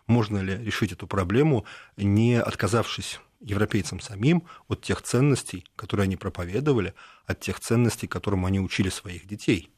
Можно 0.07 0.39
ли 0.39 0.57
решить 0.57 0.93
эту 0.93 1.07
проблему, 1.07 1.65
не 1.97 2.41
отказавшись 2.41 3.21
европейцам 3.41 4.01
самим 4.01 4.45
от 4.69 4.83
тех 4.83 5.03
ценностей, 5.03 5.65
которые 5.75 6.05
они 6.05 6.17
проповедовали, 6.17 6.95
от 7.27 7.41
тех 7.41 7.59
ценностей, 7.59 8.07
которым 8.07 8.45
они 8.45 8.61
учили 8.61 8.91
своих 8.91 9.27
детей? 9.27 9.71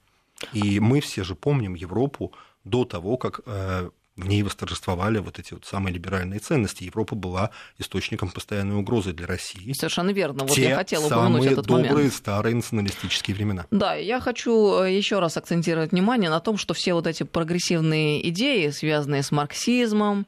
И 0.52 0.80
мы 0.80 1.00
все 1.00 1.24
же 1.24 1.34
помним 1.34 1.74
Европу 1.74 2.32
до 2.64 2.84
того, 2.84 3.16
как 3.16 3.40
э, 3.46 3.90
в 4.18 4.26
ней 4.26 4.42
восторжествовали 4.42 5.18
вот 5.18 5.38
эти 5.38 5.54
вот 5.54 5.64
самые 5.64 5.94
либеральные 5.94 6.40
ценности. 6.40 6.84
Европа 6.84 7.14
была 7.14 7.50
источником 7.78 8.30
постоянной 8.30 8.76
угрозы 8.76 9.12
для 9.12 9.26
России. 9.26 9.72
Совершенно 9.72 10.10
верно. 10.10 10.44
Вот 10.44 10.54
Те 10.54 10.70
я 10.70 10.76
хотела 10.76 11.06
упомянуть 11.06 11.42
самые 11.42 11.52
этот 11.52 11.66
добрые 11.66 11.92
момент. 11.92 12.14
старые 12.14 12.54
националистические 12.56 13.36
времена. 13.36 13.66
Да, 13.70 13.94
я 13.94 14.20
хочу 14.20 14.82
э, 14.82 14.92
еще 14.92 15.20
раз 15.20 15.36
акцентировать 15.36 15.92
внимание 15.92 16.30
на 16.30 16.40
том, 16.40 16.56
что 16.58 16.74
все 16.74 16.94
вот 16.94 17.06
эти 17.06 17.22
прогрессивные 17.22 18.28
идеи, 18.30 18.70
связанные 18.70 19.22
с 19.22 19.30
марксизмом, 19.30 20.26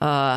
э, 0.00 0.36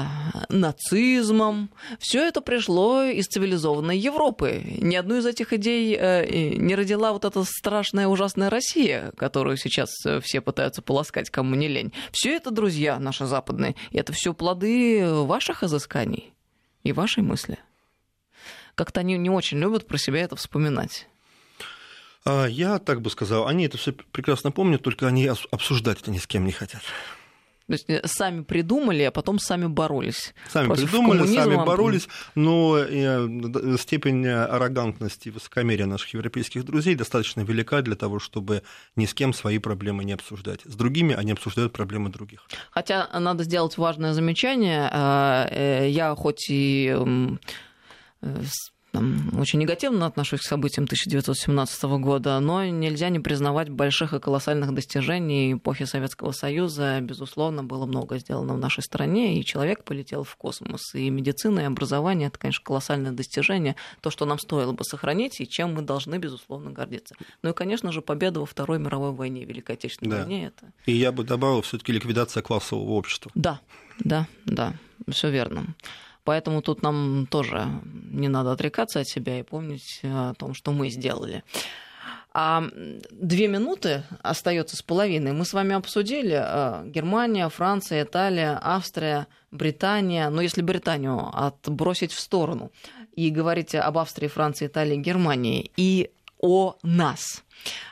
нацизмом, 0.49 1.69
все 1.99 2.27
это 2.27 2.41
пришло 2.41 3.03
из 3.03 3.25
цивилизованной 3.27 3.97
Европы. 3.97 4.61
Ни 4.63 4.95
одну 4.95 5.17
из 5.17 5.25
этих 5.25 5.53
идей 5.53 5.97
э, 5.99 6.55
не 6.57 6.75
родила 6.75 7.13
вот 7.13 7.25
эта 7.25 7.43
страшная 7.43 8.07
ужасная 8.07 8.49
Россия, 8.49 9.11
которую 9.17 9.57
сейчас 9.57 9.89
э, 10.05 10.19
все 10.21 10.41
пытаются 10.41 10.81
полоскать, 10.81 11.29
кому 11.29 11.55
не 11.55 11.67
лень. 11.67 11.91
Все 12.11 12.35
это, 12.35 12.51
друзья, 12.51 12.90
наши 12.99 13.25
западные, 13.25 13.75
это 13.91 14.13
все 14.13 14.33
плоды 14.33 15.05
ваших 15.25 15.63
изысканий 15.63 16.33
и 16.83 16.91
вашей 16.91 17.23
мысли. 17.23 17.59
Как-то 18.75 19.01
они 19.01 19.17
не 19.17 19.29
очень 19.29 19.59
любят 19.59 19.87
про 19.87 19.97
себя 19.97 20.21
это 20.21 20.35
вспоминать. 20.35 21.07
А, 22.25 22.45
Я 22.45 22.79
так 22.79 23.01
бы 23.01 23.09
сказал, 23.09 23.47
они 23.47 23.65
это 23.65 23.77
все 23.77 23.91
прекрасно 23.91 24.51
помнят, 24.51 24.81
только 24.81 25.07
они 25.07 25.27
обсуждать 25.27 26.01
это 26.01 26.11
ни 26.11 26.17
с 26.17 26.27
кем 26.27 26.45
не 26.45 26.51
хотят. 26.51 26.81
То 27.71 27.73
есть 27.75 27.89
э, 27.89 28.07
сами 28.07 28.43
придумали, 28.43 29.03
а 29.03 29.11
потом 29.11 29.39
сами 29.39 29.67
боролись. 29.67 30.33
Сами 30.49 30.67
Против 30.67 30.89
придумали, 30.89 31.25
сами 31.25 31.55
боролись, 31.55 32.07
но 32.35 32.77
э, 32.77 33.77
степень 33.79 34.27
аррогантности 34.27 35.29
и 35.29 35.31
высокомерия 35.31 35.85
наших 35.85 36.13
европейских 36.13 36.65
друзей 36.65 36.95
достаточно 36.95 37.41
велика 37.41 37.81
для 37.81 37.95
того, 37.95 38.19
чтобы 38.19 38.63
ни 38.95 39.05
с 39.05 39.13
кем 39.13 39.33
свои 39.33 39.57
проблемы 39.57 40.03
не 40.03 40.13
обсуждать. 40.13 40.61
С 40.65 40.75
другими 40.75 41.15
они 41.15 41.31
обсуждают 41.31 41.73
проблемы 41.73 42.09
других. 42.09 42.47
Хотя 42.71 43.07
надо 43.19 43.43
сделать 43.43 43.77
важное 43.77 44.13
замечание. 44.13 44.89
Э, 44.91 45.47
э, 45.49 45.89
Я 45.89 46.15
хоть 46.15 46.49
и 46.49 46.95
там, 48.91 49.39
очень 49.39 49.59
негативно 49.59 50.05
отношусь 50.05 50.41
к 50.41 50.43
событиям 50.43 50.83
1917 50.85 51.83
года, 51.83 52.39
но 52.39 52.65
нельзя 52.65 53.09
не 53.09 53.19
признавать 53.19 53.69
больших 53.69 54.13
и 54.13 54.19
колоссальных 54.19 54.73
достижений 54.73 55.53
эпохи 55.53 55.85
Советского 55.85 56.31
Союза. 56.31 56.99
Безусловно, 57.01 57.63
было 57.63 57.85
много 57.85 58.17
сделано 58.19 58.53
в 58.53 58.57
нашей 58.57 58.83
стране, 58.83 59.39
и 59.39 59.45
человек 59.45 59.83
полетел 59.83 60.23
в 60.23 60.35
космос, 60.35 60.93
и 60.93 61.09
медицина, 61.09 61.61
и 61.61 61.63
образование— 61.63 62.27
это, 62.29 62.37
конечно, 62.37 62.63
колоссальное 62.63 63.11
достижение, 63.11 63.75
то, 64.01 64.09
что 64.09 64.25
нам 64.25 64.39
стоило 64.39 64.73
бы 64.73 64.83
сохранить, 64.83 65.39
и 65.39 65.47
чем 65.47 65.73
мы 65.73 65.81
должны, 65.81 66.17
безусловно, 66.17 66.71
гордиться. 66.71 67.15
Ну 67.43 67.51
и, 67.51 67.53
конечно 67.53 67.91
же, 67.91 68.01
победа 68.01 68.41
во 68.41 68.45
Второй 68.45 68.79
мировой 68.79 69.11
войне, 69.11 69.45
Великой 69.45 69.75
Отечественной 69.75 70.17
Да. 70.17 70.23
войне— 70.23 70.45
это 70.47 70.71
И 70.85 70.91
я 70.91 71.11
бы 71.11 71.23
добавил 71.23 71.61
все-таки 71.61 71.93
ликвидация 71.93 72.43
классового 72.43 72.91
общества. 72.91 73.31
да, 73.35 73.61
да, 73.99 74.27
да, 74.45 74.73
все 75.09 75.29
верно. 75.29 75.75
Поэтому 76.23 76.61
тут 76.61 76.83
нам 76.83 77.27
тоже 77.29 77.67
не 78.11 78.27
надо 78.27 78.51
отрекаться 78.51 78.99
от 78.99 79.07
себя 79.07 79.39
и 79.39 79.43
помнить 79.43 80.01
о 80.03 80.33
том, 80.35 80.53
что 80.53 80.71
мы 80.71 80.89
сделали. 80.89 81.43
А 82.33 82.63
две 83.11 83.47
минуты 83.47 84.03
остается 84.21 84.77
с 84.77 84.81
половиной. 84.81 85.33
Мы 85.33 85.43
с 85.43 85.51
вами 85.51 85.75
обсудили 85.75 86.41
э, 86.41 86.83
Германия, 86.85 87.49
Франция, 87.49 88.03
Италия, 88.03 88.57
Австрия, 88.61 89.27
Британия. 89.51 90.29
Но 90.29 90.41
если 90.41 90.61
Британию 90.61 91.29
отбросить 91.33 92.13
в 92.13 92.19
сторону 92.19 92.71
и 93.13 93.29
говорить 93.31 93.75
об 93.75 93.97
Австрии, 93.97 94.29
Франции, 94.29 94.67
Италии, 94.67 94.95
Германии 94.95 95.71
и 95.75 96.11
о 96.39 96.77
нас, 96.83 97.43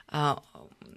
а, 0.08 0.42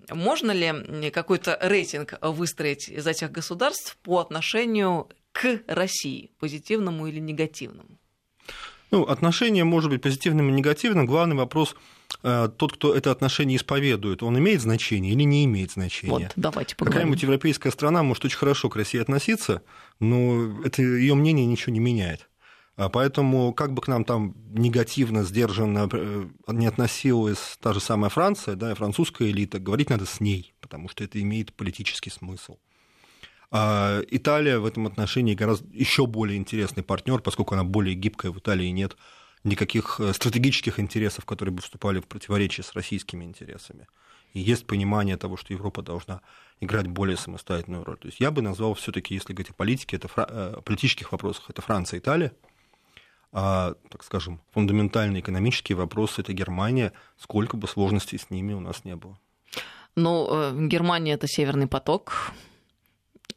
можно 0.08 0.52
ли 0.52 1.10
какой-то 1.10 1.58
рейтинг 1.60 2.14
выстроить 2.22 2.88
из 2.88 3.06
этих 3.08 3.32
государств 3.32 3.96
по 4.04 4.20
отношению 4.20 5.08
к 5.32 5.62
России, 5.66 6.30
позитивному 6.38 7.06
или 7.06 7.20
негативному? 7.20 7.98
Ну, 8.92 9.04
отношение 9.04 9.64
может 9.64 9.90
быть 9.90 10.02
позитивным 10.02 10.50
и 10.50 10.52
негативным. 10.52 11.06
Главный 11.06 11.34
вопрос, 11.34 11.74
э, 12.22 12.50
тот, 12.58 12.74
кто 12.74 12.94
это 12.94 13.10
отношение 13.10 13.56
исповедует, 13.56 14.22
он 14.22 14.38
имеет 14.38 14.60
значение 14.60 15.14
или 15.14 15.22
не 15.22 15.46
имеет 15.46 15.72
значения? 15.72 16.12
Вот, 16.12 16.32
давайте 16.36 16.76
поговорим. 16.76 16.98
Какая-нибудь 16.98 17.22
европейская 17.22 17.70
страна 17.70 18.02
может 18.02 18.26
очень 18.26 18.36
хорошо 18.36 18.68
к 18.68 18.76
России 18.76 19.00
относиться, 19.00 19.62
но 19.98 20.62
это 20.62 20.82
ее 20.82 21.14
мнение 21.14 21.46
ничего 21.46 21.72
не 21.72 21.80
меняет. 21.80 22.28
А 22.76 22.90
Поэтому, 22.90 23.54
как 23.54 23.72
бы 23.72 23.80
к 23.80 23.88
нам 23.88 24.04
там 24.04 24.34
негативно, 24.50 25.24
сдержанно 25.24 25.88
э, 25.90 26.28
не 26.48 26.66
относилась 26.66 27.58
та 27.62 27.72
же 27.72 27.80
самая 27.80 28.10
Франция, 28.10 28.56
да, 28.56 28.72
и 28.72 28.74
французская 28.74 29.30
элита, 29.30 29.58
говорить 29.58 29.88
надо 29.88 30.04
с 30.04 30.20
ней, 30.20 30.52
потому 30.60 30.90
что 30.90 31.02
это 31.02 31.18
имеет 31.20 31.54
политический 31.54 32.10
смысл. 32.10 32.58
А 33.54 34.00
Италия 34.10 34.58
в 34.58 34.64
этом 34.64 34.86
отношении 34.86 35.34
гораздо 35.34 35.68
еще 35.76 36.06
более 36.06 36.38
интересный 36.38 36.82
партнер, 36.82 37.20
поскольку 37.20 37.54
она 37.54 37.64
более 37.64 37.94
гибкая, 37.94 38.32
в 38.32 38.38
Италии 38.38 38.68
нет 38.68 38.96
никаких 39.44 40.00
э, 40.00 40.14
стратегических 40.14 40.80
интересов, 40.80 41.26
которые 41.26 41.54
бы 41.54 41.60
вступали 41.60 42.00
в 42.00 42.06
противоречие 42.06 42.64
с 42.64 42.72
российскими 42.72 43.24
интересами. 43.24 43.86
И 44.32 44.40
есть 44.40 44.66
понимание 44.66 45.18
того, 45.18 45.36
что 45.36 45.52
Европа 45.52 45.82
должна 45.82 46.22
играть 46.60 46.86
более 46.86 47.18
самостоятельную 47.18 47.84
роль. 47.84 47.98
То 47.98 48.06
есть 48.06 48.20
я 48.20 48.30
бы 48.30 48.40
назвал 48.40 48.72
все-таки, 48.72 49.14
если 49.14 49.34
говорить 49.34 49.50
о 49.50 49.54
политике, 49.54 49.96
это 49.96 50.08
фра- 50.08 50.28
э, 50.30 50.60
политических 50.64 51.12
вопросах, 51.12 51.50
это 51.50 51.60
Франция, 51.60 51.98
Италия, 51.98 52.32
а, 53.32 53.74
так 53.90 54.02
скажем, 54.02 54.40
фундаментальные 54.52 55.20
экономические 55.20 55.76
вопросы 55.76 56.22
это 56.22 56.32
Германия, 56.32 56.92
сколько 57.18 57.58
бы 57.58 57.68
сложностей 57.68 58.18
с 58.18 58.30
ними 58.30 58.54
у 58.54 58.60
нас 58.60 58.84
не 58.84 58.96
было. 58.96 59.18
Ну, 59.94 60.26
э, 60.30 60.66
Германия 60.68 61.12
это 61.12 61.26
северный 61.26 61.66
поток. 61.66 62.32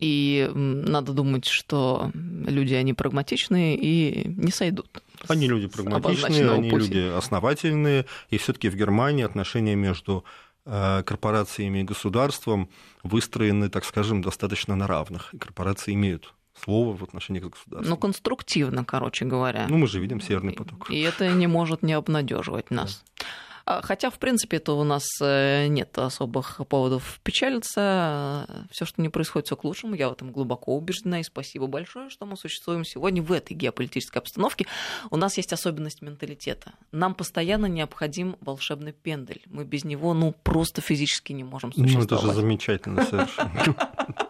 И 0.06 0.52
надо 0.54 1.14
думать, 1.14 1.46
что 1.46 2.12
люди, 2.14 2.76
они 2.76 2.94
прагматичные 2.94 3.76
и 3.76 4.28
не 4.38 4.52
сойдут. 4.52 5.02
Они 5.28 5.48
люди 5.48 5.66
прагматичные, 5.66 6.52
они 6.52 6.70
пути. 6.70 6.86
люди 6.86 7.18
основательные, 7.18 8.06
и 8.30 8.38
все-таки 8.38 8.70
в 8.70 8.76
Германии 8.76 9.26
отношения 9.26 9.74
между 9.74 10.24
э, 10.68 11.02
корпорациями 11.04 11.80
и 11.80 11.84
государством 11.84 12.70
выстроены, 13.02 13.70
так 13.70 13.84
скажем, 13.84 14.22
достаточно 14.22 14.76
на 14.76 14.86
равных. 14.86 15.34
И 15.34 15.40
корпорации 15.40 15.96
имеют 15.96 16.36
слово 16.64 16.96
в 16.96 17.02
отношении 17.02 17.40
к 17.40 17.50
государству. 17.50 17.90
Ну, 17.90 17.98
конструктивно, 17.98 18.86
короче 18.86 19.26
говоря. 19.26 19.66
Ну, 19.68 19.80
мы 19.80 19.88
же 19.88 20.00
видим 20.00 20.22
Северный 20.22 20.54
поток. 20.54 20.92
И 20.92 21.02
это 21.02 21.34
не 21.34 21.48
может 21.48 21.82
не 21.82 21.94
обнадеживать 21.94 22.70
нас. 22.70 23.04
А, 23.20 23.24
Хотя, 23.66 24.12
в 24.12 24.20
принципе, 24.20 24.58
это 24.58 24.74
у 24.74 24.84
нас 24.84 25.06
э, 25.22 25.66
нет 25.68 25.98
особых 25.98 26.62
поводов 26.70 27.20
печалиться. 27.24 28.48
Все, 28.72 28.86
что 28.86 29.02
не 29.02 29.10
происходит, 29.10 29.48
все 29.48 29.56
к 29.56 29.64
лучшему. 29.64 29.96
Я 29.96 30.10
в 30.10 30.14
этом 30.14 30.32
глубоко 30.32 30.76
убеждена. 30.76 31.20
И 31.20 31.24
спасибо 31.24 31.66
большое, 31.66 32.10
что 32.10 32.28
мы 32.28 32.38
существуем 32.38 32.86
сегодня 32.86 33.24
в 33.24 33.32
этой 33.32 33.54
геополитической 33.54 34.20
обстановке. 34.20 34.68
У 35.10 35.18
нас 35.18 35.38
есть 35.38 35.52
особенность 35.52 36.04
менталитета. 36.04 36.74
Нам 36.92 37.16
постоянно 37.16 37.66
необходим 37.66 38.38
волшебный 38.42 38.92
пендель. 38.94 39.42
Мы 39.48 39.64
без 39.66 39.84
него, 39.84 40.14
ну, 40.14 40.36
просто 40.44 40.82
физически 40.82 41.34
не 41.34 41.44
можем 41.44 41.72
Ну, 41.76 41.84
это 41.86 41.92
же 41.92 42.02
существовать. 42.02 42.36
замечательно 42.36 43.04
совершенно. 43.04 43.76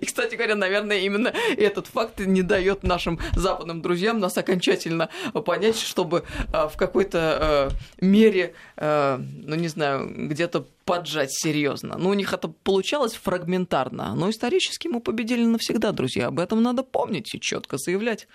И, 0.00 0.04
кстати 0.04 0.34
говоря, 0.34 0.54
наверное, 0.54 0.98
именно 0.98 1.32
этот 1.56 1.86
факт 1.86 2.20
не 2.20 2.42
дает 2.42 2.82
нашим 2.82 3.18
западным 3.34 3.82
друзьям 3.82 4.18
нас 4.18 4.36
окончательно 4.38 5.08
понять, 5.44 5.78
чтобы 5.78 6.24
в 6.52 6.72
какой-то 6.76 7.72
мере, 8.00 8.54
ну 8.76 9.54
не 9.54 9.68
знаю, 9.68 10.10
где-то 10.28 10.66
поджать 10.88 11.30
серьезно. 11.30 11.96
Но 11.98 12.08
у 12.08 12.14
них 12.14 12.32
это 12.32 12.48
получалось 12.48 13.12
фрагментарно. 13.12 14.14
Но 14.14 14.30
исторически 14.30 14.88
мы 14.88 15.00
победили 15.00 15.44
навсегда, 15.44 15.92
друзья. 15.92 16.28
Об 16.28 16.40
этом 16.40 16.62
надо 16.62 16.82
помнить 16.82 17.34
и 17.34 17.40
четко 17.40 17.76
заявлять. 17.76 18.26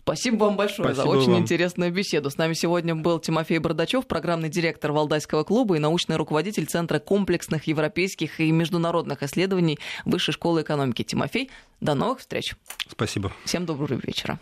Спасибо 0.00 0.44
вам 0.44 0.56
большое 0.56 0.92
Спасибо 0.92 1.12
за 1.12 1.18
очень 1.18 1.32
вам. 1.32 1.42
интересную 1.42 1.92
беседу. 1.92 2.28
С 2.28 2.36
нами 2.36 2.54
сегодня 2.54 2.96
был 2.96 3.20
Тимофей 3.20 3.58
Бардачев, 3.58 4.06
программный 4.08 4.48
директор 4.48 4.90
Валдайского 4.90 5.44
клуба 5.44 5.76
и 5.76 5.78
научный 5.78 6.16
руководитель 6.16 6.66
Центра 6.66 6.98
комплексных 6.98 7.68
европейских 7.68 8.40
и 8.40 8.50
международных 8.50 9.22
исследований 9.22 9.78
Высшей 10.04 10.34
школы 10.34 10.62
экономики. 10.62 11.04
Тимофей, 11.04 11.50
до 11.80 11.94
новых 11.94 12.18
встреч. 12.18 12.56
Спасибо. 12.88 13.32
Всем 13.44 13.66
доброго 13.66 14.00
вечера. 14.02 14.40